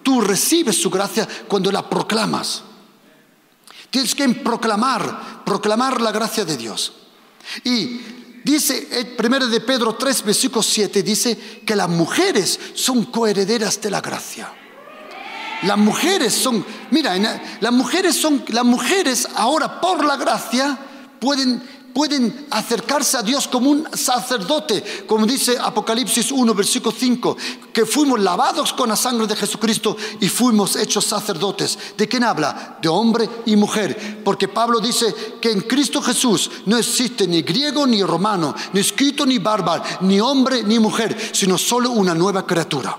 tú 0.02 0.22
recibes 0.22 0.82
su 0.82 0.90
gracia 0.90 1.28
cuando 1.48 1.72
la 1.72 1.88
proclamas. 1.90 2.64
Tienes 3.90 4.16
que 4.16 4.28
proclamar, 4.30 5.44
proclamar 5.44 6.00
la 6.00 6.12
gracia 6.12 6.46
de 6.46 6.56
Dios. 6.56 6.94
Y 7.66 8.21
dice, 8.44 9.16
1 9.18 9.48
de 9.48 9.62
Pedro 9.62 9.96
3, 9.96 10.24
versículo 10.24 10.64
7, 10.64 11.04
dice 11.04 11.38
que 11.66 11.76
las 11.76 11.90
mujeres 11.90 12.60
son 12.74 13.06
coherederas 13.06 13.80
de 13.82 13.92
la 13.92 14.02
gracia. 14.02 14.52
Las 15.64 15.78
mujeres 15.78 16.34
son, 16.34 16.66
mira, 16.90 17.16
las 17.60 17.72
mujeres 17.72 18.16
son, 18.16 18.44
las 18.48 18.66
mujeres 18.66 19.28
ahora 19.36 19.80
por 19.80 20.04
la 20.04 20.18
gracia 20.18 20.78
pueden, 21.20 21.62
pueden 21.94 22.48
acercarse 22.50 23.18
a 23.18 23.22
Dios 23.22 23.48
como 23.48 23.70
un 23.70 23.88
sacerdote, 23.94 25.06
como 25.08 25.26
dice 25.26 25.58
Apocalipsis 25.60 26.32
1, 26.32 26.54
versículo 26.54 26.96
5, 26.98 27.38
que 27.74 27.86
fuimos 27.86 28.20
lavados 28.20 28.74
con 28.74 28.90
la 28.90 28.96
sangre 28.96 29.28
de 29.28 29.36
Jesucristo 29.36 29.96
y 30.20 30.30
fuimos 30.30 30.76
hechos 30.76 31.06
sacerdotes. 31.06 31.78
¿De 31.98 32.08
quién 32.08 32.24
habla? 32.24 32.78
De 32.82 32.90
hombre 32.90 33.30
y 33.46 33.56
mujer. 33.56 34.22
Porque 34.24 34.48
Pablo 34.48 34.80
dice 34.80 35.14
que 35.42 35.52
en 35.52 35.62
Cristo 35.62 36.02
Jesús 36.02 36.50
no 36.66 36.78
existe 36.78 37.28
ni 37.28 37.42
griego 37.42 37.86
ni 37.86 38.04
romano, 38.04 38.56
ni 38.74 38.80
escrito 38.80 39.26
ni 39.26 39.38
bárbaro, 39.38 39.84
ni 40.02 40.20
hombre 40.20 40.64
ni 40.64 40.80
mujer, 40.80 41.18
sino 41.34 41.58
solo 41.58 41.92
una 41.92 42.14
nueva 42.14 42.46
criatura. 42.46 42.98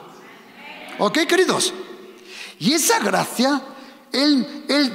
¿Ok, 0.99 1.19
queridos? 1.27 1.73
Y 2.59 2.73
esa 2.73 3.01
gracia, 3.01 3.61
él, 4.13 4.65
él 4.69 4.93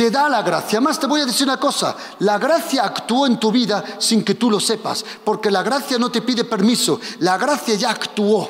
te 0.00 0.10
da 0.10 0.30
la 0.30 0.40
gracia. 0.40 0.80
Más 0.80 0.98
te 0.98 1.06
voy 1.06 1.20
a 1.20 1.26
decir 1.26 1.46
una 1.46 1.60
cosa, 1.60 1.94
la 2.20 2.38
gracia 2.38 2.84
actuó 2.84 3.26
en 3.26 3.38
tu 3.38 3.52
vida 3.52 3.84
sin 3.98 4.24
que 4.24 4.34
tú 4.34 4.50
lo 4.50 4.58
sepas, 4.58 5.04
porque 5.22 5.50
la 5.50 5.62
gracia 5.62 5.98
no 5.98 6.10
te 6.10 6.22
pide 6.22 6.44
permiso, 6.44 6.98
la 7.18 7.36
gracia 7.36 7.74
ya 7.74 7.90
actuó. 7.90 8.48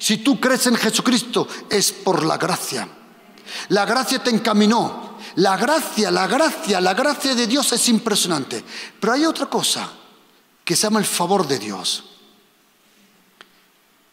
Si 0.00 0.16
tú 0.16 0.40
crees 0.40 0.66
en 0.66 0.74
Jesucristo 0.74 1.46
es 1.70 1.92
por 1.92 2.24
la 2.24 2.38
gracia. 2.38 2.88
La 3.68 3.84
gracia 3.84 4.18
te 4.18 4.30
encaminó. 4.30 5.14
La 5.36 5.56
gracia, 5.56 6.10
la 6.10 6.26
gracia, 6.26 6.80
la 6.80 6.94
gracia 6.94 7.36
de 7.36 7.46
Dios 7.46 7.72
es 7.72 7.88
impresionante. 7.88 8.64
Pero 8.98 9.12
hay 9.12 9.26
otra 9.26 9.46
cosa 9.46 9.88
que 10.64 10.74
se 10.74 10.88
llama 10.88 10.98
el 10.98 11.06
favor 11.06 11.46
de 11.46 11.60
Dios. 11.60 12.13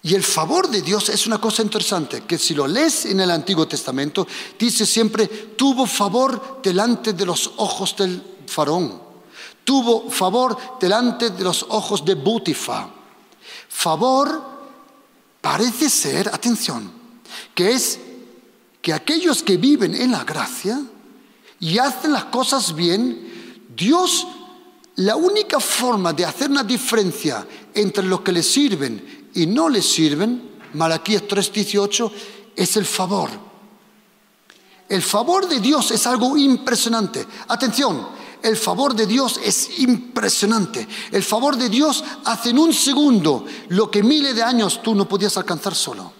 Y 0.03 0.15
el 0.15 0.23
favor 0.23 0.67
de 0.67 0.81
Dios 0.81 1.09
es 1.09 1.27
una 1.27 1.39
cosa 1.39 1.61
interesante, 1.61 2.21
que 2.21 2.37
si 2.37 2.55
lo 2.55 2.67
lees 2.67 3.05
en 3.05 3.19
el 3.19 3.29
Antiguo 3.29 3.67
Testamento, 3.67 4.27
dice 4.57 4.85
siempre, 4.85 5.27
tuvo 5.27 5.85
favor 5.85 6.59
delante 6.63 7.13
de 7.13 7.25
los 7.25 7.51
ojos 7.57 7.95
del 7.95 8.21
faraón, 8.47 8.99
tuvo 9.63 10.09
favor 10.09 10.57
delante 10.79 11.29
de 11.29 11.43
los 11.43 11.65
ojos 11.69 12.03
de 12.03 12.15
Butifa. 12.15 12.89
Favor 13.69 14.41
parece 15.39 15.87
ser, 15.87 16.29
atención, 16.29 16.91
que 17.53 17.71
es 17.71 17.99
que 18.81 18.93
aquellos 18.93 19.43
que 19.43 19.57
viven 19.57 19.93
en 19.93 20.11
la 20.11 20.23
gracia 20.23 20.81
y 21.59 21.77
hacen 21.77 22.11
las 22.11 22.25
cosas 22.25 22.73
bien, 22.73 23.67
Dios, 23.75 24.25
la 24.95 25.15
única 25.15 25.59
forma 25.59 26.11
de 26.11 26.25
hacer 26.25 26.49
una 26.49 26.63
diferencia 26.63 27.47
entre 27.75 28.03
los 28.03 28.21
que 28.21 28.31
le 28.31 28.41
sirven 28.41 29.20
y 29.35 29.45
no 29.45 29.69
les 29.69 29.85
sirven, 29.85 30.59
Malaquías 30.73 31.23
3:18, 31.23 32.11
es 32.55 32.77
el 32.77 32.85
favor. 32.85 33.29
El 34.89 35.01
favor 35.01 35.47
de 35.47 35.59
Dios 35.59 35.91
es 35.91 36.05
algo 36.05 36.35
impresionante. 36.35 37.25
Atención, 37.47 38.07
el 38.41 38.57
favor 38.57 38.93
de 38.93 39.05
Dios 39.05 39.39
es 39.43 39.79
impresionante. 39.79 40.87
El 41.11 41.23
favor 41.23 41.55
de 41.55 41.69
Dios 41.69 42.03
hace 42.25 42.49
en 42.49 42.59
un 42.59 42.73
segundo 42.73 43.45
lo 43.69 43.89
que 43.89 44.03
miles 44.03 44.35
de 44.35 44.43
años 44.43 44.81
tú 44.83 44.93
no 44.95 45.07
podías 45.07 45.37
alcanzar 45.37 45.75
solo. 45.75 46.11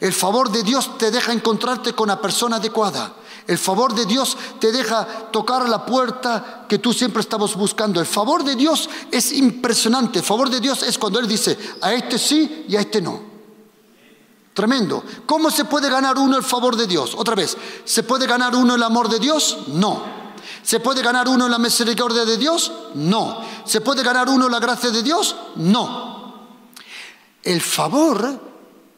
El 0.00 0.12
favor 0.12 0.50
de 0.50 0.64
Dios 0.64 0.98
te 0.98 1.10
deja 1.10 1.32
encontrarte 1.32 1.92
con 1.92 2.08
la 2.08 2.20
persona 2.20 2.56
adecuada. 2.56 3.14
El 3.46 3.58
favor 3.58 3.94
de 3.94 4.06
Dios 4.06 4.36
te 4.60 4.70
deja 4.70 5.06
tocar 5.30 5.68
la 5.68 5.84
puerta 5.84 6.64
que 6.68 6.78
tú 6.78 6.92
siempre 6.92 7.20
estabas 7.20 7.54
buscando. 7.54 8.00
El 8.00 8.06
favor 8.06 8.44
de 8.44 8.54
Dios 8.54 8.88
es 9.10 9.32
impresionante. 9.32 10.20
El 10.20 10.24
favor 10.24 10.48
de 10.48 10.60
Dios 10.60 10.82
es 10.82 10.96
cuando 10.98 11.18
Él 11.18 11.26
dice, 11.26 11.58
a 11.80 11.92
este 11.92 12.18
sí 12.18 12.66
y 12.68 12.76
a 12.76 12.80
este 12.80 13.00
no. 13.00 13.32
Tremendo. 14.54 15.02
¿Cómo 15.26 15.50
se 15.50 15.64
puede 15.64 15.88
ganar 15.88 16.18
uno 16.18 16.36
el 16.36 16.42
favor 16.42 16.76
de 16.76 16.86
Dios? 16.86 17.14
Otra 17.16 17.34
vez, 17.34 17.56
¿se 17.84 18.02
puede 18.02 18.26
ganar 18.26 18.54
uno 18.54 18.74
el 18.74 18.82
amor 18.82 19.08
de 19.08 19.18
Dios? 19.18 19.58
No. 19.68 20.02
¿Se 20.62 20.78
puede 20.80 21.02
ganar 21.02 21.28
uno 21.28 21.48
la 21.48 21.58
misericordia 21.58 22.24
de 22.24 22.36
Dios? 22.36 22.70
No. 22.94 23.42
¿Se 23.64 23.80
puede 23.80 24.02
ganar 24.02 24.28
uno 24.28 24.48
la 24.48 24.60
gracia 24.60 24.90
de 24.90 25.02
Dios? 25.02 25.34
No. 25.56 26.48
El 27.42 27.60
favor 27.60 28.51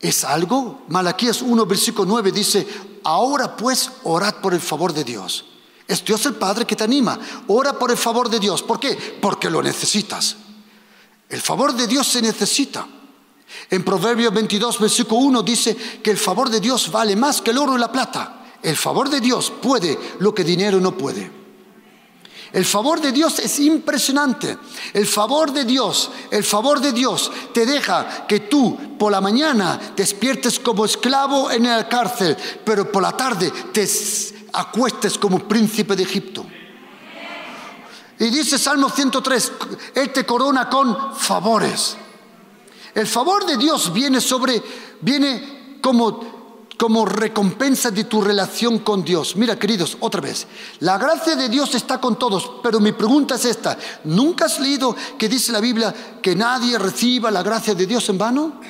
es 0.04 0.22
algo, 0.22 0.82
Malaquías 0.88 1.40
1, 1.40 1.64
versículo 1.64 2.04
9 2.06 2.30
dice, 2.30 2.66
ahora 3.04 3.56
pues 3.56 3.90
orad 4.02 4.34
por 4.34 4.52
el 4.52 4.60
favor 4.60 4.92
de 4.92 5.02
Dios. 5.02 5.46
Es 5.88 6.04
Dios 6.04 6.26
el 6.26 6.34
Padre 6.34 6.66
que 6.66 6.76
te 6.76 6.84
anima. 6.84 7.18
Ora 7.46 7.78
por 7.78 7.90
el 7.90 7.96
favor 7.96 8.28
de 8.28 8.38
Dios. 8.38 8.62
¿Por 8.62 8.78
qué? 8.78 9.18
Porque 9.22 9.48
lo 9.48 9.62
necesitas. 9.62 10.36
El 11.26 11.40
favor 11.40 11.72
de 11.72 11.86
Dios 11.86 12.06
se 12.06 12.20
necesita. 12.20 12.86
En 13.70 13.82
Proverbios 13.82 14.34
22, 14.34 14.78
versículo 14.78 15.20
1 15.22 15.42
dice 15.42 15.74
que 16.02 16.10
el 16.10 16.18
favor 16.18 16.50
de 16.50 16.60
Dios 16.60 16.92
vale 16.92 17.16
más 17.16 17.40
que 17.40 17.52
el 17.52 17.58
oro 17.58 17.74
y 17.74 17.80
la 17.80 17.90
plata. 17.90 18.44
El 18.62 18.76
favor 18.76 19.08
de 19.08 19.20
Dios 19.20 19.50
puede 19.62 19.98
lo 20.18 20.34
que 20.34 20.44
dinero 20.44 20.80
no 20.80 20.98
puede. 20.98 21.43
El 22.54 22.64
favor 22.64 23.00
de 23.00 23.10
Dios 23.10 23.40
es 23.40 23.58
impresionante. 23.58 24.56
El 24.92 25.06
favor 25.08 25.52
de 25.52 25.64
Dios, 25.64 26.08
el 26.30 26.44
favor 26.44 26.80
de 26.80 26.92
Dios 26.92 27.32
te 27.52 27.66
deja 27.66 28.28
que 28.28 28.40
tú 28.40 28.96
por 28.96 29.10
la 29.10 29.20
mañana 29.20 29.80
despiertes 29.96 30.60
como 30.60 30.84
esclavo 30.84 31.50
en 31.50 31.64
la 31.64 31.88
cárcel, 31.88 32.36
pero 32.64 32.92
por 32.92 33.02
la 33.02 33.10
tarde 33.10 33.50
te 33.72 33.88
acuestes 34.52 35.18
como 35.18 35.40
príncipe 35.40 35.96
de 35.96 36.04
Egipto. 36.04 36.46
Y 38.20 38.30
dice 38.30 38.56
Salmo 38.56 38.88
103, 38.88 39.52
Él 39.96 40.12
te 40.12 40.24
corona 40.24 40.70
con 40.70 41.16
favores. 41.16 41.96
El 42.94 43.08
favor 43.08 43.46
de 43.46 43.56
Dios 43.56 43.92
viene 43.92 44.20
sobre, 44.20 44.62
viene 45.00 45.78
como 45.82 46.34
como 46.76 47.06
recompensa 47.06 47.90
de 47.90 48.04
tu 48.04 48.20
relación 48.20 48.80
con 48.80 49.04
Dios. 49.04 49.37
Mira, 49.37 49.58
queridos, 49.58 49.96
otra 50.00 50.20
vez, 50.20 50.46
la 50.80 50.98
gracia 50.98 51.37
de 51.37 51.48
Dios 51.48 51.74
está 51.74 52.00
con 52.00 52.18
todos, 52.18 52.50
pero 52.62 52.80
mi 52.80 52.92
pregunta 52.92 53.37
es 53.37 53.44
esta, 53.44 53.78
¿nunca 54.04 54.46
has 54.46 54.58
leído 54.58 54.96
que 55.18 55.28
dice 55.28 55.52
la 55.52 55.60
Biblia 55.60 55.94
que 56.20 56.34
nadie 56.34 56.78
reciba 56.78 57.30
la 57.30 57.42
gracia 57.42 57.74
de 57.74 57.87
Dios 57.87 58.08
en 58.08 58.18
vano? 58.18 58.60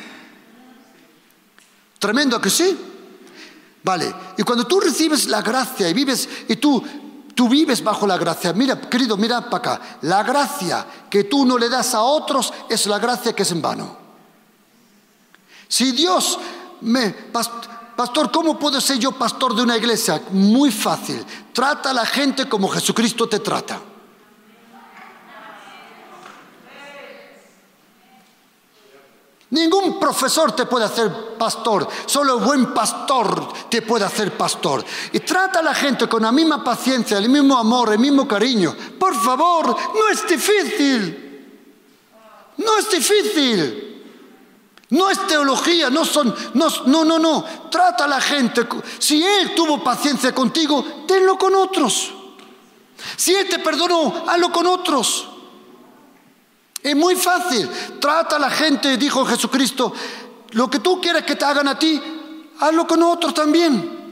Tremendo 1.99 2.41
que 2.41 2.51
sí. 2.51 2.77
Vale, 3.83 4.15
y 4.39 4.43
cuando 4.43 4.67
tú 4.67 4.81
recibes 4.81 5.27
la 5.27 5.43
gracia 5.43 5.89
y 5.89 5.95
vives, 5.95 6.29
y 6.49 6.57
tú, 6.57 6.83
tú 7.35 7.49
vives 7.49 7.83
bajo 7.85 8.07
la 8.07 8.17
gracia, 8.17 8.53
mira, 8.55 8.81
querido, 8.81 9.17
mira 9.17 9.49
para 9.51 9.57
acá, 9.57 9.99
la 10.03 10.23
gracia 10.23 10.87
que 11.11 11.25
tú 11.25 11.45
no 11.45 11.59
le 11.59 11.69
das 11.69 11.95
a 11.95 12.03
otros 12.03 12.53
es 12.69 12.87
la 12.87 12.99
gracia 12.99 13.35
que 13.35 13.43
es 13.43 13.51
en 13.51 13.63
vano. 13.63 13.97
Si 15.69 15.93
Dios 15.93 16.39
me... 16.83 17.15
Pastor, 17.97 18.31
¿cómo 18.33 18.59
puedo 18.59 18.81
ser 18.81 18.99
yo 18.99 19.13
pastor 19.13 19.55
de 19.55 19.63
una 19.63 19.77
iglesia? 19.77 20.21
Muy 20.31 20.71
fácil. 20.73 21.25
Trata 21.53 21.91
a 21.91 21.95
la 21.95 22.05
gente 22.05 22.49
como 22.49 22.69
Jesucristo 22.69 23.29
te 23.29 23.39
trata. 23.39 23.81
Ningún 29.51 30.01
profesor 30.01 30.51
te 30.51 30.67
puede 30.67 30.85
hacer 30.85 31.37
pastor, 31.39 31.87
solo 32.07 32.39
el 32.39 32.45
buen 32.45 32.75
pastor 32.75 33.53
te 33.69 33.83
puede 33.83 34.05
hacer 34.05 34.37
pastor. 34.37 34.85
Y 35.13 35.21
trata 35.21 35.61
a 35.61 35.63
la 35.63 35.75
gente 35.75 36.09
con 36.09 36.23
la 36.23 36.33
misma 36.33 36.65
paciencia, 36.65 37.19
el 37.19 37.29
mismo 37.29 37.57
amor, 37.57 37.93
el 37.93 38.01
mismo 38.01 38.27
cariño. 38.27 38.75
Por 38.99 39.15
favor, 39.15 39.77
no 39.95 40.09
es 40.09 40.27
difícil. 40.27 41.25
No 42.57 42.79
es 42.79 42.91
difícil. 42.91 43.94
No 44.95 45.11
es 45.11 45.27
teología, 45.27 45.91
no 45.91 46.05
son, 46.05 46.33
no, 46.55 46.71
no, 47.05 47.19
no. 47.19 47.45
Trata 47.69 48.05
a 48.05 48.09
la 48.09 48.21
gente. 48.21 48.65
Si 49.01 49.25
Él 49.25 49.53
tuvo 49.53 49.83
paciencia 49.83 50.33
contigo, 50.33 51.05
tenlo 51.05 51.37
con 51.37 51.53
otros. 51.53 52.13
Si 53.17 53.35
Él 53.35 53.49
te 53.49 53.59
perdonó, 53.59 54.25
hazlo 54.29 54.53
con 54.53 54.69
otros. 54.69 55.29
Es 56.81 56.95
muy 56.95 57.17
fácil. 57.17 57.69
Trata 58.01 58.37
a 58.37 58.39
la 58.39 58.51
gente, 58.51 58.97
dijo 58.97 59.25
Jesucristo. 59.27 59.93
Lo 60.51 60.71
que 60.71 60.79
tú 60.79 61.01
quieres 61.01 61.25
que 61.25 61.35
te 61.35 61.45
hagan 61.45 61.67
a 61.67 61.77
ti, 61.77 62.01
hazlo 62.61 62.87
con 62.87 63.03
otros 63.03 63.35
también. 63.35 64.05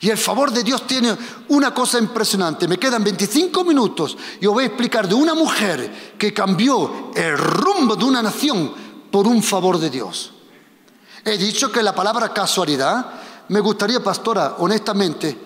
Y 0.00 0.08
el 0.08 0.16
favor 0.16 0.50
de 0.50 0.62
Dios 0.62 0.86
tiene 0.86 1.14
una 1.48 1.74
cosa 1.74 1.98
impresionante. 1.98 2.66
Me 2.66 2.78
quedan 2.78 3.04
25 3.04 3.64
minutos 3.64 4.16
y 4.40 4.46
os 4.46 4.54
voy 4.54 4.64
a 4.64 4.68
explicar 4.68 5.06
de 5.06 5.14
una 5.14 5.34
mujer 5.34 6.14
que 6.16 6.32
cambió 6.32 7.10
el 7.14 7.36
rumbo 7.36 7.96
de 7.96 8.04
una 8.06 8.22
nación 8.22 8.85
por 9.10 9.26
un 9.26 9.42
favor 9.42 9.78
de 9.78 9.90
Dios. 9.90 10.32
He 11.24 11.36
dicho 11.36 11.72
que 11.72 11.82
la 11.82 11.94
palabra 11.94 12.32
casualidad, 12.32 13.10
me 13.48 13.60
gustaría, 13.60 14.02
pastora, 14.02 14.56
honestamente, 14.58 15.36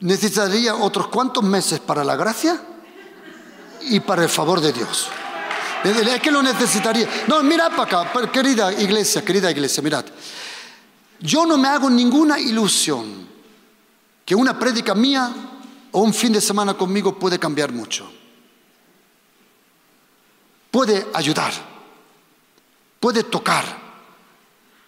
necesitaría 0.00 0.74
otros 0.74 1.08
cuantos 1.08 1.42
meses 1.42 1.80
para 1.80 2.04
la 2.04 2.16
gracia 2.16 2.60
y 3.82 4.00
para 4.00 4.22
el 4.22 4.28
favor 4.28 4.60
de 4.60 4.72
Dios. 4.72 5.08
Es 5.84 6.20
que 6.20 6.30
lo 6.30 6.42
necesitaría. 6.42 7.08
No, 7.26 7.42
mirad 7.42 7.72
para 7.74 8.02
acá, 8.02 8.30
querida 8.30 8.72
iglesia, 8.72 9.24
querida 9.24 9.50
iglesia, 9.50 9.82
mirad. 9.82 10.04
Yo 11.20 11.46
no 11.46 11.56
me 11.56 11.68
hago 11.68 11.88
ninguna 11.88 12.38
ilusión 12.38 13.28
que 14.24 14.34
una 14.34 14.58
prédica 14.58 14.94
mía 14.94 15.32
o 15.92 16.00
un 16.00 16.14
fin 16.14 16.32
de 16.32 16.40
semana 16.40 16.74
conmigo 16.74 17.18
puede 17.18 17.38
cambiar 17.38 17.72
mucho. 17.72 18.10
Puede 20.70 21.06
ayudar, 21.12 21.52
puede 23.02 23.24
tocar, 23.24 23.64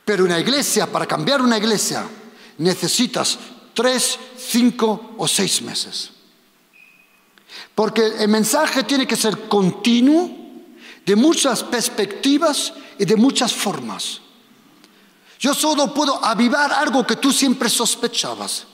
pero 0.04 0.24
una 0.24 0.38
iglesia, 0.38 0.86
para 0.86 1.04
cambiar 1.04 1.42
una 1.42 1.58
iglesia, 1.58 2.06
necesitas 2.58 3.36
tres, 3.74 4.16
cinco 4.38 5.16
o 5.18 5.26
seis 5.26 5.60
meses. 5.62 6.12
Porque 7.74 8.06
el 8.20 8.28
mensaje 8.28 8.84
tiene 8.84 9.04
que 9.04 9.16
ser 9.16 9.48
continuo, 9.48 10.30
de 11.04 11.16
muchas 11.16 11.64
perspectivas 11.64 12.72
y 13.00 13.04
de 13.04 13.16
muchas 13.16 13.52
formas. 13.52 14.20
Yo 15.40 15.52
solo 15.52 15.92
puedo 15.92 16.24
avivar 16.24 16.72
algo 16.72 17.04
que 17.04 17.16
tú 17.16 17.32
siempre 17.32 17.68
sospechabas. 17.68 18.64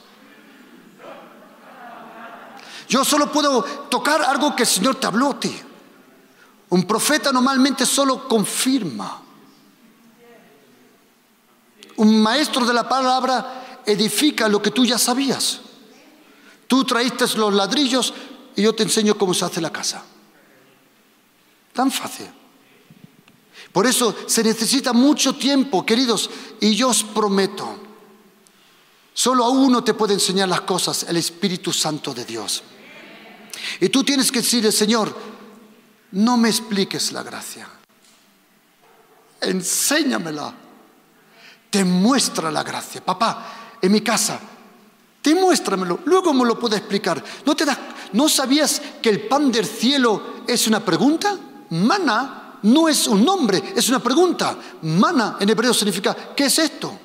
Yo 2.87 3.03
solo 3.03 3.31
puedo 3.31 3.63
tocar 3.89 4.21
algo 4.21 4.55
que 4.55 4.63
el 4.63 4.69
Señor 4.69 4.95
te 4.95 5.07
habló 5.07 5.31
a 5.31 5.39
ti. 5.39 5.59
Un 6.69 6.83
profeta 6.83 7.31
normalmente 7.31 7.87
solo 7.87 8.27
confirma. 8.27 9.30
Un 11.97 12.21
maestro 12.21 12.65
de 12.65 12.73
la 12.73 12.87
palabra 12.87 13.81
edifica 13.85 14.47
lo 14.47 14.61
que 14.61 14.71
tú 14.71 14.85
ya 14.85 14.97
sabías. 14.97 15.61
Tú 16.67 16.83
traíste 16.85 17.25
los 17.37 17.53
ladrillos 17.53 18.13
y 18.55 18.61
yo 18.61 18.73
te 18.73 18.83
enseño 18.83 19.17
cómo 19.17 19.33
se 19.33 19.45
hace 19.45 19.61
la 19.61 19.71
casa. 19.71 20.03
Tan 21.73 21.91
fácil. 21.91 22.27
Por 23.71 23.87
eso 23.87 24.15
se 24.27 24.43
necesita 24.43 24.93
mucho 24.93 25.35
tiempo, 25.35 25.85
queridos, 25.85 26.29
y 26.59 26.75
yo 26.75 26.89
os 26.89 27.03
prometo, 27.03 27.77
solo 29.13 29.45
a 29.45 29.49
uno 29.49 29.83
te 29.83 29.93
puede 29.93 30.13
enseñar 30.13 30.49
las 30.49 30.61
cosas, 30.61 31.03
el 31.03 31.17
Espíritu 31.17 31.71
Santo 31.71 32.13
de 32.13 32.25
Dios. 32.25 32.63
Y 33.79 33.89
tú 33.89 34.03
tienes 34.03 34.31
que 34.31 34.39
decirle, 34.39 34.71
Señor, 34.71 35.15
no 36.11 36.35
me 36.35 36.49
expliques 36.49 37.13
la 37.13 37.23
gracia, 37.23 37.69
enséñamela, 39.39 40.53
te 41.71 41.83
muestra 41.83 42.51
la 42.51 42.61
gracia. 42.61 43.03
Papá, 43.03 43.77
en 43.81 43.91
mi 43.91 44.01
casa, 44.01 44.39
demuéstramelo, 45.23 46.01
luego 46.05 46.33
me 46.33 46.45
lo 46.45 46.59
puedo 46.59 46.75
explicar. 46.75 47.23
¿No, 47.45 47.55
te 47.55 47.65
¿No 48.13 48.29
sabías 48.29 48.81
que 49.01 49.09
el 49.09 49.27
pan 49.27 49.51
del 49.51 49.65
cielo 49.65 50.43
es 50.45 50.67
una 50.67 50.81
pregunta? 50.81 51.35
Mana 51.69 52.59
no 52.63 52.89
es 52.89 53.07
un 53.07 53.23
nombre, 53.23 53.73
es 53.75 53.89
una 53.89 53.99
pregunta. 53.99 54.55
Mana 54.81 55.37
en 55.39 55.49
hebreo 55.49 55.73
significa, 55.73 56.15
¿qué 56.35 56.45
es 56.45 56.59
esto? 56.59 56.99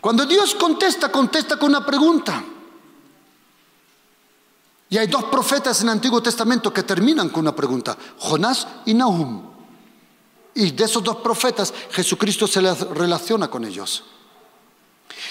Cuando 0.00 0.24
Dios 0.24 0.54
contesta, 0.54 1.12
contesta 1.12 1.58
con 1.58 1.68
una 1.70 1.84
pregunta. 1.84 2.42
Y 4.88 4.96
hay 4.96 5.08
dos 5.08 5.24
profetas 5.24 5.80
en 5.80 5.88
el 5.88 5.94
Antiguo 5.94 6.22
Testamento 6.22 6.72
que 6.72 6.84
terminan 6.84 7.28
con 7.28 7.40
una 7.40 7.54
pregunta, 7.54 7.96
Jonás 8.18 8.66
y 8.86 8.94
Nahum. 8.94 9.45
Y 10.56 10.72
de 10.72 10.84
esos 10.84 11.04
dos 11.04 11.16
profetas 11.16 11.72
Jesucristo 11.92 12.46
se 12.46 12.60
relaciona 12.60 13.48
con 13.48 13.64
ellos. 13.64 14.02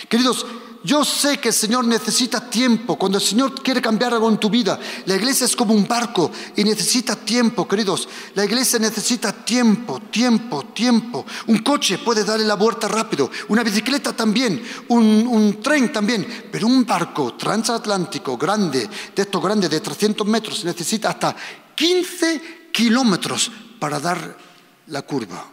Queridos, 0.08 0.46
yo 0.84 1.04
sé 1.04 1.40
que 1.40 1.48
el 1.48 1.54
Señor 1.54 1.86
necesita 1.86 2.48
tiempo. 2.48 2.96
Cuando 2.96 3.18
el 3.18 3.24
Señor 3.24 3.62
quiere 3.64 3.82
cambiar 3.82 4.14
algo 4.14 4.30
en 4.30 4.38
tu 4.38 4.52
vida, 4.52 4.80
la 5.08 5.16
iglesia 5.16 5.46
es 5.46 5.56
como 5.56 5.74
un 5.74 5.88
barco 5.88 6.30
y 6.56 6.64
necesita 6.64 7.16
tiempo, 7.16 7.68
queridos. 7.68 8.08
La 8.36 8.46
iglesia 8.46 8.78
necesita 8.78 9.32
tiempo, 9.32 10.00
tiempo, 10.12 10.66
tiempo. 10.66 11.26
Un 11.48 11.60
coche 11.60 11.98
puede 11.98 12.24
darle 12.24 12.46
la 12.46 12.54
vuelta 12.54 12.88
rápido, 12.88 13.32
una 13.48 13.64
bicicleta 13.64 14.14
también, 14.14 14.62
un, 14.90 15.60
tren 15.62 15.92
también, 15.92 16.50
pero 16.52 16.68
un 16.68 16.86
barco 16.86 17.34
transatlántico 17.34 18.38
grande, 18.38 18.88
de 19.16 19.22
estos 19.24 19.42
grandes 19.42 19.72
de 19.72 19.80
300 19.80 20.28
metros, 20.28 20.64
necesita 20.66 21.10
hasta 21.10 21.36
15 21.74 22.70
kilómetros 22.72 23.52
para 23.80 24.00
dar 24.00 24.45
la 24.88 25.02
curva. 25.02 25.46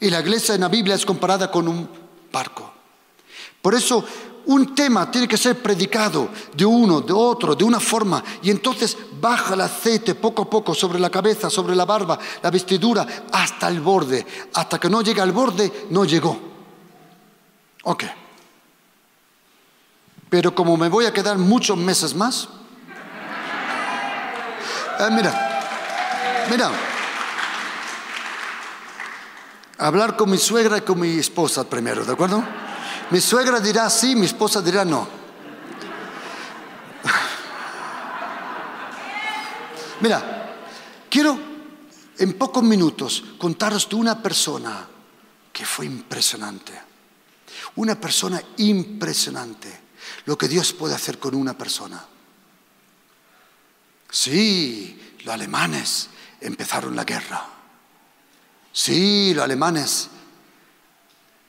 Y 0.00 0.10
la 0.10 0.20
iglesia 0.20 0.54
en 0.54 0.60
la 0.60 0.68
Biblia 0.68 0.94
es 0.94 1.06
comparada 1.06 1.50
con 1.50 1.68
un 1.68 1.88
barco. 2.30 2.72
Por 3.62 3.74
eso 3.74 4.04
un 4.46 4.74
tema 4.74 5.10
tiene 5.10 5.26
que 5.26 5.36
ser 5.36 5.60
predicado 5.60 6.28
de 6.54 6.64
uno, 6.64 7.00
de 7.00 7.12
otro, 7.12 7.54
de 7.54 7.64
una 7.64 7.80
forma, 7.80 8.22
y 8.42 8.50
entonces 8.50 8.96
baja 9.20 9.54
el 9.54 9.60
aceite 9.60 10.14
poco 10.14 10.42
a 10.42 10.50
poco 10.50 10.74
sobre 10.74 11.00
la 11.00 11.10
cabeza, 11.10 11.50
sobre 11.50 11.74
la 11.74 11.84
barba, 11.84 12.18
la 12.42 12.50
vestidura, 12.50 13.06
hasta 13.32 13.68
el 13.68 13.80
borde. 13.80 14.24
Hasta 14.54 14.78
que 14.78 14.88
no 14.88 15.02
llega 15.02 15.22
al 15.22 15.32
borde, 15.32 15.86
no 15.90 16.04
llegó. 16.04 16.38
Ok. 17.82 18.04
Pero 20.28 20.54
como 20.54 20.76
me 20.76 20.88
voy 20.88 21.06
a 21.06 21.12
quedar 21.12 21.38
muchos 21.38 21.76
meses 21.76 22.14
más, 22.14 22.44
eh, 25.00 25.08
mira, 25.10 26.46
mira, 26.50 26.70
hablar 29.78 30.16
con 30.16 30.30
mi 30.30 30.38
suegra 30.38 30.78
y 30.78 30.82
con 30.82 31.00
mi 31.00 31.18
esposa 31.18 31.68
primero, 31.68 32.04
¿de 32.04 32.12
acuerdo? 32.12 32.44
Mi 33.10 33.20
suegra 33.20 33.60
dirá 33.60 33.90
sí, 33.90 34.16
mi 34.16 34.26
esposa 34.26 34.60
dirá 34.60 34.84
no. 34.84 35.06
Mira, 40.00 40.54
quiero 41.08 41.38
en 42.18 42.32
pocos 42.34 42.62
minutos 42.62 43.24
contaros 43.38 43.88
de 43.88 43.96
una 43.96 44.22
persona 44.22 44.86
que 45.52 45.64
fue 45.64 45.86
impresionante. 45.86 46.72
Una 47.76 47.98
persona 48.00 48.42
impresionante. 48.58 49.86
Lo 50.24 50.36
que 50.36 50.48
Dios 50.48 50.72
puede 50.72 50.94
hacer 50.94 51.18
con 51.18 51.34
una 51.34 51.56
persona. 51.56 52.04
Sí, 54.10 55.16
los 55.24 55.34
alemanes 55.34 56.08
empezaron 56.40 56.96
la 56.96 57.04
guerra. 57.04 57.55
Sí, 58.76 59.32
los 59.32 59.42
alemanes 59.42 60.08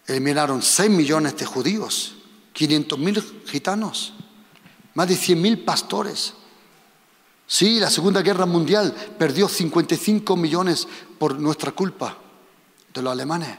eliminaron 0.06 0.62
6 0.62 0.90
millones 0.90 1.36
de 1.36 1.46
judíos, 1.46 2.16
500 2.54 2.98
mil 2.98 3.44
gitanos, 3.46 4.14
más 4.94 5.10
de 5.10 5.18
100 5.18 5.42
mil 5.42 5.60
pastores. 5.60 6.36
Sí, 7.46 7.82
la 7.82 7.90
Segunda 7.90 8.22
Guerra 8.22 8.46
Mundial 8.46 8.96
perdió 9.20 9.50
55 9.50 10.38
millones 10.38 10.88
por 11.20 11.38
nuestra 11.38 11.74
culpa 11.74 12.18
de 12.94 13.02
los 13.02 13.12
alemanes. 13.12 13.58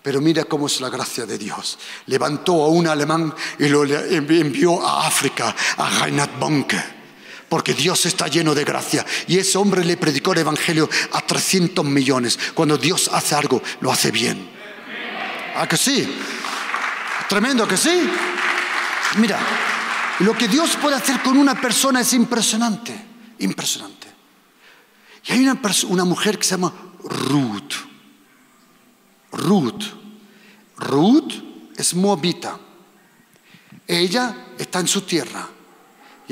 Pero 0.00 0.20
mira 0.20 0.44
cómo 0.44 0.68
es 0.68 0.80
la 0.80 0.88
gracia 0.88 1.26
de 1.26 1.38
Dios. 1.38 1.80
Levantó 2.06 2.62
a 2.62 2.68
un 2.68 2.86
alemán 2.86 3.34
y 3.58 3.68
lo 3.68 3.82
envió 3.84 4.80
a 4.80 5.08
África, 5.08 5.56
a 5.76 6.04
Reinhard 6.04 6.38
Bonke. 6.38 7.01
Porque 7.52 7.74
Dios 7.74 8.06
está 8.06 8.28
lleno 8.28 8.54
de 8.54 8.64
gracia. 8.64 9.04
Y 9.28 9.36
ese 9.36 9.58
hombre 9.58 9.84
le 9.84 9.98
predicó 9.98 10.32
el 10.32 10.38
Evangelio 10.38 10.88
a 11.12 11.20
300 11.20 11.84
millones. 11.84 12.38
Cuando 12.54 12.78
Dios 12.78 13.10
hace 13.12 13.34
algo, 13.34 13.60
lo 13.82 13.92
hace 13.92 14.10
bien. 14.10 14.48
¿A 15.56 15.68
que 15.68 15.76
sí? 15.76 16.08
Tremendo 17.28 17.68
que 17.68 17.76
sí. 17.76 18.08
Mira, 19.18 19.38
lo 20.20 20.32
que 20.32 20.48
Dios 20.48 20.78
puede 20.80 20.96
hacer 20.96 21.20
con 21.20 21.36
una 21.36 21.60
persona 21.60 22.00
es 22.00 22.14
impresionante, 22.14 22.98
impresionante. 23.40 24.06
Y 25.26 25.32
hay 25.32 25.40
una, 25.40 25.60
una 25.88 26.06
mujer 26.06 26.38
que 26.38 26.44
se 26.44 26.52
llama 26.52 26.72
Ruth. 27.04 27.74
Ruth. 29.32 29.82
Ruth 30.78 31.34
es 31.76 31.92
moabita. 31.92 32.58
Ella 33.86 34.54
está 34.56 34.80
en 34.80 34.88
su 34.88 35.02
tierra. 35.02 35.46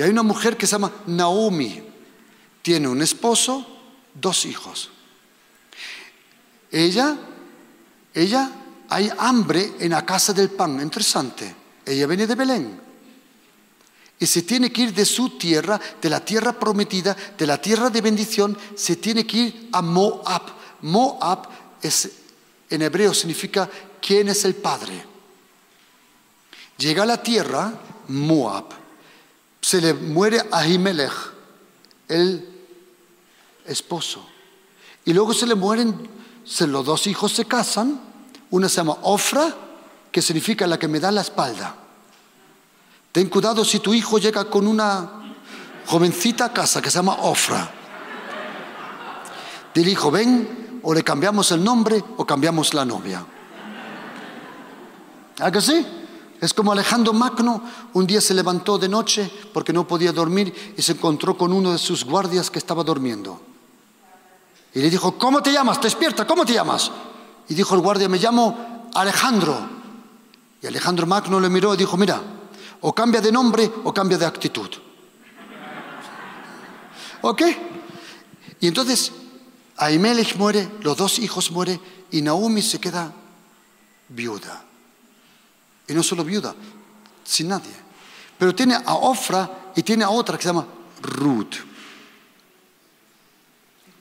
Y 0.01 0.03
hay 0.03 0.09
una 0.09 0.23
mujer 0.23 0.57
que 0.57 0.67
se 0.67 0.73
llama 0.73 0.91
Naomi. 1.09 1.79
Tiene 2.63 2.89
un 2.89 3.03
esposo, 3.03 3.67
dos 4.15 4.47
hijos. 4.47 4.89
Ella, 6.71 7.19
ella, 8.15 8.51
hay 8.89 9.13
hambre 9.19 9.75
en 9.79 9.91
la 9.91 10.07
casa 10.07 10.33
del 10.33 10.49
pan. 10.49 10.81
Interesante. 10.81 11.55
Ella 11.85 12.07
viene 12.07 12.27
de 12.27 12.35
Belén. 12.35 12.81
Y 14.19 14.25
se 14.25 14.41
tiene 14.41 14.73
que 14.73 14.85
ir 14.85 14.95
de 14.95 15.05
su 15.05 15.37
tierra, 15.37 15.79
de 16.01 16.09
la 16.09 16.25
tierra 16.25 16.59
prometida, 16.59 17.15
de 17.37 17.47
la 17.47 17.61
tierra 17.61 17.91
de 17.91 18.01
bendición, 18.01 18.57
se 18.75 18.97
tiene 18.97 19.27
que 19.27 19.37
ir 19.37 19.69
a 19.71 19.83
Moab. 19.83 20.45
Moab 20.81 21.47
es, 21.83 22.11
en 22.71 22.81
hebreo 22.81 23.13
significa 23.13 23.69
quién 24.01 24.31
es 24.31 24.47
el 24.47 24.55
padre. 24.55 25.05
Llega 26.79 27.03
a 27.03 27.07
la 27.07 27.23
tierra, 27.23 27.79
Moab, 28.09 28.80
se 29.61 29.81
le 29.81 29.95
muere 29.95 30.41
a 30.51 30.59
Ahimelech, 30.59 31.13
el 32.09 32.49
esposo. 33.67 34.27
Y 35.05 35.13
luego 35.13 35.33
se 35.33 35.47
le 35.47 35.55
mueren, 35.55 36.09
se, 36.45 36.67
los 36.67 36.85
dos 36.85 37.07
hijos 37.07 37.33
se 37.33 37.45
casan, 37.45 38.01
una 38.51 38.69
se 38.69 38.77
llama 38.77 38.99
Ofra, 39.03 39.55
que 40.11 40.23
significa 40.23 40.67
la 40.67 40.79
que 40.79 40.89
me 40.89 41.01
da 41.01 41.11
la 41.11 41.21
espalda. 41.21 41.77
Ten 43.13 43.29
cuidado 43.29 43.65
si 43.65 43.81
tu 43.81 43.93
hijo 43.93 44.19
llega 44.19 44.45
con 44.45 44.67
una 44.67 45.35
jovencita 45.87 46.47
a 46.47 46.53
casa 46.53 46.81
que 46.81 46.91
se 46.91 46.99
llama 46.99 47.17
Ofra. 47.23 47.71
Dile, 49.75 49.91
hijo, 49.91 50.11
ven, 50.11 50.81
o 50.83 50.95
le 50.95 51.03
cambiamos 51.03 51.51
el 51.53 51.63
nombre 51.63 52.03
o 52.17 52.25
cambiamos 52.25 52.75
la 52.75 52.85
novia. 52.85 53.25
¿A 55.39 55.51
que 55.51 55.61
sí? 55.61 55.87
Es 56.41 56.55
como 56.55 56.73
Alejandro 56.73 57.13
Magno, 57.13 57.63
un 57.93 58.07
día 58.07 58.21
se 58.21 58.33
levantó 58.33 58.79
de 58.79 58.89
noche 58.89 59.31
porque 59.53 59.73
no 59.73 59.87
podía 59.87 60.11
dormir 60.13 60.75
y 60.77 60.81
se 60.81 60.93
encontró 60.93 61.37
con 61.37 61.53
uno 61.53 61.73
de 61.73 61.79
sus 61.79 62.05
guardias 62.05 62.51
que 62.51 62.59
estaba 62.59 62.83
durmiendo. 62.83 63.41
Y 64.73 64.81
le 64.81 64.89
dijo, 64.89 65.19
¿cómo 65.19 65.43
te 65.43 65.53
llamas? 65.53 65.81
Despierta, 65.81 66.27
¿cómo 66.27 66.47
te 66.47 66.55
llamas? 66.55 66.91
Y 67.49 67.55
dijo 67.55 67.75
el 67.75 67.83
guardia, 67.83 68.09
me 68.09 68.19
llamo 68.19 68.89
Alejandro. 68.95 69.69
Y 70.63 70.67
Alejandro 70.67 71.07
Magno 71.07 71.39
le 71.41 71.51
miró 71.51 71.75
y 71.75 71.77
dijo, 71.77 71.97
mira, 71.99 72.23
o 72.81 72.95
cambia 72.95 73.21
de 73.21 73.33
nombre 73.33 73.71
o 73.85 73.93
cambia 73.93 74.17
de 74.17 74.25
actitud. 74.25 74.71
¿Ok? 77.21 77.43
Y 78.61 78.67
entonces 78.67 79.13
Ahimelech 79.77 80.37
muere, 80.37 80.71
los 80.81 80.97
dos 80.97 81.19
hijos 81.19 81.51
mueren 81.51 81.81
y 82.11 82.23
Naomi 82.23 82.63
se 82.63 82.81
queda 82.81 83.13
viuda. 84.09 84.70
Y 85.91 85.95
no 85.95 86.05
solo 86.05 86.23
viuda, 86.23 86.55
sin 87.25 87.49
nadie. 87.49 87.75
Pero 88.39 88.55
tiene 88.55 88.77
a 88.77 88.95
Ofra 88.95 89.73
y 89.75 89.83
tiene 89.83 90.05
a 90.05 90.11
otra 90.11 90.37
que 90.37 90.45
se 90.45 90.49
llama 90.49 90.67
Ruth. 91.03 91.57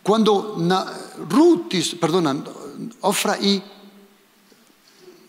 Cuando 0.04 0.56
Ruth, 1.28 1.74
perdona, 2.00 2.44
Ofra 3.02 3.40
y 3.40 3.62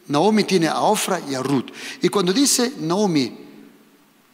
Naomi 0.08 0.44
tiene 0.44 0.68
a 0.68 0.80
Ofra 0.80 1.18
y 1.20 1.34
a 1.34 1.42
Ruth. 1.42 1.70
Y 2.02 2.10
cuando 2.10 2.32
dice 2.32 2.74
Naomi, 2.78 3.38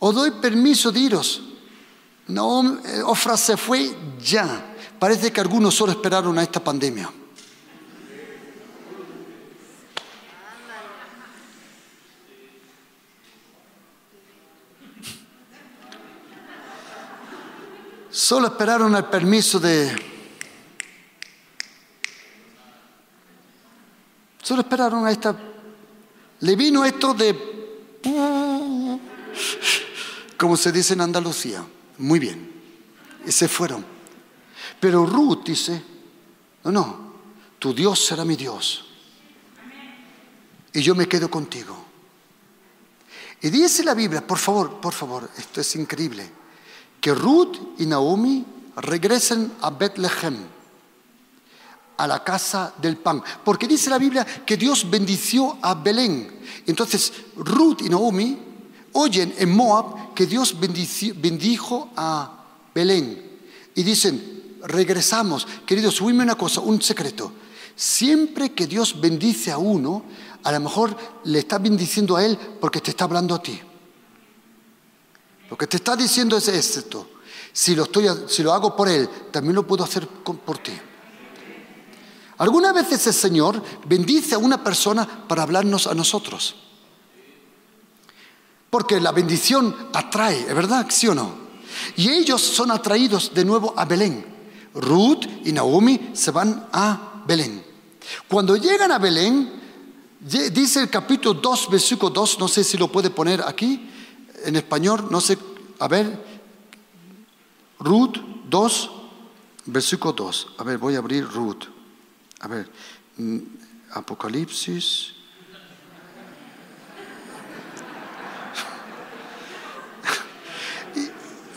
os 0.01 0.15
doy 0.15 0.33
permiso 0.33 0.91
de 0.91 1.01
iros, 1.01 1.43
Naomi, 2.27 2.79
eh, 2.87 3.03
Ofra 3.05 3.37
se 3.37 3.57
fue 3.57 3.95
ya. 4.21 4.75
Parece 4.99 5.33
que 5.33 5.41
algunos 5.41 5.75
solo 5.75 5.93
esperaron 5.93 6.37
a 6.39 6.43
esta 6.43 6.62
pandemia. 6.62 7.09
Solo 18.17 18.47
esperaron 18.47 18.97
el 18.97 19.05
permiso 19.05 19.61
de... 19.61 19.95
Solo 24.43 24.63
esperaron 24.63 25.05
a 25.05 25.11
esta... 25.11 25.37
Le 26.41 26.57
vino 26.57 26.83
esto 26.83 27.13
de... 27.13 28.99
Como 30.39 30.57
se 30.57 30.73
dice 30.73 30.95
en 30.95 31.03
Andalucía. 31.03 31.63
Muy 31.99 32.19
bien. 32.19 32.53
Y 33.27 33.33
se 33.33 33.49
fueron. 33.49 33.85
Pero 34.81 35.05
Ruth 35.05 35.45
dice, 35.45 35.85
no, 36.65 36.73
no, 36.73 37.13
tu 37.59 37.75
Dios 37.75 38.03
será 38.03 38.25
mi 38.25 38.35
Dios. 38.35 38.87
Y 40.73 40.81
yo 40.81 40.95
me 40.95 41.07
quedo 41.07 41.31
contigo. 41.31 41.85
Y 43.43 43.51
dice 43.51 43.85
la 43.85 43.93
Biblia, 43.93 44.27
por 44.27 44.39
favor, 44.39 44.81
por 44.81 44.95
favor, 44.95 45.29
esto 45.37 45.61
es 45.61 45.77
increíble 45.77 46.46
que 47.07 47.14
Ruth 47.14 47.79
y 47.79 47.87
Naomi 47.87 48.45
regresen 48.79 49.53
a 49.61 49.71
Bethlehem, 49.71 50.38
a 51.97 52.05
la 52.05 52.25
casa 52.25 52.75
del 52.83 52.97
pan. 52.97 53.23
Porque 53.45 53.69
dice 53.69 53.90
la 53.90 53.99
Biblia 53.99 54.25
que 54.25 54.57
Dios 54.57 54.90
bendició 54.90 55.57
a 55.62 55.75
Belén. 55.75 56.40
Entonces 56.66 57.12
Ruth 57.37 57.83
y 57.83 57.88
Naomi 57.90 58.37
oyen 58.95 59.33
en 59.38 59.55
Moab 59.55 60.14
que 60.14 60.27
Dios 60.27 60.57
bendijo 60.59 61.90
a 61.95 62.45
Belén. 62.75 63.38
Y 63.77 63.85
dicen, 63.85 64.59
regresamos. 64.64 65.47
Queridos, 65.64 65.95
subime 65.95 66.25
una 66.25 66.35
cosa, 66.35 66.61
un 66.61 66.83
secreto. 66.83 67.31
Siempre 67.77 68.51
que 68.51 68.66
Dios 68.66 69.01
bendice 69.01 69.53
a 69.53 69.59
uno, 69.59 70.03
a 70.42 70.51
lo 70.51 70.59
mejor 70.59 70.97
le 71.23 71.38
está 71.38 71.59
bendiciendo 71.59 72.16
a 72.16 72.25
él 72.25 72.37
porque 72.61 72.81
te 72.81 72.90
está 72.90 73.05
hablando 73.05 73.33
a 73.33 73.40
ti. 73.40 73.61
Lo 75.57 75.59
que 75.59 75.69
te 75.69 75.79
está 75.79 75.97
diciendo 75.97 76.37
es 76.37 76.49
esto. 76.49 77.09
Si 77.51 77.75
lo, 77.75 77.85
estoy, 77.85 78.07
si 78.29 78.42
lo 78.42 78.53
hago 78.53 78.77
por 78.77 78.90
Él, 78.90 79.09
también 79.31 79.55
lo 79.55 79.66
puedo 79.66 79.83
hacer 79.83 80.07
por 80.07 80.59
ti. 80.59 80.73
Algunas 82.37 82.75
veces 82.75 83.07
el 83.07 83.14
Señor 83.14 83.62
bendice 83.87 84.35
a 84.35 84.38
una 84.38 84.62
persona 84.62 85.27
para 85.27 85.45
hablarnos 85.45 85.87
a 85.87 85.95
nosotros. 85.95 86.57
Porque 88.69 89.01
la 89.01 89.12
bendición 89.12 89.75
atrae, 89.95 90.40
¿es 90.40 90.55
verdad? 90.55 90.88
¿Sí 90.90 91.09
o 91.09 91.14
no? 91.14 91.33
Y 91.97 92.11
ellos 92.11 92.42
son 92.42 92.71
atraídos 92.71 93.33
de 93.33 93.47
nuevo 93.47 93.73
a 93.79 93.87
Belén. 93.87 94.27
Ruth 94.75 95.25
y 95.47 95.53
Naomi 95.53 96.11
se 96.12 96.33
van 96.33 96.69
a 96.71 97.23
Belén. 97.27 97.64
Cuando 98.29 98.57
llegan 98.57 98.92
a 98.92 98.99
Belén, 98.99 99.51
dice 100.21 100.83
el 100.83 100.90
capítulo 100.90 101.40
2, 101.40 101.71
versículo 101.71 102.11
2, 102.11 102.40
no 102.40 102.47
sé 102.47 102.62
si 102.62 102.77
lo 102.77 102.92
puede 102.92 103.09
poner 103.09 103.40
aquí, 103.40 103.92
en 104.47 104.57
español, 104.57 105.09
no 105.11 105.21
sé, 105.21 105.37
a 105.79 105.89
ver, 105.89 106.25
Ruth 107.81 108.17
2, 108.49 108.91
versículo 109.67 110.13
2. 110.13 110.55
A 110.59 110.65
ver, 110.65 110.79
voy 110.79 110.95
a 110.95 110.99
abrir 110.99 111.29
Ruth. 111.29 111.65
A 112.41 112.49
ver, 112.49 112.71
mm, 113.17 113.39
Apocalipsis. 113.93 115.13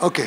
ok. 0.00 0.20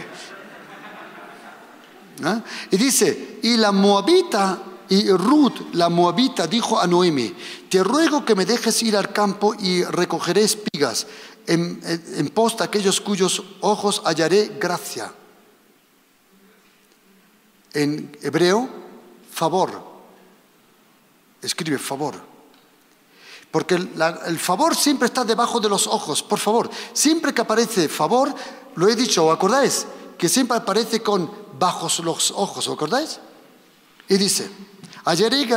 ¿Ah? 2.23 2.41
Y 2.71 2.77
dice, 2.77 3.39
y 3.43 3.57
la 3.57 3.71
moabita, 3.71 4.63
y 4.89 5.09
Ruth, 5.09 5.73
la 5.73 5.89
moabita, 5.89 6.47
dijo 6.47 6.79
a 6.79 6.87
Noemi, 6.87 7.33
te 7.69 7.83
ruego 7.83 8.23
que 8.23 8.35
me 8.35 8.45
dejes 8.45 8.81
ir 8.83 8.95
al 8.95 9.11
campo 9.11 9.55
y 9.59 9.83
recogeré 9.83 10.43
espigas 10.43 11.07
en, 11.47 12.29
posta 12.33 12.63
aquellos 12.63 13.01
cuyos 13.01 13.43
ojos 13.61 14.01
hallaré 14.05 14.57
gracia. 14.59 15.13
En 17.73 18.17
hebreo, 18.21 18.69
favor. 19.31 19.83
Escribe 21.41 21.77
favor. 21.77 22.15
Porque 23.51 23.75
el, 23.75 24.39
favor 24.39 24.75
siempre 24.75 25.07
está 25.07 25.23
debajo 25.23 25.59
de 25.59 25.69
los 25.69 25.87
ojos. 25.87 26.23
Por 26.23 26.39
favor, 26.39 26.69
siempre 26.93 27.33
que 27.33 27.41
aparece 27.41 27.89
favor, 27.89 28.33
lo 28.75 28.87
he 28.87 28.95
dicho, 28.95 29.25
¿os 29.25 29.35
acordáis? 29.35 29.85
Que 30.17 30.29
siempre 30.29 30.57
aparece 30.57 31.01
con 31.01 31.29
bajo 31.59 31.87
los 32.03 32.31
ojos, 32.31 32.67
¿os 32.67 32.73
acordáis? 32.73 33.19
Y 34.07 34.17
dice, 34.17 34.49
hallaré 35.05 35.47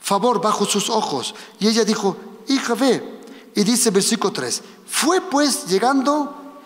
favor 0.00 0.40
bajo 0.40 0.66
sus 0.66 0.90
ojos. 0.90 1.34
Y 1.60 1.68
ella 1.68 1.84
dijo, 1.84 2.16
hija, 2.48 2.74
ve, 2.74 3.11
y 3.54 3.64
dice 3.64 3.90
versículo 3.90 4.32
3, 4.32 4.62
fue 4.86 5.20
pues 5.20 5.66
llegando 5.66 6.60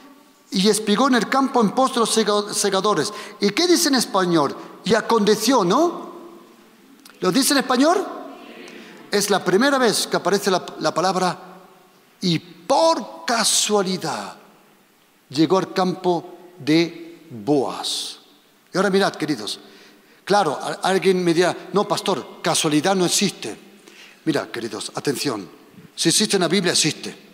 y 0.51 0.69
espigó 0.69 1.09
en 1.09 1.17
el 1.17 1.29
campo 1.29 1.61
en 1.61 1.71
pos 1.71 1.95
de 1.95 2.01
los 2.01 2.57
segadores. 2.57 3.13
¿Y 3.41 3.51
qué 3.51 3.67
dice 3.67 3.89
en 3.89 3.97
español? 3.97 4.57
Y 4.85 4.95
aconteció, 4.95 5.65
¿no? 5.65 6.07
¿Lo 7.21 7.33
dice 7.33 7.53
en 7.55 7.59
español? 7.59 8.07
Es 9.11 9.31
la 9.31 9.45
primera 9.45 9.79
vez 9.79 10.07
que 10.07 10.17
aparece 10.17 10.51
la, 10.51 10.65
la 10.81 10.95
palabra 10.95 11.39
y 12.21 12.39
por 12.39 13.25
casualidad 13.27 14.37
llegó 15.29 15.59
al 15.59 15.73
campo 15.73 16.37
de 16.59 17.27
Boas. 17.31 18.19
Y 18.73 18.77
ahora 18.77 18.91
mirad, 18.91 19.15
queridos, 19.15 19.59
claro, 20.25 20.59
alguien 20.83 21.25
me 21.25 21.35
dirá, 21.35 21.57
no, 21.73 21.89
pastor, 21.89 22.41
casualidad 22.43 22.95
no 22.95 23.07
existe. 23.07 23.59
Mira, 24.25 24.51
queridos, 24.51 24.93
atención. 24.95 25.49
Si 25.97 26.11
existe 26.11 26.37
en 26.37 26.43
la 26.43 26.49
Biblia, 26.49 26.73
existe. 26.73 27.27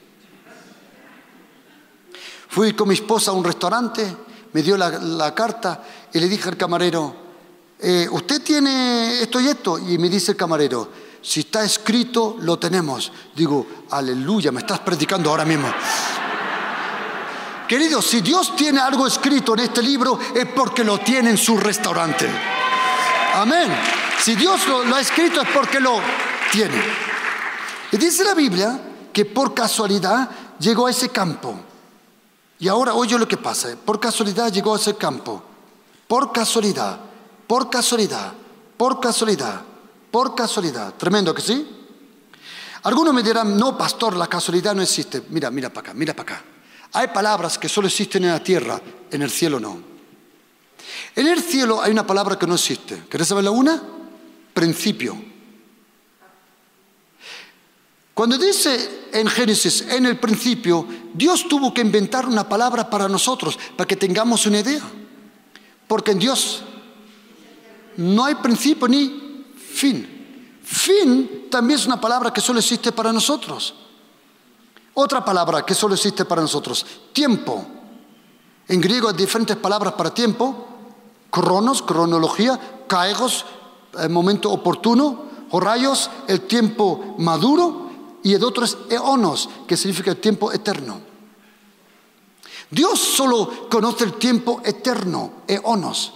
Fui 2.48 2.72
con 2.74 2.86
mi 2.86 2.94
esposa 2.94 3.32
a 3.32 3.34
un 3.34 3.42
restaurante, 3.42 4.16
me 4.52 4.62
dio 4.62 4.76
la, 4.76 5.34
carta 5.34 5.82
y 6.12 6.20
le 6.20 6.28
dije 6.28 6.48
al 6.48 6.56
camarero, 6.56 7.16
eh, 7.80 8.06
¿usted 8.10 8.42
tiene 8.42 9.20
esto 9.20 9.40
y 9.40 9.48
esto? 9.48 9.78
Y 9.78 9.98
me 9.98 10.08
dice 10.08 10.32
el 10.32 10.36
camarero, 10.36 10.90
si 11.20 11.40
está 11.40 11.64
escrito, 11.64 12.36
lo 12.40 12.58
tenemos. 12.58 13.10
Digo, 13.34 13.66
aleluya, 13.90 14.52
me 14.52 14.60
estás 14.60 14.78
predicando 14.80 15.30
ahora 15.30 15.44
mismo. 15.44 15.72
Queridos, 17.66 18.06
si 18.06 18.20
Dios 18.20 18.54
tiene 18.54 18.78
algo 18.78 19.06
escrito 19.06 19.54
en 19.54 19.60
este 19.60 19.82
libro 19.82 20.20
es 20.34 20.46
porque 20.46 20.84
lo 20.84 20.98
tiene 20.98 21.30
en 21.30 21.38
su 21.38 21.56
restaurante. 21.56 22.28
Amén. 23.34 23.72
Si 24.20 24.36
Dios 24.36 24.68
lo, 24.68 24.84
lo 24.84 24.94
ha 24.94 25.00
escrito 25.00 25.40
es 25.40 25.48
porque 25.48 25.80
lo 25.80 26.00
tiene. 26.52 27.11
Y 27.92 27.98
dice 27.98 28.24
la 28.24 28.34
Biblia 28.34 28.80
que 29.12 29.26
por 29.26 29.54
casualidad 29.54 30.28
llegó 30.58 30.86
a 30.86 30.90
ese 30.90 31.10
campo. 31.10 31.54
Y 32.58 32.66
ahora 32.66 32.94
oye 32.94 33.18
lo 33.18 33.28
que 33.28 33.36
pasa. 33.36 33.76
Por 33.84 34.00
casualidad 34.00 34.50
llegó 34.50 34.74
a 34.74 34.78
ese 34.78 34.96
campo. 34.96 35.42
Por 36.08 36.32
casualidad, 36.32 36.98
por 37.46 37.68
casualidad, 37.68 38.32
por 38.76 38.98
casualidad, 38.98 39.60
por 40.10 40.34
casualidad. 40.34 40.94
Tremendo 40.94 41.34
que 41.34 41.42
sí. 41.42 41.78
Algunos 42.84 43.14
me 43.14 43.22
dirán, 43.22 43.56
no, 43.56 43.76
pastor, 43.76 44.16
la 44.16 44.26
casualidad 44.26 44.74
no 44.74 44.82
existe. 44.82 45.24
Mira, 45.28 45.50
mira 45.50 45.68
para 45.68 45.90
acá, 45.90 45.94
mira 45.94 46.14
para 46.14 46.36
acá. 46.36 46.44
Hay 46.94 47.08
palabras 47.08 47.58
que 47.58 47.68
solo 47.68 47.88
existen 47.88 48.24
en 48.24 48.30
la 48.30 48.42
tierra, 48.42 48.80
en 49.10 49.22
el 49.22 49.30
cielo 49.30 49.60
no. 49.60 49.78
En 51.14 51.26
el 51.26 51.42
cielo 51.42 51.82
hay 51.82 51.92
una 51.92 52.06
palabra 52.06 52.38
que 52.38 52.46
no 52.46 52.54
existe. 52.54 53.04
¿Querés 53.08 53.28
saber 53.28 53.44
la 53.44 53.50
una? 53.50 53.82
Principio. 54.54 55.31
Cuando 58.14 58.36
dice 58.36 59.08
en 59.12 59.26
Génesis, 59.26 59.86
en 59.88 60.06
el 60.06 60.18
principio, 60.18 60.86
Dios 61.14 61.46
tuvo 61.48 61.72
que 61.72 61.80
inventar 61.80 62.26
una 62.26 62.48
palabra 62.48 62.88
para 62.90 63.08
nosotros, 63.08 63.58
para 63.76 63.88
que 63.88 63.96
tengamos 63.96 64.44
una 64.46 64.60
idea. 64.60 64.82
Porque 65.88 66.12
en 66.12 66.18
Dios 66.18 66.62
no 67.96 68.24
hay 68.24 68.34
principio 68.36 68.88
ni 68.88 69.44
fin. 69.56 70.60
Fin 70.62 71.48
también 71.50 71.78
es 71.78 71.86
una 71.86 72.00
palabra 72.00 72.32
que 72.32 72.40
solo 72.40 72.58
existe 72.58 72.92
para 72.92 73.12
nosotros. 73.12 73.74
Otra 74.94 75.24
palabra 75.24 75.64
que 75.64 75.74
solo 75.74 75.94
existe 75.94 76.24
para 76.24 76.42
nosotros, 76.42 76.84
tiempo. 77.12 77.66
En 78.68 78.80
griego 78.80 79.08
hay 79.08 79.14
diferentes 79.14 79.56
palabras 79.56 79.94
para 79.94 80.12
tiempo. 80.12 80.66
Cronos, 81.30 81.82
cronología, 81.82 82.84
caegos, 82.86 83.46
el 83.98 84.10
momento 84.10 84.50
oportuno, 84.50 85.24
horarios, 85.50 86.10
el 86.28 86.42
tiempo 86.42 87.14
maduro, 87.18 87.90
y 88.22 88.34
el 88.34 88.44
otro 88.44 88.64
es 88.64 88.76
eonos, 88.88 89.48
que 89.66 89.76
significa 89.76 90.10
el 90.10 90.18
tiempo 90.18 90.52
eterno. 90.52 91.00
Dios 92.70 92.98
solo 92.98 93.68
conoce 93.68 94.04
el 94.04 94.14
tiempo 94.14 94.62
eterno, 94.64 95.42
eonos. 95.46 96.14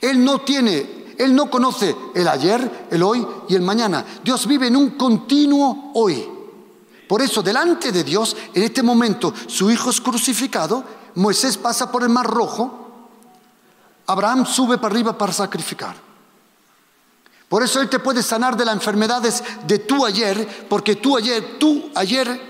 Él 0.00 0.22
no 0.22 0.40
tiene, 0.40 1.14
Él 1.18 1.34
no 1.34 1.50
conoce 1.50 1.96
el 2.14 2.28
ayer, 2.28 2.88
el 2.90 3.02
hoy 3.02 3.26
y 3.48 3.54
el 3.54 3.62
mañana. 3.62 4.04
Dios 4.22 4.46
vive 4.46 4.66
en 4.66 4.76
un 4.76 4.90
continuo 4.90 5.92
hoy. 5.94 6.28
Por 7.08 7.22
eso, 7.22 7.42
delante 7.42 7.90
de 7.92 8.04
Dios, 8.04 8.36
en 8.54 8.62
este 8.62 8.82
momento, 8.82 9.32
su 9.46 9.70
hijo 9.70 9.90
es 9.90 10.00
crucificado, 10.00 10.84
Moisés 11.14 11.56
pasa 11.56 11.90
por 11.90 12.02
el 12.02 12.08
mar 12.08 12.26
rojo, 12.26 12.80
Abraham 14.06 14.46
sube 14.46 14.78
para 14.78 14.92
arriba 14.92 15.16
para 15.16 15.32
sacrificar. 15.32 16.09
Por 17.50 17.64
eso 17.64 17.80
Él 17.80 17.88
te 17.88 17.98
puede 17.98 18.22
sanar 18.22 18.56
de 18.56 18.64
las 18.64 18.76
enfermedades 18.76 19.42
de 19.66 19.80
tu 19.80 20.06
ayer, 20.06 20.66
porque 20.68 20.94
tú 20.94 21.16
ayer, 21.16 21.58
tú 21.58 21.90
ayer, 21.96 22.40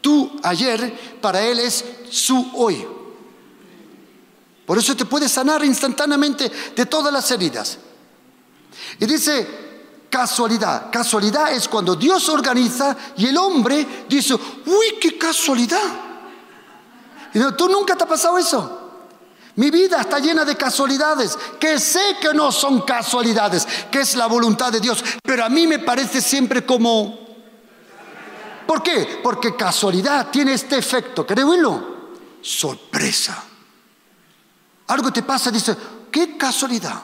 tú 0.00 0.40
ayer, 0.42 1.18
para 1.20 1.42
Él 1.42 1.58
es 1.58 1.84
su 2.08 2.50
hoy. 2.54 2.86
Por 4.64 4.78
eso 4.78 4.96
te 4.96 5.04
puede 5.04 5.28
sanar 5.28 5.62
instantáneamente 5.62 6.50
de 6.74 6.86
todas 6.86 7.12
las 7.12 7.30
heridas. 7.30 7.76
Y 8.98 9.04
dice, 9.04 9.46
casualidad. 10.08 10.90
Casualidad 10.90 11.52
es 11.52 11.68
cuando 11.68 11.94
Dios 11.94 12.26
organiza 12.30 12.96
y 13.18 13.26
el 13.26 13.36
hombre 13.36 14.06
dice, 14.08 14.32
uy, 14.32 14.94
qué 14.98 15.18
casualidad. 15.18 15.82
Y 17.34 17.38
no, 17.40 17.54
¿Tú 17.54 17.68
nunca 17.68 17.94
te 17.94 18.04
ha 18.04 18.08
pasado 18.08 18.38
eso? 18.38 18.79
Mi 19.56 19.70
vida 19.70 20.00
está 20.00 20.18
llena 20.18 20.44
de 20.44 20.56
casualidades, 20.56 21.36
que 21.58 21.78
sé 21.78 22.16
que 22.20 22.32
no 22.32 22.52
son 22.52 22.82
casualidades, 22.82 23.66
que 23.90 24.00
es 24.00 24.14
la 24.14 24.26
voluntad 24.26 24.72
de 24.72 24.80
Dios, 24.80 25.04
pero 25.22 25.44
a 25.44 25.48
mí 25.48 25.66
me 25.66 25.80
parece 25.80 26.20
siempre 26.20 26.64
como... 26.64 27.18
¿Por 28.66 28.82
qué? 28.82 29.20
Porque 29.22 29.56
casualidad 29.56 30.30
tiene 30.30 30.52
este 30.52 30.78
efecto, 30.78 31.26
¿querés 31.26 31.44
oírlo? 31.44 32.10
Sorpresa. 32.40 33.42
Algo 34.86 35.12
te 35.12 35.24
pasa, 35.24 35.50
dice, 35.50 35.76
qué 36.10 36.36
casualidad. 36.36 37.02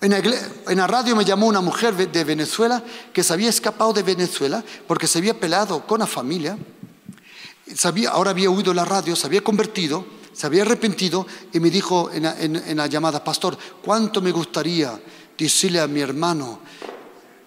En 0.00 0.76
la, 0.76 0.86
radio 0.86 1.14
me 1.16 1.24
llamó 1.24 1.46
una 1.46 1.60
mujer 1.60 1.94
de 1.94 2.24
Venezuela 2.24 2.82
que 3.12 3.22
se 3.22 3.32
había 3.32 3.48
escapado 3.48 3.92
de 3.92 4.02
Venezuela 4.02 4.62
porque 4.86 5.06
se 5.06 5.18
había 5.18 5.38
peleado 5.38 5.86
con 5.86 6.00
la 6.00 6.06
familia, 6.06 6.58
ahora 8.10 8.30
había 8.30 8.50
oído 8.50 8.74
la 8.74 8.84
radio, 8.84 9.16
se 9.16 9.26
había 9.26 9.42
convertido, 9.42 10.04
se 10.34 10.46
había 10.46 10.62
arrepentido 10.62 11.26
y 11.52 11.60
me 11.60 11.70
dijo 11.70 12.10
en 12.10 12.76
la, 12.76 12.86
llamada, 12.86 13.22
pastor, 13.22 13.56
¿cuánto 13.82 14.20
me 14.20 14.32
gustaría 14.32 15.00
decirle 15.38 15.80
a 15.80 15.86
mi 15.86 16.00
hermano 16.00 16.60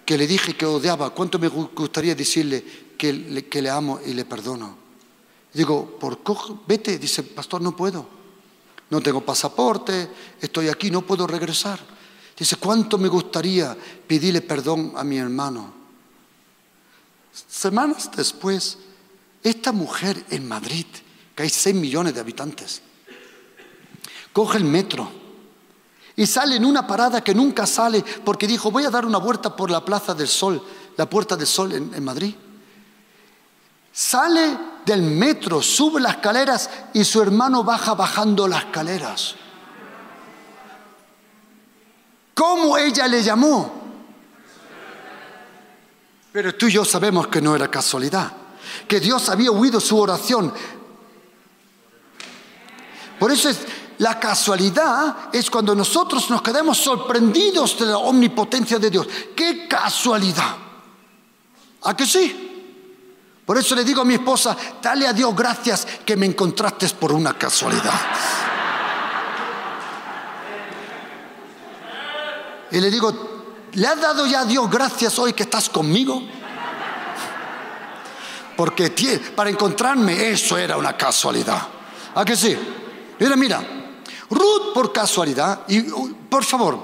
que 0.04 0.16
le 0.16 0.26
dije 0.26 0.56
que 0.56 0.64
odiaba, 0.64 1.10
cuánto 1.10 1.38
me 1.38 1.48
gustaría 1.48 2.14
decirle 2.14 2.64
que, 2.96 3.12
le, 3.12 3.46
que 3.46 3.60
le 3.60 3.68
amo 3.68 4.00
y 4.04 4.14
le 4.14 4.24
perdono? 4.24 4.76
Digo, 5.52 5.98
por 5.98 6.20
vete, 6.66 6.98
dice, 6.98 7.22
pastor, 7.22 7.60
no 7.60 7.76
puedo. 7.76 8.18
No 8.90 9.02
tengo 9.02 9.20
pasaporte, 9.20 10.08
estoy 10.40 10.68
aquí, 10.68 10.90
no 10.90 11.02
puedo 11.02 11.26
regresar. 11.26 11.78
Dice, 12.38 12.56
¿cuánto 12.56 12.96
me 12.96 13.08
gustaría 13.08 13.76
pedirle 14.06 14.40
perdón 14.40 14.92
a 14.96 15.04
mi 15.04 15.18
hermano? 15.18 15.74
Semanas 17.48 18.10
después, 18.16 18.78
esta 19.42 19.72
mujer 19.72 20.24
en 20.30 20.48
Madrid, 20.48 20.86
que 21.38 21.44
hay 21.44 21.50
6 21.50 21.76
millones 21.76 22.14
de 22.14 22.20
habitantes, 22.20 22.82
coge 24.32 24.58
el 24.58 24.64
metro 24.64 25.08
y 26.16 26.26
sale 26.26 26.56
en 26.56 26.64
una 26.64 26.84
parada 26.84 27.22
que 27.22 27.32
nunca 27.32 27.64
sale 27.64 28.04
porque 28.24 28.48
dijo, 28.48 28.72
voy 28.72 28.84
a 28.84 28.90
dar 28.90 29.06
una 29.06 29.18
vuelta 29.18 29.54
por 29.54 29.70
la 29.70 29.84
Plaza 29.84 30.14
del 30.14 30.26
Sol, 30.26 30.60
la 30.96 31.08
Puerta 31.08 31.36
del 31.36 31.46
Sol 31.46 31.72
en, 31.74 31.94
en 31.94 32.02
Madrid. 32.02 32.34
Sale 33.92 34.58
del 34.84 35.00
metro, 35.00 35.62
sube 35.62 36.00
las 36.00 36.16
escaleras 36.16 36.68
y 36.92 37.04
su 37.04 37.22
hermano 37.22 37.62
baja 37.62 37.94
bajando 37.94 38.48
las 38.48 38.64
escaleras. 38.64 39.36
¿Cómo 42.34 42.76
ella 42.76 43.06
le 43.06 43.22
llamó? 43.22 43.80
Pero 46.32 46.52
tú 46.56 46.66
y 46.66 46.72
yo 46.72 46.84
sabemos 46.84 47.28
que 47.28 47.40
no 47.40 47.54
era 47.54 47.70
casualidad, 47.70 48.32
que 48.88 48.98
Dios 48.98 49.28
había 49.28 49.52
oído 49.52 49.78
su 49.78 49.96
oración. 49.96 50.52
Por 53.18 53.32
eso 53.32 53.48
es, 53.48 53.58
la 53.98 54.18
casualidad 54.20 55.28
es 55.32 55.50
cuando 55.50 55.74
nosotros 55.74 56.30
nos 56.30 56.40
quedamos 56.40 56.78
sorprendidos 56.78 57.78
de 57.78 57.86
la 57.86 57.98
omnipotencia 57.98 58.78
de 58.78 58.90
Dios. 58.90 59.08
¡Qué 59.34 59.66
casualidad! 59.66 60.56
¿A 61.82 61.96
que 61.96 62.06
sí? 62.06 62.44
Por 63.44 63.56
eso 63.56 63.74
le 63.74 63.82
digo 63.82 64.02
a 64.02 64.04
mi 64.04 64.14
esposa, 64.14 64.56
dale 64.82 65.06
a 65.06 65.12
Dios 65.12 65.34
gracias 65.34 65.86
que 66.04 66.16
me 66.16 66.26
encontraste 66.26 66.88
por 66.90 67.12
una 67.12 67.32
casualidad. 67.36 67.94
Y 72.70 72.80
le 72.80 72.90
digo, 72.90 73.66
¿le 73.72 73.86
has 73.86 74.00
dado 74.00 74.26
ya 74.26 74.40
a 74.40 74.44
Dios 74.44 74.70
gracias 74.70 75.18
hoy 75.18 75.32
que 75.32 75.44
estás 75.44 75.70
conmigo? 75.70 76.22
Porque 78.56 78.90
para 79.34 79.50
encontrarme 79.50 80.30
eso 80.30 80.58
era 80.58 80.76
una 80.76 80.96
casualidad. 80.96 81.62
¿A 82.14 82.24
que 82.24 82.36
sí? 82.36 82.58
Mira, 83.18 83.36
mira, 83.36 83.94
Ruth 84.30 84.72
por 84.74 84.92
casualidad, 84.92 85.62
y 85.68 85.82
por 85.82 86.44
favor, 86.44 86.78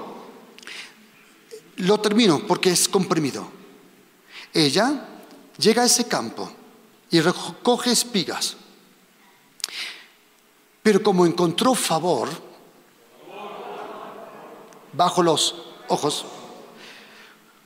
lo 1.77 1.99
termino 1.99 2.39
porque 2.47 2.71
es 2.71 2.87
comprimido. 2.87 3.47
Ella 4.53 5.07
llega 5.57 5.83
a 5.83 5.85
ese 5.85 6.07
campo 6.07 6.51
y 7.09 7.19
recoge 7.21 7.91
espigas. 7.91 8.57
Pero 10.81 11.01
como 11.01 11.25
encontró 11.25 11.73
favor 11.75 12.29
bajo 14.93 15.23
los 15.23 15.55
ojos. 15.89 16.25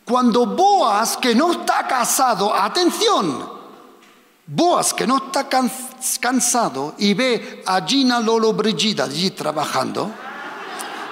Cuando 0.06 0.48
Boas, 0.48 1.18
que 1.18 1.36
no 1.36 1.52
está 1.52 1.86
casado, 1.88 2.54
atención, 2.54 3.59
Boas, 4.52 4.96
que 4.96 5.06
no 5.06 5.18
está 5.18 5.48
cansado 5.48 6.96
y 6.98 7.14
ve 7.14 7.64
a 7.68 7.86
Gina 7.86 8.20
Lolo 8.20 8.54
Brigida 8.54 9.04
allí 9.04 9.30
trabajando. 9.32 10.12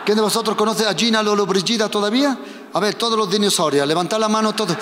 ¿Quién 0.03 0.15
de 0.15 0.23
vosotros 0.23 0.57
conoce 0.57 0.87
a 0.87 0.95
Gina 0.95 1.21
Lolo 1.21 1.45
Brigida 1.45 1.87
todavía? 1.87 2.35
A 2.73 2.79
ver, 2.79 2.95
todos 2.95 3.17
los 3.17 3.29
dinosaurios, 3.29 3.87
levantad 3.87 4.19
la 4.19 4.27
mano 4.27 4.53
todos. 4.53 4.75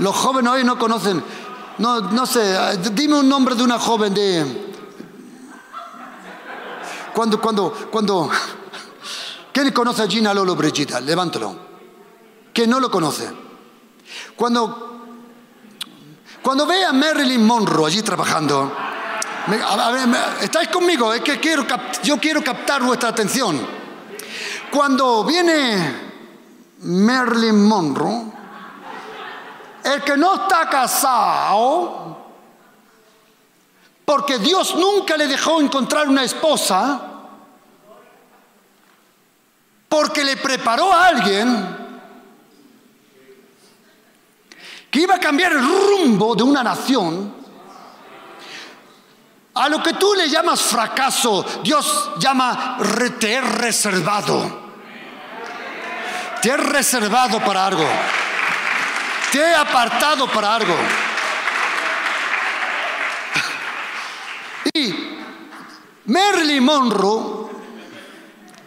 Los 0.00 0.14
jóvenes 0.14 0.52
hoy 0.52 0.64
no 0.64 0.78
conocen, 0.78 1.24
no, 1.78 2.00
no 2.00 2.26
sé, 2.26 2.76
dime 2.92 3.20
un 3.20 3.28
nombre 3.28 3.54
de 3.54 3.62
una 3.62 3.78
joven 3.78 4.12
de, 4.12 4.64
cuando, 7.14 7.40
cuando, 7.40 7.72
cuando... 7.90 8.28
¿Quién 9.52 9.70
conoce 9.70 10.02
a 10.02 10.08
Gina 10.08 10.34
Lolo 10.34 10.56
Brigida? 10.56 11.00
Levántalo. 11.00 11.56
¿Quién 12.52 12.68
no 12.68 12.80
lo 12.80 12.90
conoce? 12.90 13.30
Cuando, 14.34 14.93
cuando 16.44 16.66
ve 16.66 16.84
a 16.84 16.92
Marilyn 16.92 17.42
Monroe 17.42 17.86
allí 17.86 18.02
trabajando, 18.02 18.70
estáis 20.42 20.68
conmigo, 20.68 21.10
es 21.14 21.22
que 21.22 21.40
quiero, 21.40 21.64
yo 22.02 22.18
quiero 22.18 22.44
captar 22.44 22.82
vuestra 22.82 23.08
atención. 23.08 23.66
Cuando 24.70 25.24
viene 25.24 26.12
Marilyn 26.82 27.66
Monroe, 27.66 28.24
el 29.84 30.02
que 30.02 30.18
no 30.18 30.34
está 30.34 30.68
casado, 30.68 32.18
porque 34.04 34.38
Dios 34.38 34.74
nunca 34.74 35.16
le 35.16 35.26
dejó 35.26 35.62
encontrar 35.62 36.10
una 36.10 36.24
esposa, 36.24 37.00
porque 39.88 40.22
le 40.22 40.36
preparó 40.36 40.92
a 40.92 41.06
alguien 41.06 41.83
que 44.94 45.00
iba 45.00 45.16
a 45.16 45.18
cambiar 45.18 45.50
el 45.50 45.60
rumbo 45.60 46.36
de 46.36 46.44
una 46.44 46.62
nación, 46.62 47.34
a 49.52 49.68
lo 49.68 49.82
que 49.82 49.94
tú 49.94 50.14
le 50.14 50.28
llamas 50.28 50.62
fracaso, 50.62 51.44
Dios 51.64 52.12
llama 52.20 52.78
te 53.18 53.32
he 53.32 53.40
reservado. 53.40 54.62
Te 56.40 56.48
he 56.48 56.56
reservado 56.56 57.40
para 57.40 57.66
algo. 57.66 57.84
Te 59.32 59.40
he 59.40 59.52
apartado 59.56 60.28
para 60.28 60.54
algo. 60.54 60.76
Y 64.74 64.94
Merlin 66.04 66.62
Monroe 66.62 67.50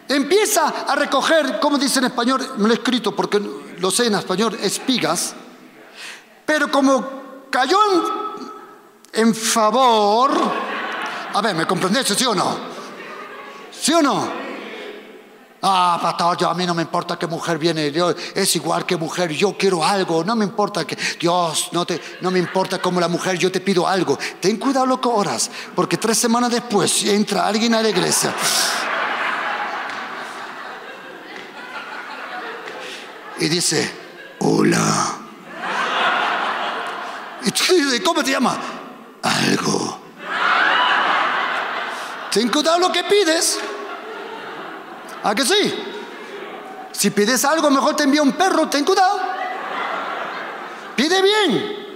empieza 0.06 0.84
a 0.86 0.94
recoger, 0.94 1.58
como 1.58 1.78
dice 1.78 2.00
en 2.00 2.04
español, 2.04 2.52
me 2.58 2.68
lo 2.68 2.74
he 2.74 2.76
escrito 2.76 3.16
porque 3.16 3.40
lo 3.78 3.90
sé 3.90 4.08
en 4.08 4.16
español, 4.16 4.58
espigas, 4.60 5.34
pero 6.48 6.70
como 6.70 7.44
cayó 7.50 7.76
en, 9.12 9.34
favor, 9.34 10.30
a 11.34 11.42
ver, 11.42 11.54
¿me 11.54 11.66
comprendéis, 11.66 12.06
sí 12.06 12.24
o 12.24 12.34
no? 12.34 12.58
¿Sí 13.70 13.92
o 13.92 14.00
no? 14.00 14.32
Ah, 15.60 15.98
pastor, 16.00 16.38
yo, 16.38 16.48
a 16.48 16.54
mí 16.54 16.64
no 16.64 16.74
me 16.74 16.80
importa 16.80 17.18
qué 17.18 17.26
mujer 17.26 17.58
viene, 17.58 17.90
Dios 17.90 18.16
es 18.34 18.56
igual 18.56 18.86
que 18.86 18.96
mujer, 18.96 19.30
yo 19.30 19.58
quiero 19.58 19.84
algo, 19.84 20.24
no 20.24 20.34
me 20.36 20.46
importa 20.46 20.86
que 20.86 20.96
Dios, 21.20 21.68
no, 21.72 21.84
te, 21.84 22.00
no 22.22 22.30
me 22.30 22.38
importa 22.38 22.80
como 22.80 22.98
la 22.98 23.08
mujer, 23.08 23.36
yo 23.36 23.52
te 23.52 23.60
pido 23.60 23.86
algo. 23.86 24.18
Ten 24.40 24.56
cuidado 24.56 24.86
lo 24.86 25.02
que 25.02 25.08
oras, 25.08 25.50
porque 25.74 25.98
tres 25.98 26.16
semanas 26.16 26.50
después 26.50 27.04
entra 27.04 27.46
alguien 27.46 27.74
a 27.74 27.82
la 27.82 27.90
iglesia. 27.90 28.34
Y 33.38 33.48
dice, 33.48 33.92
hola. 34.38 35.17
¿Cómo 38.04 38.22
te 38.22 38.30
llamas? 38.30 38.56
Algo. 39.22 39.98
Ten 42.30 42.48
cuidado 42.48 42.78
lo 42.78 42.92
que 42.92 43.04
pides. 43.04 43.58
¿A 45.24 45.34
que 45.34 45.44
sí? 45.44 45.84
Si 46.92 47.10
pides 47.10 47.44
algo, 47.44 47.70
mejor 47.70 47.96
te 47.96 48.04
envía 48.04 48.22
un 48.22 48.32
perro, 48.32 48.68
ten 48.68 48.84
cuidado. 48.84 49.20
Pide 50.96 51.22
bien. 51.22 51.86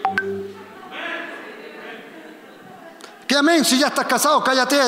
¿Qué 3.27 3.37
amén? 3.37 3.65
Si 3.65 3.79
ya 3.79 3.89
estás 3.89 4.07
casado, 4.07 4.43
cállate. 4.45 4.79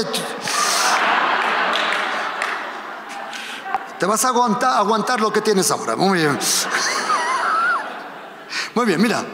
Te 3.99 4.07
vas 4.07 4.25
a 4.25 4.29
aguantar 4.29 5.21
lo 5.21 5.33
que 5.33 5.41
tienes 5.41 5.71
ahora. 5.71 5.97
Muy 5.97 6.19
bien. 6.19 6.39
Muy 8.75 8.87
bien, 8.87 9.01
mira. 9.01 9.25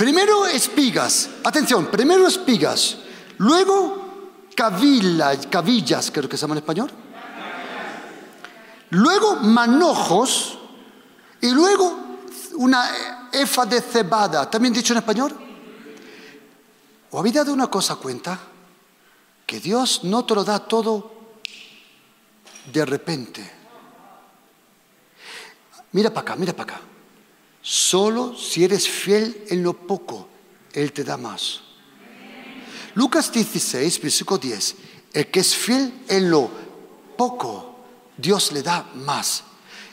Primero 0.00 0.46
espigas. 0.46 1.28
Atención, 1.44 1.88
primero 1.90 2.26
espigas. 2.26 2.96
Luego 3.36 4.30
cavillas, 4.56 6.10
creo 6.10 6.26
que 6.26 6.38
se 6.38 6.40
llama 6.40 6.54
en 6.54 6.60
español. 6.60 6.90
Luego 8.88 9.36
manojos 9.36 10.58
y 11.42 11.50
luego 11.50 12.16
una 12.54 12.90
efa 13.30 13.66
de 13.66 13.82
cebada, 13.82 14.48
también 14.48 14.72
dicho 14.72 14.94
en 14.94 15.00
español. 15.00 15.36
¿O 17.10 17.18
habéis 17.18 17.34
dado 17.34 17.52
una 17.52 17.66
cosa 17.66 17.96
cuenta? 17.96 18.40
Que 19.44 19.60
Dios 19.60 20.04
no 20.04 20.24
te 20.24 20.34
lo 20.34 20.44
da 20.44 20.60
todo 20.60 21.12
de 22.72 22.86
repente. 22.86 23.52
Mira 25.92 26.08
para 26.08 26.22
acá, 26.22 26.36
mira 26.36 26.54
para 26.54 26.72
acá. 26.72 26.80
Solo 27.70 28.34
si 28.36 28.64
eres 28.64 28.88
fiel 28.88 29.44
en 29.48 29.62
lo 29.62 29.74
poco, 29.74 30.26
Él 30.72 30.92
te 30.92 31.04
da 31.04 31.16
más. 31.16 31.60
Lucas 32.96 33.30
16, 33.30 34.02
versículo 34.02 34.38
10. 34.38 34.74
El 35.12 35.30
que 35.30 35.38
es 35.38 35.54
fiel 35.54 36.02
en 36.08 36.32
lo 36.32 36.50
poco, 37.16 37.76
Dios 38.16 38.50
le 38.50 38.64
da 38.64 38.90
más. 38.96 39.44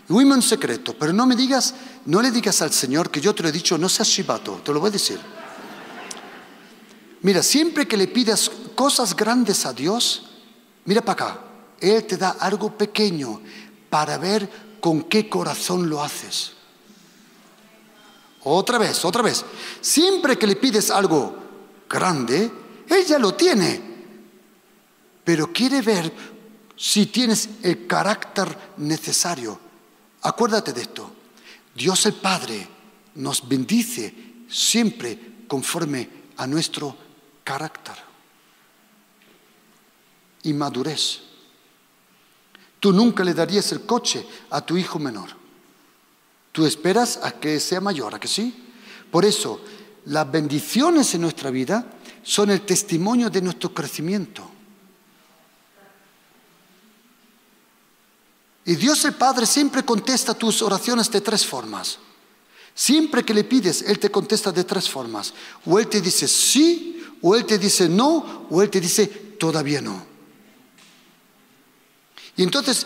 Dime 0.08 0.34
un 0.34 0.42
secreto, 0.42 0.96
pero 0.98 1.14
no 1.14 1.28
me 1.28 1.36
digas, 1.36 1.76
no 2.08 2.20
le 2.20 2.32
digas 2.32 2.64
al 2.64 2.74
Señor 2.74 3.12
que 3.12 3.22
yo 3.22 3.36
te 3.36 3.44
lo 3.44 3.50
he 3.50 3.52
dicho, 3.52 3.78
no 3.78 3.90
seas 3.90 4.10
chivato, 4.10 4.60
te 4.66 4.74
lo 4.74 4.80
voy 4.80 4.90
a 4.90 4.94
decir. 4.94 5.20
Mira, 7.22 7.44
siempre 7.44 7.88
que 7.88 7.96
le 7.96 8.08
pidas 8.08 8.50
cosas 8.74 9.16
grandes 9.16 9.68
a 9.68 9.74
Dios, 9.74 10.32
mira 10.86 11.02
para 11.02 11.14
acá, 11.14 11.42
Él 11.80 12.04
te 12.06 12.18
da 12.18 12.38
algo 12.40 12.76
pequeño 12.76 13.40
para 13.88 14.18
ver 14.18 14.50
con 14.82 15.04
qué 15.04 15.30
corazón 15.30 15.88
lo 15.88 16.02
haces. 16.04 16.57
Otra 18.44 18.78
vez, 18.78 19.04
otra 19.04 19.22
vez. 19.22 19.44
Siempre 19.82 20.38
que 20.38 20.48
le 20.48 20.56
pides 20.56 20.90
algo 20.92 21.36
grande, 21.90 22.52
Él 22.88 23.06
ya 23.06 23.20
lo 23.20 23.34
tiene, 23.34 23.82
pero 25.24 25.52
quiere 25.52 25.82
ver 25.82 26.12
si 26.76 27.08
tienes 27.08 27.50
el 27.64 27.88
carácter 27.88 28.74
necesario. 28.78 29.60
Acuérdate 30.22 30.74
de 30.74 30.82
esto. 30.82 31.12
Dios 31.76 32.06
el 32.06 32.14
Padre 32.14 32.68
nos 33.16 33.48
bendice 33.48 34.14
siempre 34.50 35.20
conforme 35.48 36.10
a 36.38 36.48
nuestro 36.48 36.96
carácter 37.44 37.96
y 40.44 40.54
madurez. 40.54 41.22
Tú 42.80 42.94
nunca 42.94 43.24
le 43.24 43.34
darías 43.34 43.72
el 43.72 43.86
coche 43.86 44.26
a 44.50 44.62
tu 44.62 44.78
hijo 44.78 45.00
menor. 45.00 45.30
Tú 46.58 46.66
esperas 46.66 47.20
a 47.22 47.34
que 47.34 47.60
sea 47.60 47.80
mayor, 47.80 48.16
¿a 48.16 48.20
que 48.20 48.28
sí? 48.28 48.52
Por 49.12 49.26
eso, 49.26 49.62
las 50.06 50.32
bendiciones 50.32 51.14
en 51.14 51.22
nuestra 51.22 51.52
vida 51.52 51.86
son 52.24 52.50
el 52.50 52.62
testimonio 52.62 53.30
de 53.30 53.44
nuestro 53.44 53.72
crecimiento. 53.72 54.50
Y 58.66 58.74
Dios 58.74 59.06
el 59.06 59.14
Padre 59.14 59.46
siempre 59.46 59.86
contesta 59.86 60.34
tus 60.34 60.64
oraciones 60.64 61.12
de 61.12 61.22
tres 61.22 61.46
formas. 61.46 62.00
Siempre 62.74 63.24
que 63.24 63.36
le 63.36 63.44
pides, 63.44 63.84
Él 63.84 64.00
te 64.00 64.10
contesta 64.10 64.52
de 64.52 64.64
tres 64.64 64.90
formas. 64.90 65.36
O 65.64 65.78
Él 65.78 65.86
te 65.86 66.02
dice 66.02 66.28
sí, 66.28 67.06
o 67.22 67.36
Él 67.36 67.46
te 67.46 67.60
dice 67.60 67.88
no, 67.88 68.48
o 68.50 68.64
Él 68.64 68.72
te 68.72 68.82
dice 68.82 69.06
todavía 69.06 69.80
no. 69.80 70.04
Y 72.36 72.42
entonces, 72.42 72.84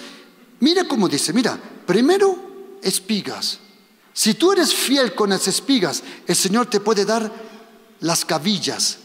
mira 0.60 0.86
cómo 0.86 1.08
dice, 1.08 1.32
mira, 1.32 1.58
primero 1.86 2.51
espigas. 2.82 3.60
Si 4.14 4.34
tú 4.34 4.52
eres 4.52 4.74
fiel 4.74 5.16
con 5.16 5.30
las 5.30 5.48
espigas, 5.48 6.04
el 6.28 6.36
Señor 6.36 6.68
te 6.68 6.80
puede 6.80 7.06
dar 7.06 7.32
las 8.00 8.26
cabillas, 8.26 8.98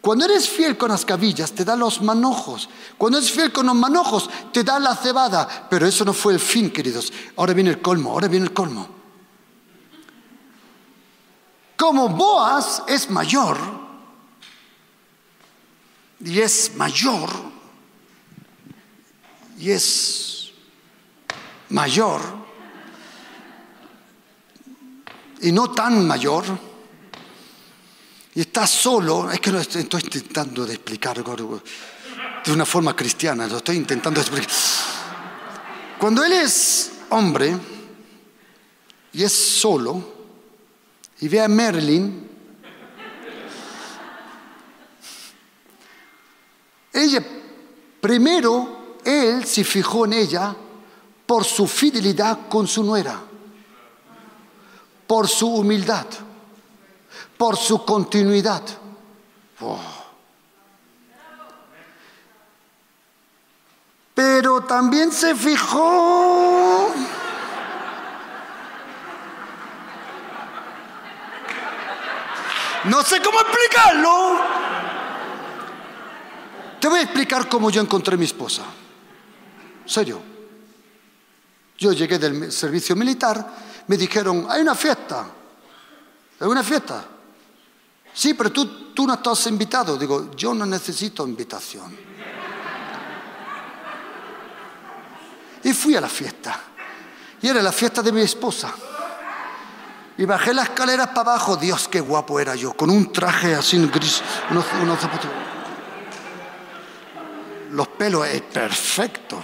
cuando 0.00 0.24
eres 0.24 0.48
fiel 0.48 0.76
con 0.76 0.90
las 0.90 1.04
cabillas, 1.04 1.52
te 1.52 1.64
da 1.64 1.74
los 1.74 2.00
manojos. 2.00 2.68
Cuando 2.96 3.18
eres 3.18 3.32
fiel 3.32 3.52
con 3.52 3.66
los 3.66 3.74
manojos, 3.74 4.30
te 4.52 4.62
da 4.62 4.78
la 4.78 4.96
cebada. 4.96 5.66
Pero 5.68 5.86
eso 5.86 6.04
no 6.04 6.12
fue 6.12 6.34
el 6.34 6.40
fin, 6.40 6.70
queridos. 6.70 7.12
Ahora 7.36 7.52
viene 7.52 7.70
el 7.70 7.82
colmo, 7.82 8.12
ahora 8.12 8.28
viene 8.28 8.46
el 8.46 8.52
colmo. 8.52 8.88
Como 11.76 12.08
Boaz 12.08 12.82
es 12.88 13.08
mayor, 13.10 13.56
y 16.24 16.40
es 16.40 16.74
mayor, 16.74 17.30
y 19.58 19.70
es 19.70 20.50
mayor, 21.68 22.20
y 25.42 25.52
no 25.52 25.70
tan 25.70 26.06
mayor, 26.06 26.44
y 28.34 28.40
está 28.40 28.66
solo, 28.66 29.30
es 29.30 29.40
que 29.40 29.50
lo 29.50 29.60
estoy, 29.60 29.82
intentando 29.82 30.64
de 30.64 30.74
explicar 30.74 31.22
de 31.24 32.52
una 32.52 32.64
forma 32.64 32.94
cristiana, 32.94 33.46
lo 33.46 33.58
estoy 33.58 33.76
intentando 33.76 34.20
explicar. 34.20 34.50
Cuando 35.98 36.24
él 36.24 36.32
es 36.32 36.92
hombre 37.10 37.56
y 39.12 39.24
es 39.24 39.32
solo 39.32 40.14
y 41.20 41.28
ve 41.28 41.40
a 41.40 41.48
Merlin, 41.48 42.28
ella 46.92 47.22
Primero, 48.00 48.96
él 49.04 49.44
se 49.44 49.64
fijó 49.64 50.04
en 50.04 50.12
ella 50.12 50.54
por 51.26 51.44
su 51.44 51.66
fidelidad 51.66 52.48
con 52.48 52.66
su 52.66 52.84
nuera, 52.84 53.20
por 55.08 55.26
su 55.26 55.48
humildad, 55.48 56.06
por 57.36 57.56
su 57.56 57.84
continuidad. 57.84 58.62
Pero 64.14 64.62
también 64.64 65.10
se 65.10 65.34
fijó 65.34 66.94
No 72.84 73.02
sé 73.02 73.20
cómo 73.20 73.40
explicarlo. 73.40 74.40
Te 76.80 76.88
voy 76.88 77.00
a 77.00 77.02
explicar 77.02 77.48
cómo 77.48 77.70
yo 77.70 77.82
encontré 77.82 78.14
a 78.14 78.18
mi 78.18 78.24
esposa. 78.24 78.62
Serio. 79.84 80.22
Yo 81.76 81.92
llegué 81.92 82.18
del 82.18 82.50
servicio 82.50 82.96
militar, 82.96 83.46
me 83.88 83.96
dijeron, 83.96 84.46
hay 84.48 84.62
una 84.62 84.74
fiesta. 84.74 85.26
¿Hay 86.40 86.46
una 86.46 86.62
fiesta? 86.62 87.04
Sí, 88.12 88.34
pero 88.34 88.52
tú, 88.52 88.92
tú 88.92 89.06
no 89.06 89.14
estás 89.14 89.46
invitado. 89.46 89.96
Digo, 89.96 90.30
yo 90.36 90.54
no 90.54 90.64
necesito 90.66 91.26
invitación. 91.26 91.96
Y 95.64 95.72
fui 95.72 95.96
a 95.96 96.00
la 96.00 96.08
fiesta. 96.08 96.60
Y 97.40 97.48
era 97.48 97.62
la 97.62 97.72
fiesta 97.72 98.02
de 98.02 98.12
mi 98.12 98.20
esposa. 98.20 98.72
Y 100.18 100.24
bajé 100.24 100.52
las 100.52 100.68
escaleras 100.68 101.08
para 101.08 101.32
abajo. 101.32 101.56
Dios, 101.56 101.88
qué 101.88 102.00
guapo 102.00 102.38
era 102.38 102.54
yo, 102.54 102.74
con 102.74 102.90
un 102.90 103.12
traje 103.12 103.54
así 103.54 103.78
gris. 103.86 104.22
Los 107.70 107.88
pelos, 107.88 108.26
es 108.26 108.42
perfecto. 108.42 109.42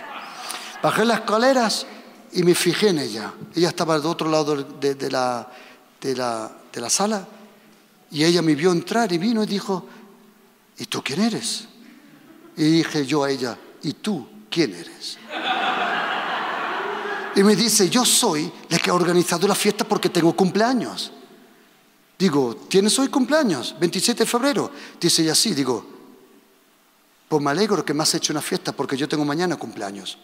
Bajé 0.83 1.05
las 1.05 1.21
escaleras 1.21 1.87
y 2.35 2.43
me 2.43 2.55
fijé 2.55 2.89
en 2.89 2.99
ella. 2.99 3.33
Ella 3.55 3.69
estaba 3.69 3.99
del 3.99 4.07
otro 4.07 4.29
lado 4.29 4.57
de, 4.57 5.11
la, 5.11 5.51
de, 6.01 6.17
la, 6.17 6.51
de 6.73 6.81
la 6.81 6.91
sala 6.91 7.27
y 8.11 8.25
ella 8.25 8.43
me 8.43 8.55
vio 8.55 8.73
entrar 8.73 9.13
y 9.13 9.19
vino 9.19 9.43
y 9.43 9.47
dijo, 9.47 9.87
¿y 10.79 10.85
tú 10.87 11.03
quién 11.03 11.21
eres? 11.21 11.67
Y 12.57 12.65
dije 12.65 13.07
yo 13.07 13.25
a 13.25 13.31
ella, 13.31 13.57
¿y 13.83 13.95
tú 13.95 14.27
quién 14.51 14.75
eres? 14.75 15.19
Y 17.37 17.43
me 17.43 17.57
dice, 17.57 17.89
yo 17.89 18.05
soy 18.05 18.51
la 18.69 18.79
que 18.79 18.91
ha 18.91 18.95
organizado 18.95 19.49
la 19.49 19.55
fiesta 19.55 19.87
porque 19.87 20.09
tengo 20.09 20.35
cumpleaños. 20.37 21.13
Digo, 22.17 22.55
¿tienes 22.69 22.97
hoy 22.99 23.09
cumpleaños? 23.09 23.75
27 23.79 24.23
de 24.23 24.31
febrero. 24.31 24.71
Dice 25.01 25.23
ella, 25.23 25.35
sí. 25.35 25.53
Digo, 25.53 25.85
pues 27.29 27.43
me 27.43 27.51
alegro 27.51 27.85
que 27.85 27.93
me 27.93 28.05
has 28.05 28.15
hecho 28.15 28.33
una 28.33 28.41
fiesta 28.41 28.73
porque 28.73 28.97
yo 28.97 29.09
tengo 29.09 29.25
mañana 29.25 29.57
cumpleaños. 29.57 30.17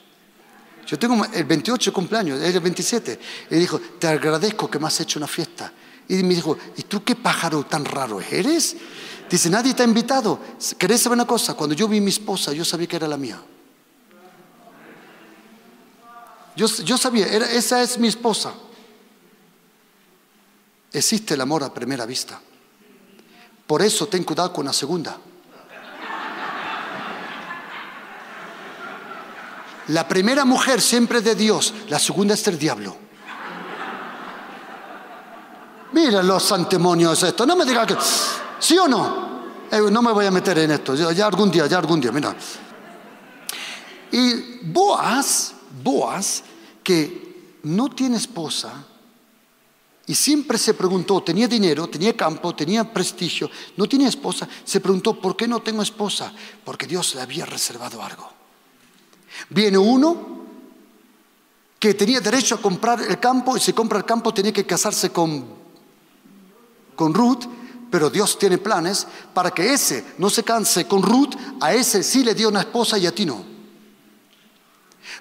Yo 0.87 0.99
tengo 0.99 1.24
el 1.24 1.45
28 1.45 1.93
cumpleaños, 1.93 2.41
es 2.41 2.55
el 2.55 2.61
27. 2.61 3.20
Y 3.51 3.55
dijo, 3.57 3.81
te 3.99 4.09
agradezco 4.09 4.70
que 4.70 4.78
me 4.78 4.87
has 4.87 5.01
hecho 5.01 5.18
una 5.18 5.28
fiesta. 5.28 5.72
Y 6.09 6.22
me 6.22 6.35
dijo, 6.35 6.59
¿y 6.76 6.83
tú 6.83 7.05
qué 7.05 7.14
pájaro 7.14 7.64
tan 7.64 7.85
raro 7.85 8.20
eres? 8.20 8.76
Dice, 9.31 9.49
nadie 9.49 9.74
te 9.74 9.83
ha 9.83 9.87
invitado. 9.87 10.41
¿Querés 10.76 11.03
saber 11.03 11.16
una 11.16 11.26
cosa? 11.26 11.55
Cuando 11.55 11.74
yo 11.74 11.87
vi 11.87 11.99
a 11.99 12.01
mi 12.01 12.11
esposa, 12.11 12.53
yo 12.53 12.64
sabía 12.64 12.89
que 12.89 12.97
era 12.97 13.07
la 13.07 13.16
mía. 13.16 13.41
Yo, 16.57 16.99
sabía, 16.99 17.26
esa 17.26 17.81
es 17.83 17.97
mi 17.97 18.09
esposa. 18.09 18.53
Existe 20.93 21.35
el 21.35 21.41
amor 21.41 21.62
a 21.62 21.72
primera 21.72 22.05
vista. 22.05 22.41
Por 23.66 23.81
eso 23.83 24.09
ten 24.09 24.24
cuidado 24.24 24.53
con 24.53 24.66
la 24.66 24.72
segunda. 24.72 25.16
La 29.91 30.07
primera 30.07 30.45
mujer 30.45 30.80
siempre 30.80 31.20
de 31.20 31.34
Dios, 31.34 31.74
la 31.88 31.99
segunda 31.99 32.34
es 32.34 32.45
del 32.45 32.59
diablo. 32.59 32.97
Mira 35.93 36.22
los 36.22 36.53
antemonios 36.53 37.20
esto, 37.24 37.45
no 37.45 37.57
me 37.57 37.64
digas 37.64 37.86
que... 37.88 37.97
¿Sí 38.61 38.78
o 38.78 38.86
no? 38.86 39.41
Eh, 39.70 39.80
no 39.91 40.03
me 40.03 40.12
voy 40.12 40.26
a 40.26 40.30
meter 40.30 40.59
en 40.59 40.70
esto, 40.70 40.95
ya 40.95 41.26
algún 41.26 41.51
día, 41.51 41.66
ya 41.66 41.78
algún 41.78 42.01
día, 42.01 42.12
mira. 42.12 42.36
Y 44.12 44.61
Boaz, 44.62 45.55
Boaz 45.82 46.45
que 46.84 47.59
no 47.64 47.88
tiene 47.88 48.16
esposa 48.16 48.72
y 50.07 50.14
siempre 50.14 50.57
se 50.57 50.74
preguntó, 50.74 51.20
tenía 51.22 51.49
dinero, 51.49 51.88
tenía 51.88 52.16
campo, 52.16 52.55
tenía 52.55 52.93
prestigio, 52.93 53.51
no 53.76 53.88
tiene 53.88 54.07
esposa, 54.07 54.49
se 54.64 54.80
preguntó, 54.80 55.20
¿por 55.20 55.36
qué 55.36 55.49
no 55.49 55.62
tengo 55.62 55.82
esposa? 55.82 56.32
Porque 56.64 56.86
Dios 56.86 57.16
le 57.16 57.22
había 57.22 57.45
reservado 57.45 58.01
algo. 58.03 58.30
Viene 59.49 59.78
uno 59.78 60.30
que 61.78 61.95
tenía 61.95 62.20
derecho 62.20 62.57
a 62.57 62.62
comprar 62.62 63.01
el 63.01 63.18
campo 63.18 63.57
y 63.57 63.61
si 63.61 63.72
compra 63.72 63.99
el 63.99 64.05
campo 64.05 64.34
tenía 64.34 64.53
que 64.53 64.66
casarse 64.66 65.11
con, 65.11 65.47
con 66.95 67.14
Ruth, 67.14 67.45
pero 67.91 68.11
Dios 68.11 68.38
tiene 68.38 68.59
planes 68.59 69.07
para 69.32 69.51
que 69.51 69.72
ese 69.72 70.14
no 70.18 70.28
se 70.28 70.45
canse 70.45 70.86
con 70.86 71.03
Ruth, 71.03 71.34
a 71.61 71.72
ese 71.72 72.03
sí 72.03 72.22
le 72.22 72.34
dio 72.34 72.49
una 72.49 72.61
esposa 72.61 72.99
y 72.99 73.07
a 73.07 73.14
ti 73.14 73.24
no. 73.24 73.43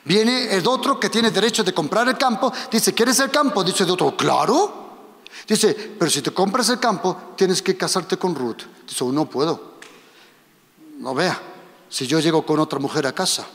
Viene 0.03 0.53
el 0.53 0.67
otro 0.67 0.99
que 0.99 1.09
tiene 1.09 1.32
derecho 1.32 1.63
de 1.63 1.74
comprar 1.74 2.07
el 2.09 2.17
campo, 2.17 2.51
dice, 2.72 2.93
¿quieres 2.93 3.20
el 3.20 3.32
campo? 3.32 3.63
Dice 3.63 3.86
el 3.86 3.91
otro, 3.91 4.15
claro. 4.15 4.88
Dice, 5.47 5.74
pero 5.97 6.11
si 6.11 6.22
te 6.22 6.32
compras 6.32 6.70
el 6.70 6.80
campo, 6.80 7.34
tienes 7.36 7.61
que 7.61 7.78
casarte 7.78 8.17
con 8.17 8.36
Ruth. 8.36 8.63
Dice, 8.88 9.05
no 9.05 9.30
puedo. 9.30 9.80
No 10.97 11.15
vea, 11.15 11.41
si 11.89 12.05
yo 12.05 12.20
llego 12.20 12.45
con 12.45 12.59
otra 12.59 12.80
mujer 12.80 13.07
a 13.07 13.13
casa, 13.13 13.47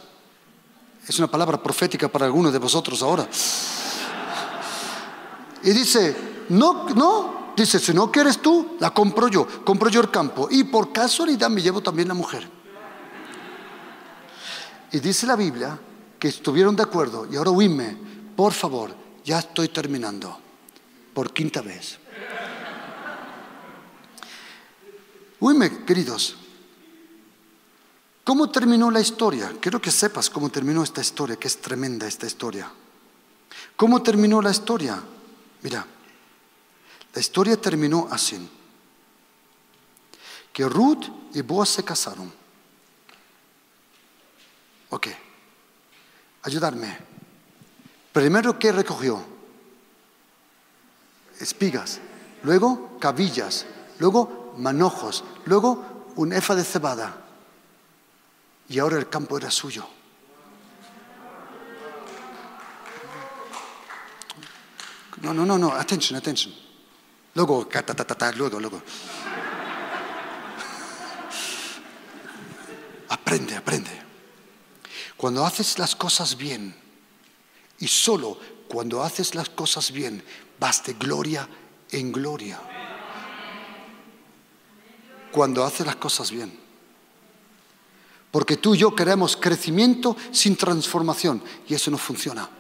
es 1.06 1.18
una 1.18 1.28
palabra 1.28 1.62
profética 1.62 2.08
para 2.08 2.26
algunos 2.26 2.52
de 2.52 2.58
vosotros 2.58 3.02
ahora. 3.02 3.28
Y 5.62 5.70
dice, 5.70 6.16
no, 6.50 6.88
no, 6.90 7.52
dice, 7.56 7.78
si 7.78 7.92
no 7.92 8.10
quieres 8.10 8.40
tú, 8.40 8.76
la 8.80 8.90
compro 8.90 9.28
yo, 9.28 9.46
compro 9.64 9.88
yo 9.88 10.00
el 10.00 10.10
campo. 10.10 10.48
Y 10.50 10.64
por 10.64 10.92
casualidad 10.92 11.50
me 11.50 11.62
llevo 11.62 11.82
también 11.82 12.08
la 12.08 12.14
mujer. 12.14 12.48
Y 14.92 15.00
dice 15.00 15.26
la 15.26 15.36
Biblia 15.36 15.78
que 16.18 16.28
estuvieron 16.28 16.76
de 16.76 16.82
acuerdo 16.84 17.26
y 17.30 17.36
ahora 17.36 17.50
oíme, 17.50 17.96
por 18.36 18.52
favor, 18.52 18.94
ya 19.24 19.40
estoy 19.40 19.68
terminando, 19.68 20.38
por 21.12 21.32
quinta 21.32 21.60
vez. 21.62 21.98
Oíme, 25.40 25.84
queridos, 25.84 26.36
¿cómo 28.24 28.50
terminó 28.50 28.90
la 28.90 29.00
historia? 29.00 29.52
Quiero 29.60 29.80
que 29.80 29.90
sepas 29.90 30.30
cómo 30.30 30.50
terminó 30.50 30.82
esta 30.82 31.00
historia, 31.00 31.36
que 31.36 31.48
es 31.48 31.60
tremenda 31.60 32.06
esta 32.06 32.26
historia. 32.26 32.70
¿Cómo 33.76 34.02
terminó 34.02 34.42
la 34.42 34.50
historia? 34.50 35.00
Mira, 35.62 35.86
la 37.12 37.20
historia 37.20 37.60
terminó 37.60 38.08
así. 38.10 38.48
Que 40.52 40.68
Ruth 40.68 41.04
y 41.34 41.42
Boaz 41.42 41.68
se 41.68 41.84
casaron. 41.84 42.32
Ok 44.90 45.08
ayudarme. 46.44 46.96
Primero, 48.12 48.58
¿qué 48.58 48.70
recogió? 48.70 49.20
Espigas, 51.40 52.00
luego 52.44 52.96
cabillas, 53.00 53.66
luego 53.98 54.54
manojos, 54.56 55.24
luego 55.46 55.84
un 56.14 56.32
efa 56.32 56.54
de 56.54 56.62
cebada. 56.62 57.23
Y 58.68 58.78
ahora 58.78 58.98
el 58.98 59.08
campo 59.08 59.36
era 59.36 59.50
suyo. 59.50 59.86
No, 65.22 65.32
no, 65.32 65.46
no, 65.46 65.56
no, 65.56 65.72
atención, 65.72 66.18
atención. 66.18 66.54
Luego, 67.34 67.66
ta, 67.66 68.32
luego, 68.32 68.60
luego. 68.60 68.82
Aprende, 73.08 73.56
aprende. 73.56 74.02
Cuando 75.16 75.44
haces 75.46 75.78
las 75.78 75.96
cosas 75.96 76.36
bien, 76.36 76.74
y 77.78 77.88
solo 77.88 78.38
cuando 78.68 79.02
haces 79.02 79.34
las 79.34 79.48
cosas 79.48 79.90
bien, 79.90 80.22
vas 80.58 80.84
de 80.84 80.94
gloria 80.94 81.48
en 81.90 82.12
gloria. 82.12 82.60
Cuando 85.30 85.64
haces 85.64 85.86
las 85.86 85.96
cosas 85.96 86.30
bien. 86.30 86.63
Porque 88.34 88.56
tú 88.56 88.74
y 88.74 88.78
yo 88.78 88.96
queremos 88.96 89.36
crecimiento 89.36 90.16
sin 90.32 90.56
transformación 90.56 91.40
y 91.68 91.74
eso 91.74 91.88
no 91.88 91.96
funciona. 91.96 92.50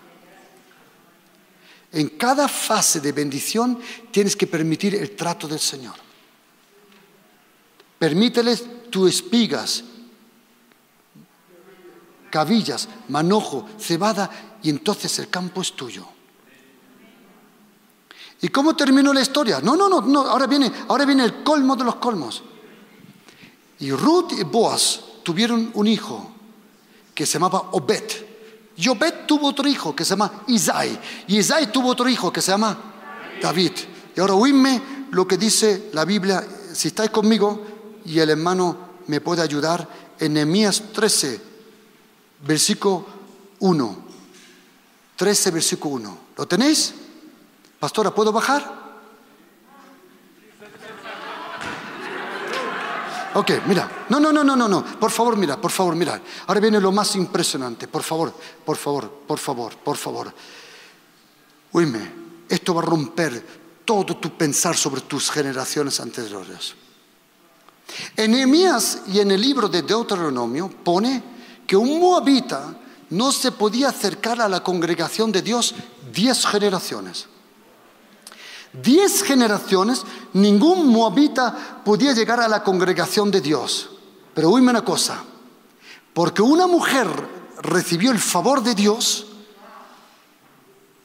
En 1.90 2.10
cada 2.10 2.46
fase 2.46 3.00
de 3.00 3.10
bendición 3.10 3.80
tienes 4.12 4.36
que 4.36 4.46
permitir 4.46 4.94
el 4.94 5.16
trato 5.16 5.48
del 5.48 5.58
Señor. 5.58 5.96
Permíteles 7.98 8.88
tus 8.88 9.14
espigas 9.14 9.82
cabillas, 12.30 12.88
manojo, 13.08 13.68
cebada, 13.76 14.30
y 14.62 14.70
entonces 14.70 15.18
el 15.18 15.28
campo 15.28 15.60
es 15.60 15.72
tuyo. 15.72 16.06
¿Y 18.42 18.48
cómo 18.48 18.76
terminó 18.76 19.12
la 19.12 19.22
historia? 19.22 19.58
No, 19.60 19.74
no, 19.74 19.88
no, 19.88 20.02
no, 20.02 20.20
ahora 20.20 20.46
viene, 20.46 20.70
ahora 20.86 21.04
viene 21.04 21.24
el 21.24 21.42
colmo 21.42 21.74
de 21.74 21.82
los 21.82 21.96
colmos. 21.96 22.44
Y 23.80 23.90
Ruth 23.90 24.34
y 24.38 24.44
Boaz 24.44 25.13
tuvieron 25.24 25.70
un 25.74 25.88
hijo 25.88 26.30
que 27.14 27.26
se 27.26 27.34
llamaba 27.34 27.70
Obed. 27.72 28.04
Y 28.76 28.88
Obed 28.88 29.26
tuvo 29.26 29.48
otro 29.48 29.68
hijo 29.68 29.94
que 29.96 30.04
se 30.04 30.10
llama 30.10 30.44
Isai. 30.48 30.98
Y 31.26 31.38
Isai 31.38 31.72
tuvo 31.72 31.88
otro 31.88 32.08
hijo 32.08 32.32
que 32.32 32.42
se 32.42 32.52
llama 32.52 32.76
David. 33.40 33.72
Y 34.16 34.20
ahora 34.20 34.34
oídme 34.34 34.80
lo 35.10 35.26
que 35.26 35.36
dice 35.36 35.90
la 35.92 36.04
Biblia, 36.04 36.46
si 36.72 36.88
estáis 36.88 37.10
conmigo 37.10 37.64
y 38.04 38.18
el 38.18 38.30
hermano 38.30 38.76
me 39.06 39.20
puede 39.20 39.42
ayudar, 39.42 39.88
en 40.18 40.34
Nehemías 40.34 40.92
13, 40.92 41.40
versículo 42.46 43.06
1. 43.60 44.04
13, 45.16 45.50
versículo 45.50 45.94
1. 45.96 46.18
¿Lo 46.36 46.46
tenéis? 46.46 46.94
Pastora, 47.78 48.14
¿puedo 48.14 48.32
bajar? 48.32 48.83
Ok, 53.34 53.50
mira. 53.66 54.06
No, 54.08 54.20
no, 54.20 54.32
no, 54.32 54.44
no, 54.44 54.56
no, 54.56 54.68
no. 54.68 54.84
Por 54.84 55.10
favor, 55.10 55.36
mira, 55.36 55.60
por 55.60 55.70
favor, 55.70 55.96
mira. 55.96 56.20
Ahora 56.46 56.60
viene 56.60 56.80
lo 56.80 56.92
más 56.92 57.16
impresionante. 57.16 57.88
Por 57.88 58.02
favor, 58.02 58.32
por 58.64 58.76
favor, 58.76 59.10
por 59.26 59.38
favor, 59.38 59.76
por 59.76 59.96
favor. 59.96 60.32
Oíme, 61.72 62.12
esto 62.48 62.74
va 62.74 62.82
a 62.82 62.84
romper 62.84 63.64
todo 63.84 64.16
tu 64.16 64.36
pensar 64.36 64.76
sobre 64.76 65.00
tus 65.02 65.30
generaciones 65.30 65.98
anteriores. 66.00 66.74
En 68.16 68.30
Nehemías 68.30 69.02
y 69.08 69.20
en 69.20 69.30
el 69.32 69.40
libro 69.40 69.68
de 69.68 69.82
Deuteronomio 69.82 70.70
pone 70.70 71.22
que 71.66 71.76
un 71.76 72.00
moabita 72.00 72.76
no 73.10 73.32
se 73.32 73.52
podía 73.52 73.88
acercar 73.88 74.40
a 74.40 74.48
la 74.48 74.62
congregación 74.62 75.30
de 75.32 75.42
Dios 75.42 75.74
diez 76.12 76.46
generaciones. 76.46 77.26
Diez 78.82 79.22
generaciones, 79.22 80.02
ningún 80.32 80.88
moabita 80.88 81.82
podía 81.84 82.12
llegar 82.12 82.40
a 82.40 82.48
la 82.48 82.64
congregación 82.64 83.30
de 83.30 83.40
Dios. 83.40 83.90
Pero 84.34 84.50
oíme 84.50 84.70
una 84.70 84.84
cosa, 84.84 85.22
porque 86.12 86.42
una 86.42 86.66
mujer 86.66 87.08
recibió 87.62 88.10
el 88.10 88.18
favor 88.18 88.62
de 88.62 88.74
Dios, 88.74 89.26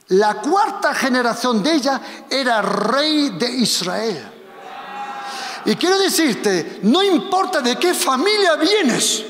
la 0.10 0.42
cuarta 0.42 0.96
generación 0.96 1.62
de 1.62 1.76
ella 1.76 2.02
era 2.30 2.64
rey 2.64 3.30
de 3.38 3.52
Israel. 3.52 4.32
Y 5.66 5.76
quiero 5.76 6.00
decirte, 6.00 6.80
no 6.84 7.04
importa 7.04 7.62
de 7.62 7.78
qué 7.78 7.94
familia 7.94 8.56
vienes, 8.56 9.24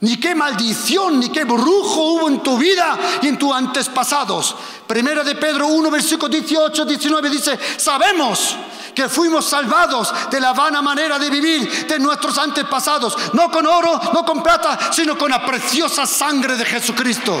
ni 0.00 0.18
qué 0.18 0.34
maldición, 0.34 1.18
ni 1.18 1.30
qué 1.30 1.42
brujo 1.44 2.12
hubo 2.12 2.28
en 2.28 2.40
tu 2.42 2.56
vida 2.56 2.96
y 3.20 3.28
en 3.28 3.38
tus 3.38 3.52
antepasados. 3.52 4.54
Primera 4.90 5.22
de 5.22 5.36
Pedro 5.36 5.68
1, 5.68 5.88
versículo 5.88 6.28
18, 6.28 6.84
19 6.84 7.30
dice, 7.30 7.56
sabemos 7.76 8.56
que 8.92 9.08
fuimos 9.08 9.48
salvados 9.48 10.12
de 10.28 10.40
la 10.40 10.52
vana 10.52 10.82
manera 10.82 11.16
de 11.16 11.30
vivir 11.30 11.86
de 11.86 11.96
nuestros 12.00 12.36
antepasados, 12.38 13.16
no 13.32 13.52
con 13.52 13.64
oro, 13.68 14.00
no 14.12 14.24
con 14.24 14.42
plata, 14.42 14.90
sino 14.90 15.16
con 15.16 15.30
la 15.30 15.46
preciosa 15.46 16.08
sangre 16.08 16.56
de 16.56 16.64
Jesucristo. 16.64 17.40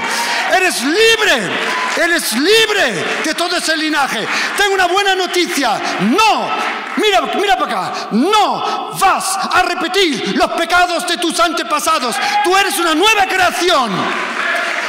Eres 0.56 0.80
libre, 0.84 1.50
eres 1.96 2.34
libre 2.34 3.04
de 3.24 3.34
todo 3.34 3.56
ese 3.56 3.76
linaje. 3.76 4.28
Tengo 4.56 4.74
una 4.74 4.86
buena 4.86 5.16
noticia, 5.16 5.72
no, 6.02 6.48
mira, 6.98 7.32
mira 7.34 7.58
para 7.58 7.72
acá, 7.72 7.92
no 8.12 8.92
vas 8.96 9.36
a 9.50 9.60
repetir 9.62 10.36
los 10.36 10.52
pecados 10.52 11.04
de 11.08 11.16
tus 11.16 11.40
antepasados. 11.40 12.14
Tú 12.44 12.56
eres 12.56 12.78
una 12.78 12.94
nueva 12.94 13.26
creación. 13.26 13.90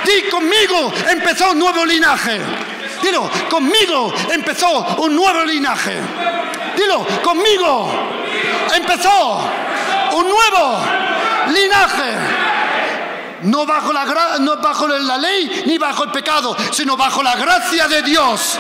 Di 0.06 0.30
conmigo, 0.30 0.91
empezó 1.10 1.52
un 1.52 1.60
nuevo 1.60 1.86
linaje. 1.86 2.39
Dilo, 3.02 3.30
conmigo 3.49 4.14
empezó 4.32 4.97
un 4.97 5.16
nuevo 5.16 5.43
linaje. 5.45 5.99
Dilo, 6.76 7.06
conmigo 7.24 7.91
empezó 8.76 9.39
un 10.14 10.30
nuevo 10.30 10.80
linaje. 11.47 12.41
No 13.43 13.66
bajo, 13.66 13.91
la, 13.91 14.38
no 14.39 14.58
bajo 14.58 14.88
la 14.88 15.18
ley 15.18 15.64
ni 15.66 15.80
bajo 15.80 16.04
el 16.04 16.12
pecado, 16.12 16.56
sino 16.72 16.95
bajo 16.95 17.24
la 17.24 17.36
gracia 17.36 17.88
de 17.88 18.04
Dios. 18.04 18.58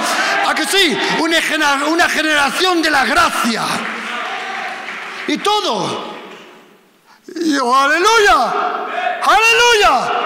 ¿A 0.47 0.55
que 0.55 0.65
sí? 0.65 0.97
Una, 1.19 1.85
una 1.85 2.09
generación 2.09 2.81
de 2.81 2.89
la 2.89 3.05
gracia. 3.05 3.63
Y 5.27 5.37
todo. 5.37 6.11
Y 7.27 7.55
aleluya. 7.55 8.53
Aleluya. 9.23 10.21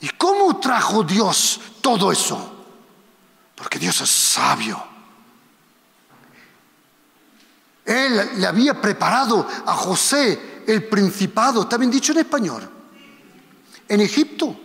¿Y 0.00 0.08
cómo 0.18 0.58
trajo 0.74 1.04
Dios 1.04 1.60
todo 1.80 2.10
eso? 2.10 2.52
Porque 3.54 3.78
Dios 3.78 4.00
es 4.00 4.10
sabio. 4.10 4.82
Él 7.84 8.30
le 8.38 8.46
había 8.46 8.80
preparado 8.80 9.46
a 9.66 9.72
José 9.76 10.64
el 10.66 10.88
principado, 10.88 11.62
está 11.62 11.76
bien 11.76 11.92
dicho 11.92 12.10
en 12.10 12.18
español, 12.18 12.68
en 13.86 14.00
Egipto. 14.00 14.56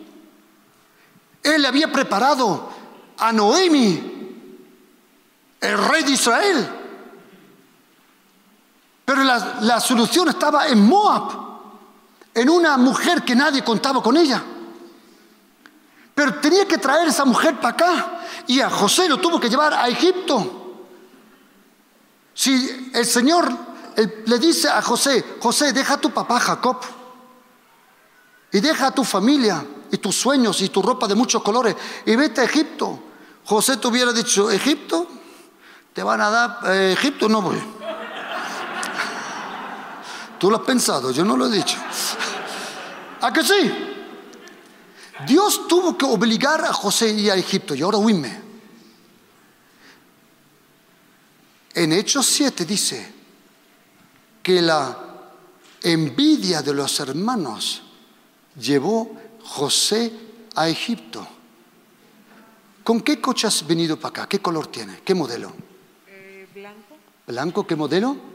Él 1.44 1.62
le 1.62 1.68
había 1.68 1.92
preparado 1.92 2.72
a 3.20 3.32
Noemi, 3.32 4.36
el 5.62 5.78
rey 5.78 6.04
de 6.06 6.12
Israel. 6.12 6.70
Pero 9.06 9.24
la, 9.24 9.60
la 9.62 9.80
solución 9.80 10.30
estaba 10.30 10.70
en 10.70 10.84
Moab, 10.84 11.34
en 12.34 12.50
una 12.50 12.78
mujer 12.78 13.24
que 13.24 13.36
nadie 13.36 13.64
contaba 13.64 14.02
con 14.02 14.18
ella. 14.18 14.44
Pero 16.20 16.34
tenía 16.34 16.68
que 16.68 16.78
traer 16.78 17.08
esa 17.08 17.24
mujer 17.24 17.62
para 17.62 17.70
acá. 17.70 18.20
Y 18.46 18.60
a 18.60 18.70
José 18.70 19.08
lo 19.08 19.20
tuvo 19.20 19.40
que 19.40 19.50
llevar 19.50 19.74
a 19.74 19.88
Egipto. 19.88 20.82
Si 22.34 22.92
el 22.94 23.06
Señor 23.06 23.50
le 24.26 24.38
dice 24.38 24.68
a 24.68 24.82
José, 24.82 25.38
José, 25.40 25.72
deja 25.72 25.94
a 25.94 26.02
tu 26.02 26.12
papá 26.12 26.38
Jacob. 26.42 26.76
Y 28.52 28.60
deja 28.60 28.88
a 28.88 28.92
tu 28.92 29.06
familia 29.06 29.66
y 29.90 29.98
tus 30.00 30.14
sueños 30.14 30.60
y 30.60 30.68
tu 30.68 30.82
ropa 30.82 31.08
de 31.08 31.16
muchos 31.16 31.42
colores 31.42 31.78
y 32.06 32.18
vete 32.18 32.42
a 32.42 32.44
Egipto. 32.44 33.00
José 33.46 33.78
te 33.78 33.88
hubiera 33.88 34.12
dicho, 34.12 34.52
Egipto, 34.52 35.08
te 35.94 36.04
van 36.04 36.20
a 36.20 36.30
dar, 36.30 36.60
eh, 36.66 36.96
Egipto 37.00 37.30
no 37.30 37.42
voy. 37.42 37.56
Tú 40.38 40.52
lo 40.52 40.58
has 40.58 40.64
pensado, 40.64 41.12
yo 41.12 41.24
no 41.24 41.38
lo 41.38 41.46
he 41.48 41.52
dicho. 41.52 41.78
¿A 43.22 43.32
que 43.32 43.42
sí? 43.42 43.89
Dios 45.28 45.68
tuvo 45.68 45.98
que 45.98 46.06
obligar 46.06 46.64
a 46.64 46.74
José 46.74 47.12
y 47.12 47.30
a 47.30 47.36
Egipto. 47.36 47.76
Y 47.76 47.82
ahora 47.82 47.98
huime. 47.98 48.42
En 51.74 51.94
Hechos 51.94 52.26
7 52.26 52.66
dice 52.66 53.14
que 54.42 54.62
la 54.62 54.98
envidia 55.82 56.62
de 56.62 56.74
los 56.74 57.00
hermanos 57.00 57.84
llevó 58.60 59.16
José 59.44 60.12
a 60.56 60.68
Egipto. 60.68 61.28
¿Con 62.84 63.02
qué 63.02 63.22
coche 63.22 63.48
has 63.48 63.66
venido 63.66 64.00
para 64.00 64.10
acá? 64.10 64.30
¿Qué 64.30 64.40
color 64.40 64.68
tiene? 64.68 65.02
¿Qué 65.06 65.14
modelo? 65.14 65.54
Eh, 66.08 66.48
blanco. 66.54 66.98
¿Blanco? 67.28 67.68
¿Qué 67.68 67.76
modelo? 67.76 68.29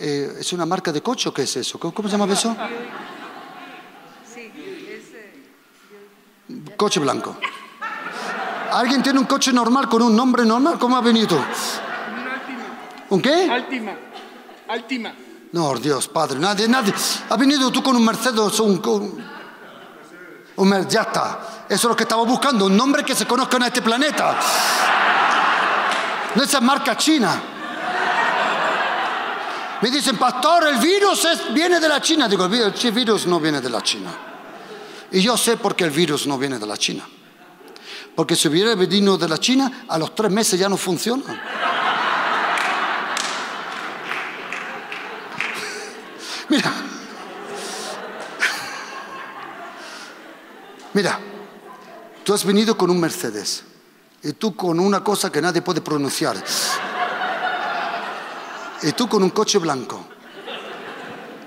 Eh, 0.00 0.36
¿Es 0.40 0.52
una 0.52 0.66
marca 0.66 0.92
de 0.92 1.02
coche 1.02 1.28
o 1.28 1.34
qué 1.34 1.42
es 1.42 1.56
eso? 1.56 1.78
¿Cómo, 1.78 1.92
cómo 1.94 2.08
se 2.08 2.16
llama 2.18 2.32
eso? 2.32 2.56
Sí, 4.34 4.40
es 4.88 5.04
eh, 5.14 6.74
Coche 6.76 7.00
blanco. 7.00 7.36
¿Alguien 8.72 9.02
tiene 9.02 9.18
un 9.20 9.26
coche 9.26 9.52
normal 9.52 9.88
con 9.88 10.02
un 10.02 10.16
nombre 10.16 10.44
normal? 10.44 10.78
¿Cómo 10.78 10.96
ha 10.96 11.00
venido? 11.00 11.36
Un 11.36 11.42
Altima. 12.28 12.64
¿Un 13.10 13.22
qué? 13.22 13.50
Altima. 13.50 13.92
Altima. 14.68 15.12
No, 15.52 15.74
Dios, 15.76 16.08
Padre, 16.08 16.38
nadie, 16.40 16.66
nadie. 16.66 16.92
Ha 17.30 17.36
venido 17.36 17.70
tú 17.70 17.82
con 17.82 17.94
un 17.94 18.04
Mercedes 18.04 18.58
o 18.60 18.64
un... 18.64 18.82
un- 18.86 19.24
un 20.56 20.68
Mer- 20.68 20.86
ya 20.88 21.02
está. 21.02 21.64
Eso 21.68 21.74
es 21.74 21.84
lo 21.84 21.96
que 21.96 22.04
estaba 22.04 22.22
buscando, 22.24 22.66
un 22.66 22.76
nombre 22.76 23.02
que 23.04 23.14
se 23.14 23.26
conozca 23.26 23.56
en 23.56 23.64
este 23.64 23.82
planeta. 23.82 24.38
No 26.34 26.42
esa 26.42 26.60
marca 26.60 26.96
china. 26.96 27.40
Me 29.82 29.90
dicen, 29.90 30.16
pastor, 30.16 30.68
el 30.68 30.78
virus 30.78 31.26
viene 31.52 31.80
de 31.80 31.88
la 31.88 32.00
China. 32.00 32.28
Digo, 32.28 32.46
el 32.46 32.92
virus 32.92 33.26
no 33.26 33.40
viene 33.40 33.60
de 33.60 33.70
la 33.70 33.82
China. 33.82 34.10
Y 35.10 35.20
yo 35.20 35.36
sé 35.36 35.56
por 35.56 35.76
qué 35.76 35.84
el 35.84 35.90
virus 35.90 36.26
no 36.26 36.38
viene 36.38 36.58
de 36.58 36.66
la 36.66 36.76
China. 36.76 37.06
Porque 38.14 38.36
si 38.36 38.48
hubiera 38.48 38.74
venido 38.74 39.18
de 39.18 39.28
la 39.28 39.38
China, 39.38 39.84
a 39.88 39.98
los 39.98 40.14
tres 40.14 40.30
meses 40.30 40.58
ya 40.58 40.68
no 40.68 40.76
funciona. 40.76 41.24
Mira. 46.48 46.72
Mira, 50.92 51.18
tú 52.22 52.32
has 52.32 52.44
venido 52.44 52.78
con 52.78 52.88
un 52.88 53.00
Mercedes 53.00 53.64
y 54.22 54.32
tú 54.34 54.54
con 54.54 54.78
una 54.78 55.02
cosa 55.02 55.30
que 55.30 55.42
nadie 55.42 55.60
puede 55.60 55.80
pronunciar. 55.80 56.36
Y 58.84 58.92
tú 58.92 59.08
con 59.08 59.22
un 59.22 59.30
coche 59.30 59.58
blanco. 59.58 60.04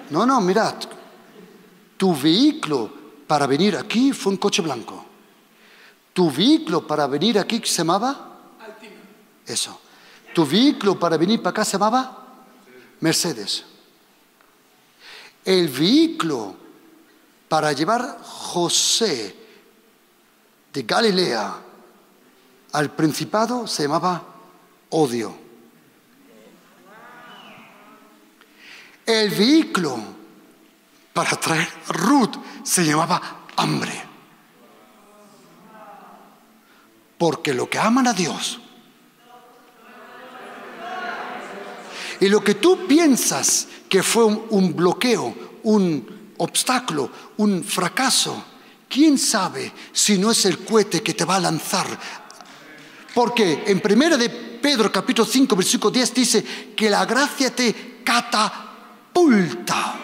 No, 0.09 0.25
no, 0.25 0.41
mirad. 0.41 0.75
Tu 1.95 2.15
vehículo 2.15 2.91
para 3.27 3.45
venir 3.45 3.77
aquí 3.77 4.11
fue 4.11 4.31
un 4.31 4.37
coche 4.37 4.61
blanco. 4.63 5.05
Tu 6.13 6.31
vehículo 6.31 6.87
para 6.87 7.05
venir 7.05 7.37
aquí 7.37 7.61
se 7.63 7.77
llamaba 7.77 8.39
Eso. 9.45 9.79
Tu 10.33 10.45
vehículo 10.45 10.99
para 10.99 11.15
venir 11.17 11.39
para 11.41 11.51
acá 11.51 11.65
se 11.65 11.73
llamaba 11.73 12.25
Mercedes. 13.01 13.65
El 15.45 15.69
vehículo 15.69 16.55
para 17.47 17.71
llevar 17.71 18.17
José 18.23 19.35
de 20.73 20.83
Galilea 20.83 21.55
al 22.71 22.91
principado 22.91 23.67
se 23.67 23.83
llamaba 23.83 24.23
odio. 24.89 25.46
El 29.07 29.29
vehículo 29.29 29.97
para 31.13 31.31
traer 31.37 31.69
Ruth 31.87 32.35
se 32.61 32.83
llamaba 32.83 33.45
hambre. 33.55 34.03
Porque 37.17 37.53
lo 37.53 37.69
que 37.69 37.79
aman 37.79 38.05
a 38.05 38.13
Dios 38.13 38.59
y 42.19 42.27
lo 42.27 42.43
que 42.43 42.55
tú 42.55 42.85
piensas 42.85 43.67
que 43.87 44.03
fue 44.03 44.25
un, 44.25 44.75
bloqueo, 44.75 45.59
un 45.63 46.33
obstáculo, 46.37 47.09
un 47.37 47.63
fracaso, 47.63 48.43
¿quién 48.89 49.17
sabe 49.17 49.71
si 49.93 50.17
no 50.17 50.31
es 50.31 50.45
el 50.45 50.59
cohete 50.59 51.01
que 51.01 51.13
te 51.13 51.23
va 51.23 51.37
a 51.37 51.39
lanzar? 51.39 51.87
Porque 53.13 53.63
en 53.67 53.81
1 53.83 54.17
de 54.17 54.29
Pedro 54.29 54.91
capítulo 54.91 55.25
5 55.25 55.55
versículo 55.55 55.91
10 55.91 56.13
dice 56.13 56.43
que 56.75 56.89
la 56.89 57.05
gracia 57.05 57.55
te 57.55 58.01
catapulta. 59.17 59.95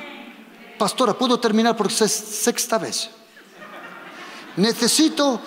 Pastora, 0.78 1.14
¿puedo 1.14 1.39
terminar 1.39 1.76
por 1.78 1.91
sex- 1.91 2.11
sexta 2.11 2.78
vez? 2.78 3.09
Necesito, 4.57 5.39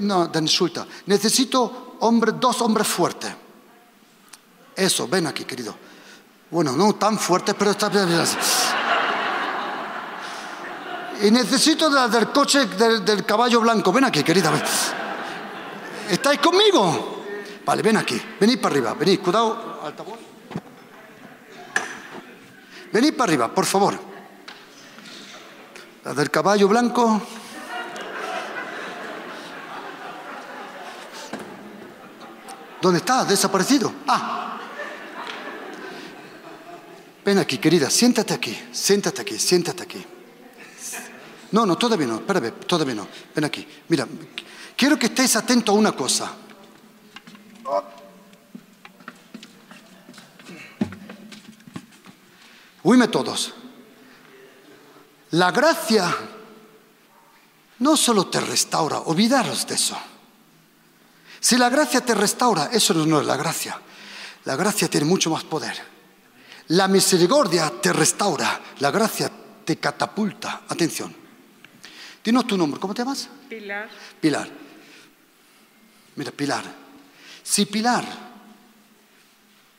no, 0.00 0.26
dan 0.28 0.44
insulta. 0.44 0.86
necesito 1.06 1.96
dos 2.38 2.60
hombres 2.62 2.86
fuertes. 2.86 3.32
Eso, 4.76 5.08
ven 5.08 5.26
aquí, 5.26 5.44
querido. 5.44 5.74
Bueno, 6.50 6.72
no 6.72 6.94
tan 6.94 7.18
fuerte, 7.18 7.54
pero 7.54 7.72
está 7.72 7.88
bien. 7.88 8.08
Y 11.22 11.30
necesito 11.30 11.90
de- 11.90 12.08
del 12.08 12.28
coche 12.30 12.64
del, 12.66 13.04
caballo 13.26 13.60
blanco. 13.60 13.92
Ven 13.92 14.04
aquí, 14.04 14.22
querida. 14.22 14.50
¿Estáis 16.08 16.40
conmigo? 16.40 17.24
Vale, 17.64 17.82
ven 17.82 17.96
aquí. 17.98 18.20
Venid 18.40 18.58
para 18.60 18.72
arriba. 18.74 18.94
Venid, 18.94 19.20
cuidado, 19.20 19.80
altavoz. 19.84 20.29
Venid 22.92 23.14
para 23.14 23.30
arriba, 23.30 23.54
por 23.54 23.66
favor. 23.66 23.98
La 26.04 26.14
del 26.14 26.30
caballo 26.30 26.66
blanco. 26.68 27.22
¿Dónde 32.80 32.98
está? 32.98 33.24
¿Desaparecido? 33.24 33.92
Ah. 34.08 34.58
Ven 37.24 37.38
aquí, 37.38 37.58
querida, 37.58 37.90
siéntate 37.90 38.32
aquí, 38.32 38.58
siéntate 38.72 39.20
aquí, 39.20 39.38
siéntate 39.38 39.82
aquí. 39.82 40.04
No, 41.52 41.66
no, 41.66 41.76
todavía 41.76 42.06
no, 42.06 42.16
espérame, 42.16 42.52
todavía 42.66 42.94
no. 42.94 43.06
Ven 43.34 43.44
aquí, 43.44 43.66
mira, 43.88 44.06
quiero 44.76 44.98
que 44.98 45.06
estés 45.06 45.36
atento 45.36 45.72
a 45.72 45.74
una 45.74 45.92
cosa. 45.92 46.32
Huime 52.82 53.08
todos. 53.08 53.52
La 55.32 55.50
gracia 55.50 56.16
no 57.78 57.96
solo 57.96 58.26
te 58.26 58.40
restaura, 58.40 59.00
olvidaros 59.00 59.66
de 59.66 59.74
eso. 59.74 59.98
Si 61.38 61.56
la 61.56 61.68
gracia 61.68 62.00
te 62.02 62.14
restaura, 62.14 62.70
eso 62.72 62.92
no 62.94 63.20
es 63.20 63.26
la 63.26 63.36
gracia. 63.36 63.80
La 64.44 64.56
gracia 64.56 64.88
tiene 64.88 65.06
mucho 65.06 65.30
más 65.30 65.44
poder. 65.44 65.80
La 66.68 66.88
misericordia 66.88 67.72
te 67.80 67.92
restaura, 67.92 68.60
la 68.78 68.90
gracia 68.90 69.30
te 69.64 69.76
catapulta. 69.76 70.62
Atención. 70.68 71.14
Dinos 72.22 72.46
tu 72.46 72.56
nombre, 72.56 72.78
¿cómo 72.78 72.94
te 72.94 73.02
llamas? 73.02 73.28
Pilar, 73.48 73.88
Pilar. 74.20 74.48
Mira, 76.16 76.32
Pilar. 76.32 76.64
Si 77.42 77.66
Pilar, 77.66 78.04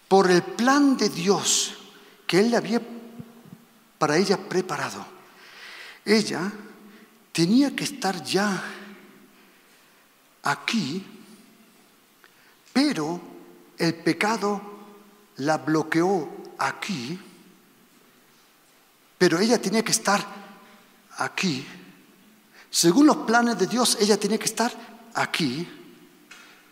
por 0.07 0.31
el 0.31 0.41
plan 0.41 0.97
de 0.97 1.09
Dios 1.09 1.75
que 2.31 2.39
Él 2.39 2.49
le 2.49 2.55
había 2.55 2.81
para 3.99 4.15
ella 4.15 4.37
preparado, 4.37 5.05
ella 6.05 6.49
tenía 7.33 7.75
que 7.75 7.83
estar 7.83 8.23
ya 8.23 8.63
aquí, 10.41 11.05
pero 12.71 13.19
el 13.77 13.95
pecado 13.95 14.61
la 15.35 15.57
bloqueó 15.57 16.53
aquí, 16.57 17.19
pero 19.17 19.37
ella 19.37 19.61
tenía 19.61 19.83
que 19.83 19.91
estar 19.91 20.25
aquí. 21.17 21.67
Según 22.69 23.07
los 23.07 23.17
planes 23.17 23.59
de 23.59 23.67
Dios, 23.67 23.97
ella 23.99 24.17
tenía 24.17 24.39
que 24.39 24.45
estar 24.45 24.71
aquí, 25.15 25.67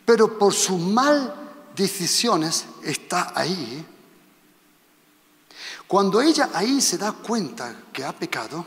pero 0.05 0.39
por 0.39 0.53
sus 0.53 0.79
mal 0.79 1.35
decisiones 1.75 2.63
está 2.81 3.33
ahí. 3.35 3.85
Cuando 5.89 6.21
ella 6.21 6.51
ahí 6.53 6.79
se 6.81 6.99
da 6.99 7.13
cuenta 7.13 7.75
que 7.91 8.03
ha 8.03 8.13
pecado 8.13 8.63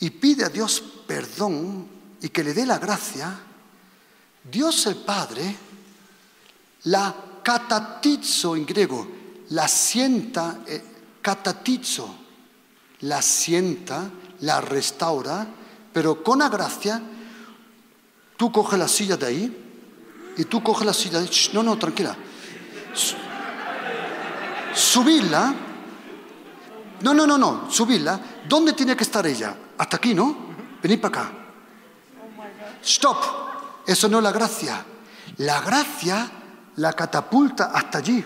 y 0.00 0.10
pide 0.10 0.44
a 0.44 0.48
Dios 0.48 0.82
perdón 1.06 1.86
y 2.20 2.28
que 2.28 2.42
le 2.42 2.52
dé 2.52 2.66
la 2.66 2.78
gracia, 2.78 3.38
Dios 4.42 4.84
el 4.86 4.96
Padre 4.96 5.56
la 6.82 7.14
catatizo 7.40 8.56
en 8.56 8.66
griego, 8.66 9.06
la 9.50 9.68
sienta, 9.68 10.58
eh, 10.66 10.82
catatizo, 11.22 12.12
la 13.02 13.22
sienta, 13.22 14.10
la 14.40 14.60
restaura, 14.60 15.46
pero 15.92 16.20
con 16.24 16.40
la 16.40 16.48
gracia, 16.48 17.00
tú 18.36 18.50
coges 18.50 18.76
la 18.76 18.88
silla 18.88 19.16
de 19.16 19.26
ahí 19.26 20.32
y 20.36 20.44
tú 20.46 20.64
coges 20.64 20.84
la 20.84 20.94
silla 20.94 21.20
de 21.20 21.28
Shh, 21.28 21.52
no, 21.54 21.62
no, 21.62 21.78
tranquila. 21.78 22.16
Su- 22.92 23.14
Subirla, 24.74 25.54
no, 27.04 27.12
no, 27.12 27.26
no, 27.26 27.36
no, 27.36 27.70
subirla. 27.70 28.18
¿Dónde 28.48 28.72
tiene 28.72 28.96
que 28.96 29.04
estar 29.04 29.26
ella? 29.26 29.54
Hasta 29.76 29.98
aquí, 29.98 30.14
¿no? 30.14 30.34
Venid 30.82 31.02
para 31.02 31.20
acá. 31.20 31.32
Stop. 32.82 33.18
Eso 33.86 34.08
no 34.08 34.16
es 34.18 34.24
la 34.24 34.32
gracia. 34.32 34.82
La 35.36 35.60
gracia 35.60 36.30
la 36.76 36.94
catapulta 36.94 37.72
hasta 37.74 37.98
allí. 37.98 38.24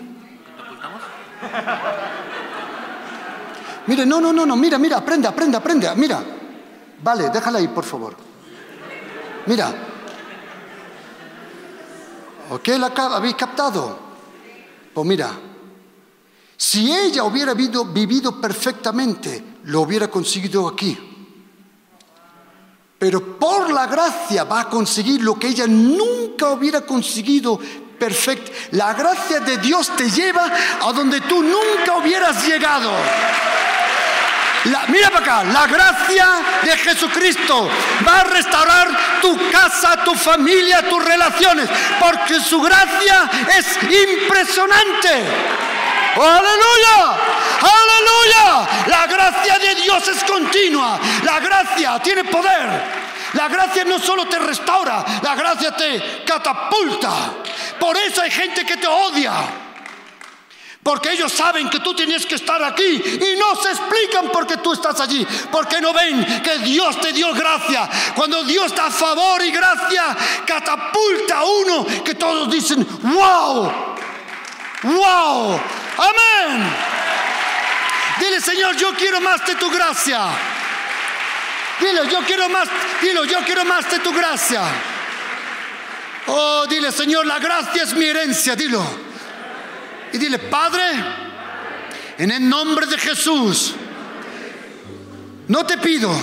Mire, 3.87 4.05
no, 4.05 4.21
no, 4.21 4.31
no, 4.31 4.45
no, 4.45 4.55
mira, 4.55 4.77
mira, 4.77 4.97
aprende, 4.97 5.27
aprende, 5.27 5.57
aprende, 5.57 5.93
mira. 5.97 6.23
Vale, 7.03 7.29
déjala 7.31 7.59
ahí, 7.59 7.67
por 7.67 7.83
favor. 7.83 8.15
Mira. 9.45 9.73
¿Ok? 12.51 12.67
¿La 12.69 12.87
habéis 12.87 13.35
captado? 13.35 13.99
Pues 14.93 15.05
mira, 15.05 15.31
si 16.59 16.91
ella 16.91 17.23
hubiera 17.23 17.53
vivido, 17.53 18.41
perfectamente, 18.41 19.41
lo 19.63 19.79
hubiera 19.79 20.09
conseguido 20.09 20.67
aquí. 20.67 20.97
Pero 22.99 23.39
por 23.39 23.71
la 23.71 23.87
gracia 23.87 24.43
va 24.43 24.59
a 24.59 24.69
conseguir 24.69 25.23
lo 25.23 25.39
que 25.39 25.47
ella 25.47 25.67
nunca 25.67 26.49
hubiera 26.49 26.81
conseguido 26.81 27.57
perfecto. 27.97 28.51
La 28.71 28.93
gracia 28.93 29.39
de 29.39 29.57
Dios 29.59 29.95
te 29.95 30.11
lleva 30.11 30.51
a 30.81 30.91
donde 30.91 31.21
tú 31.21 31.41
nunca 31.41 31.95
hubieras 31.95 32.45
llegado. 32.45 32.91
Mira 34.89 35.11
para 35.11 35.21
acá, 35.21 35.43
la 35.45 35.65
gracia 35.65 36.27
de 36.61 36.75
Jesucristo 36.75 37.69
va 38.05 38.19
a 38.19 38.23
restaurar 38.25 39.21
tu 39.21 39.49
casa, 39.49 40.03
tu 40.03 40.13
familia, 40.13 40.89
tus 40.89 41.01
relaciones, 41.05 41.69
porque 42.01 42.41
su 42.41 42.59
gracia 42.59 43.31
es 43.57 43.79
impresionante. 43.81 45.68
¡Oh, 46.19 46.21
¡Aleluya! 46.21 47.17
¡Aleluya! 47.61 48.67
La 48.87 49.07
gracia 49.07 49.57
de 49.57 49.75
Dios 49.75 50.05
es 50.09 50.21
continua. 50.25 50.99
La 51.23 51.39
gracia 51.39 51.97
tiene 51.99 52.25
poder. 52.25 52.67
La 53.33 53.47
gracia 53.47 53.85
no 53.85 53.99
solo 53.99 54.25
te 54.25 54.37
restaura, 54.37 55.05
la 55.21 55.35
gracia 55.35 55.73
te 55.75 56.23
catapulta. 56.25 57.11
Por 57.79 57.95
eso 57.95 58.21
hay 58.21 58.31
gente 58.31 58.65
que 58.65 58.75
te 58.75 58.87
odia. 58.87 59.31
Porque 60.83 61.11
ellos 61.13 61.31
saben 61.31 61.69
que 61.69 61.79
tú 61.79 61.93
tienes 61.93 62.25
que 62.25 62.35
estar 62.35 62.61
aquí 62.63 62.83
y 62.83 63.37
no 63.37 63.55
se 63.55 63.69
explican 63.69 64.29
por 64.29 64.45
qué 64.45 64.57
tú 64.57 64.73
estás 64.73 64.99
allí. 64.99 65.25
Porque 65.49 65.79
no 65.79 65.93
ven 65.93 66.41
que 66.41 66.57
Dios 66.59 66.99
te 66.99 67.13
dio 67.13 67.33
gracia. 67.33 67.87
Cuando 68.13 68.43
Dios 68.43 68.75
da 68.75 68.91
favor 68.91 69.41
y 69.41 69.51
gracia, 69.51 70.17
catapulta 70.45 71.39
a 71.39 71.45
uno 71.45 71.85
que 72.03 72.15
todos 72.15 72.49
dicen, 72.49 72.85
wow, 73.03 73.89
wow, 74.83 75.59
amén. 75.97 76.69
Dile, 78.19 78.41
Señor, 78.41 78.75
yo 78.75 78.93
quiero 78.95 79.21
más 79.21 79.45
de 79.45 79.55
tu 79.55 79.69
gracia. 79.69 80.29
Dile, 81.79 82.01
yo 82.11 82.19
quiero 82.25 82.49
más, 82.49 82.67
dilo, 83.01 83.23
yo 83.25 83.39
quiero 83.45 83.63
más 83.65 83.89
de 83.89 83.99
tu 83.99 84.11
gracia. 84.13 84.61
Oh, 86.27 86.65
dile, 86.67 86.91
Señor, 86.91 87.25
la 87.25 87.39
gracia 87.39 87.83
es 87.83 87.93
mi 87.93 88.05
herencia, 88.05 88.55
dilo. 88.55 88.85
Y 90.11 90.17
dile, 90.17 90.39
Padre, 90.39 90.83
En 92.17 92.31
el 92.31 92.49
nombre 92.49 92.85
de 92.85 92.97
Jesús. 92.97 93.73
No 95.47 95.65
te 95.65 95.77
pido 95.77 96.13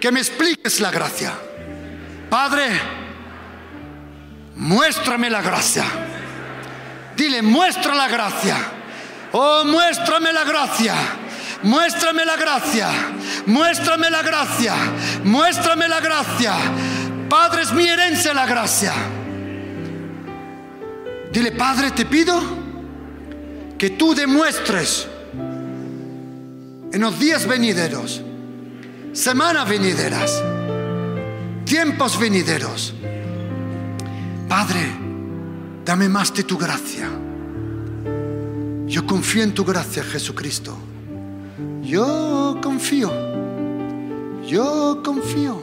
que 0.00 0.12
me 0.12 0.20
expliques 0.20 0.78
la 0.78 0.92
gracia. 0.92 1.32
Padre, 2.30 2.80
muéstrame 4.54 5.28
la 5.28 5.42
gracia. 5.42 5.84
Dile, 7.16 7.42
muestra 7.42 7.94
la 7.94 8.08
gracia. 8.08 8.56
Oh, 9.32 9.64
muéstrame 9.64 10.32
la 10.32 10.44
gracia. 10.44 10.94
Muéstrame 11.62 12.24
la 12.24 12.36
gracia. 12.36 12.88
Muéstrame 13.46 14.10
la 14.10 14.22
gracia. 14.22 14.74
Muéstrame 15.24 15.88
la 15.88 16.00
gracia. 16.00 16.54
Padre, 17.28 17.62
es 17.62 17.72
mi 17.72 17.86
herencia 17.86 18.34
la 18.34 18.46
gracia. 18.46 18.92
Dile, 21.32 21.52
Padre, 21.52 21.92
te 21.92 22.04
pido 22.04 22.38
que 23.78 23.90
tú 23.90 24.14
demuestres 24.14 25.08
en 26.92 27.00
los 27.00 27.18
días 27.18 27.46
venideros, 27.46 28.20
semanas 29.12 29.66
venideras, 29.66 30.42
tiempos 31.64 32.18
venideros. 32.20 32.92
Padre, 34.46 35.01
dame 35.84 36.08
más 36.08 36.32
de 36.34 36.44
tu 36.44 36.56
gracia. 36.56 37.08
Yo 38.86 39.06
confío 39.06 39.42
en 39.42 39.54
tu 39.54 39.64
gracia, 39.64 40.02
Jesucristo. 40.02 40.76
Yo 41.82 42.58
confío. 42.62 43.10
Yo 44.46 45.02
confío. 45.02 45.62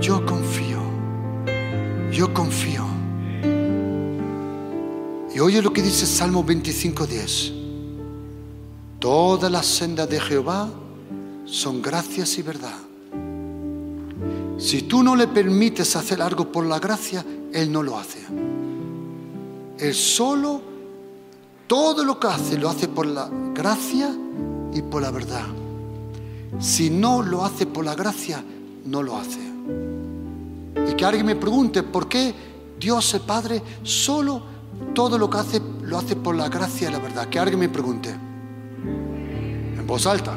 Yo 0.00 0.24
confío. 0.26 0.82
Yo 2.10 2.32
confío. 2.32 2.84
Y 5.34 5.40
oye 5.40 5.60
lo 5.60 5.72
que 5.72 5.82
dice 5.82 6.06
Salmo 6.06 6.44
25:10. 6.44 7.52
Todas 9.00 9.50
las 9.50 9.66
sendas 9.66 10.08
de 10.08 10.20
Jehová 10.20 10.70
son 11.44 11.82
gracias 11.82 12.38
y 12.38 12.42
verdad. 12.42 12.78
Si 14.58 14.82
tú 14.82 15.02
no 15.02 15.16
le 15.16 15.26
permites 15.26 15.96
hacer 15.96 16.22
algo 16.22 16.50
por 16.50 16.64
la 16.64 16.78
gracia, 16.78 17.24
Él 17.54 17.72
no 17.72 17.82
lo 17.82 17.96
hace. 17.96 18.18
Él 19.78 19.94
solo, 19.94 20.60
todo 21.66 22.04
lo 22.04 22.20
que 22.20 22.26
hace, 22.26 22.58
lo 22.58 22.68
hace 22.68 22.88
por 22.88 23.06
la 23.06 23.30
gracia 23.54 24.14
y 24.74 24.82
por 24.82 25.00
la 25.00 25.10
verdad. 25.10 25.46
Si 26.58 26.90
no 26.90 27.22
lo 27.22 27.44
hace 27.44 27.64
por 27.64 27.84
la 27.84 27.94
gracia, 27.94 28.44
no 28.84 29.02
lo 29.02 29.16
hace. 29.16 29.40
Y 30.90 30.94
que 30.94 31.04
alguien 31.04 31.26
me 31.26 31.36
pregunte, 31.36 31.82
¿por 31.82 32.08
qué 32.08 32.34
Dios 32.78 33.14
el 33.14 33.22
Padre 33.22 33.62
solo 33.82 34.42
todo 34.92 35.16
lo 35.16 35.30
que 35.30 35.38
hace 35.38 35.62
lo 35.82 35.96
hace 35.96 36.16
por 36.16 36.34
la 36.34 36.48
gracia 36.48 36.88
y 36.88 36.92
la 36.92 36.98
verdad? 36.98 37.28
Que 37.28 37.38
alguien 37.38 37.60
me 37.60 37.68
pregunte 37.68 38.14
voz 39.86 40.06
alta. 40.06 40.36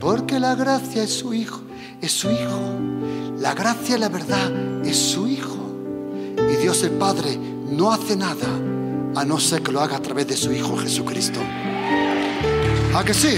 Porque 0.00 0.38
la 0.38 0.54
gracia 0.54 1.02
es 1.02 1.18
su 1.18 1.34
hijo, 1.34 1.60
es 2.00 2.12
su 2.12 2.30
hijo. 2.30 2.97
La 3.40 3.54
gracia 3.54 3.96
y 3.96 4.00
la 4.00 4.08
verdad 4.08 4.50
es 4.84 4.96
su 4.96 5.28
hijo. 5.28 5.56
Y 6.36 6.56
Dios 6.56 6.82
el 6.82 6.90
Padre 6.92 7.36
no 7.36 7.92
hace 7.92 8.16
nada 8.16 8.48
a 9.14 9.24
no 9.24 9.38
ser 9.38 9.62
que 9.62 9.70
lo 9.70 9.80
haga 9.80 9.96
a 9.96 10.02
través 10.02 10.26
de 10.26 10.36
su 10.36 10.52
hijo 10.52 10.76
Jesucristo. 10.76 11.40
¿A 12.94 13.04
que 13.04 13.14
sí? 13.14 13.36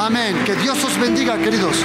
Amén. 0.00 0.36
Que 0.46 0.54
Dios 0.54 0.82
os 0.84 0.98
bendiga, 0.98 1.36
queridos. 1.38 1.76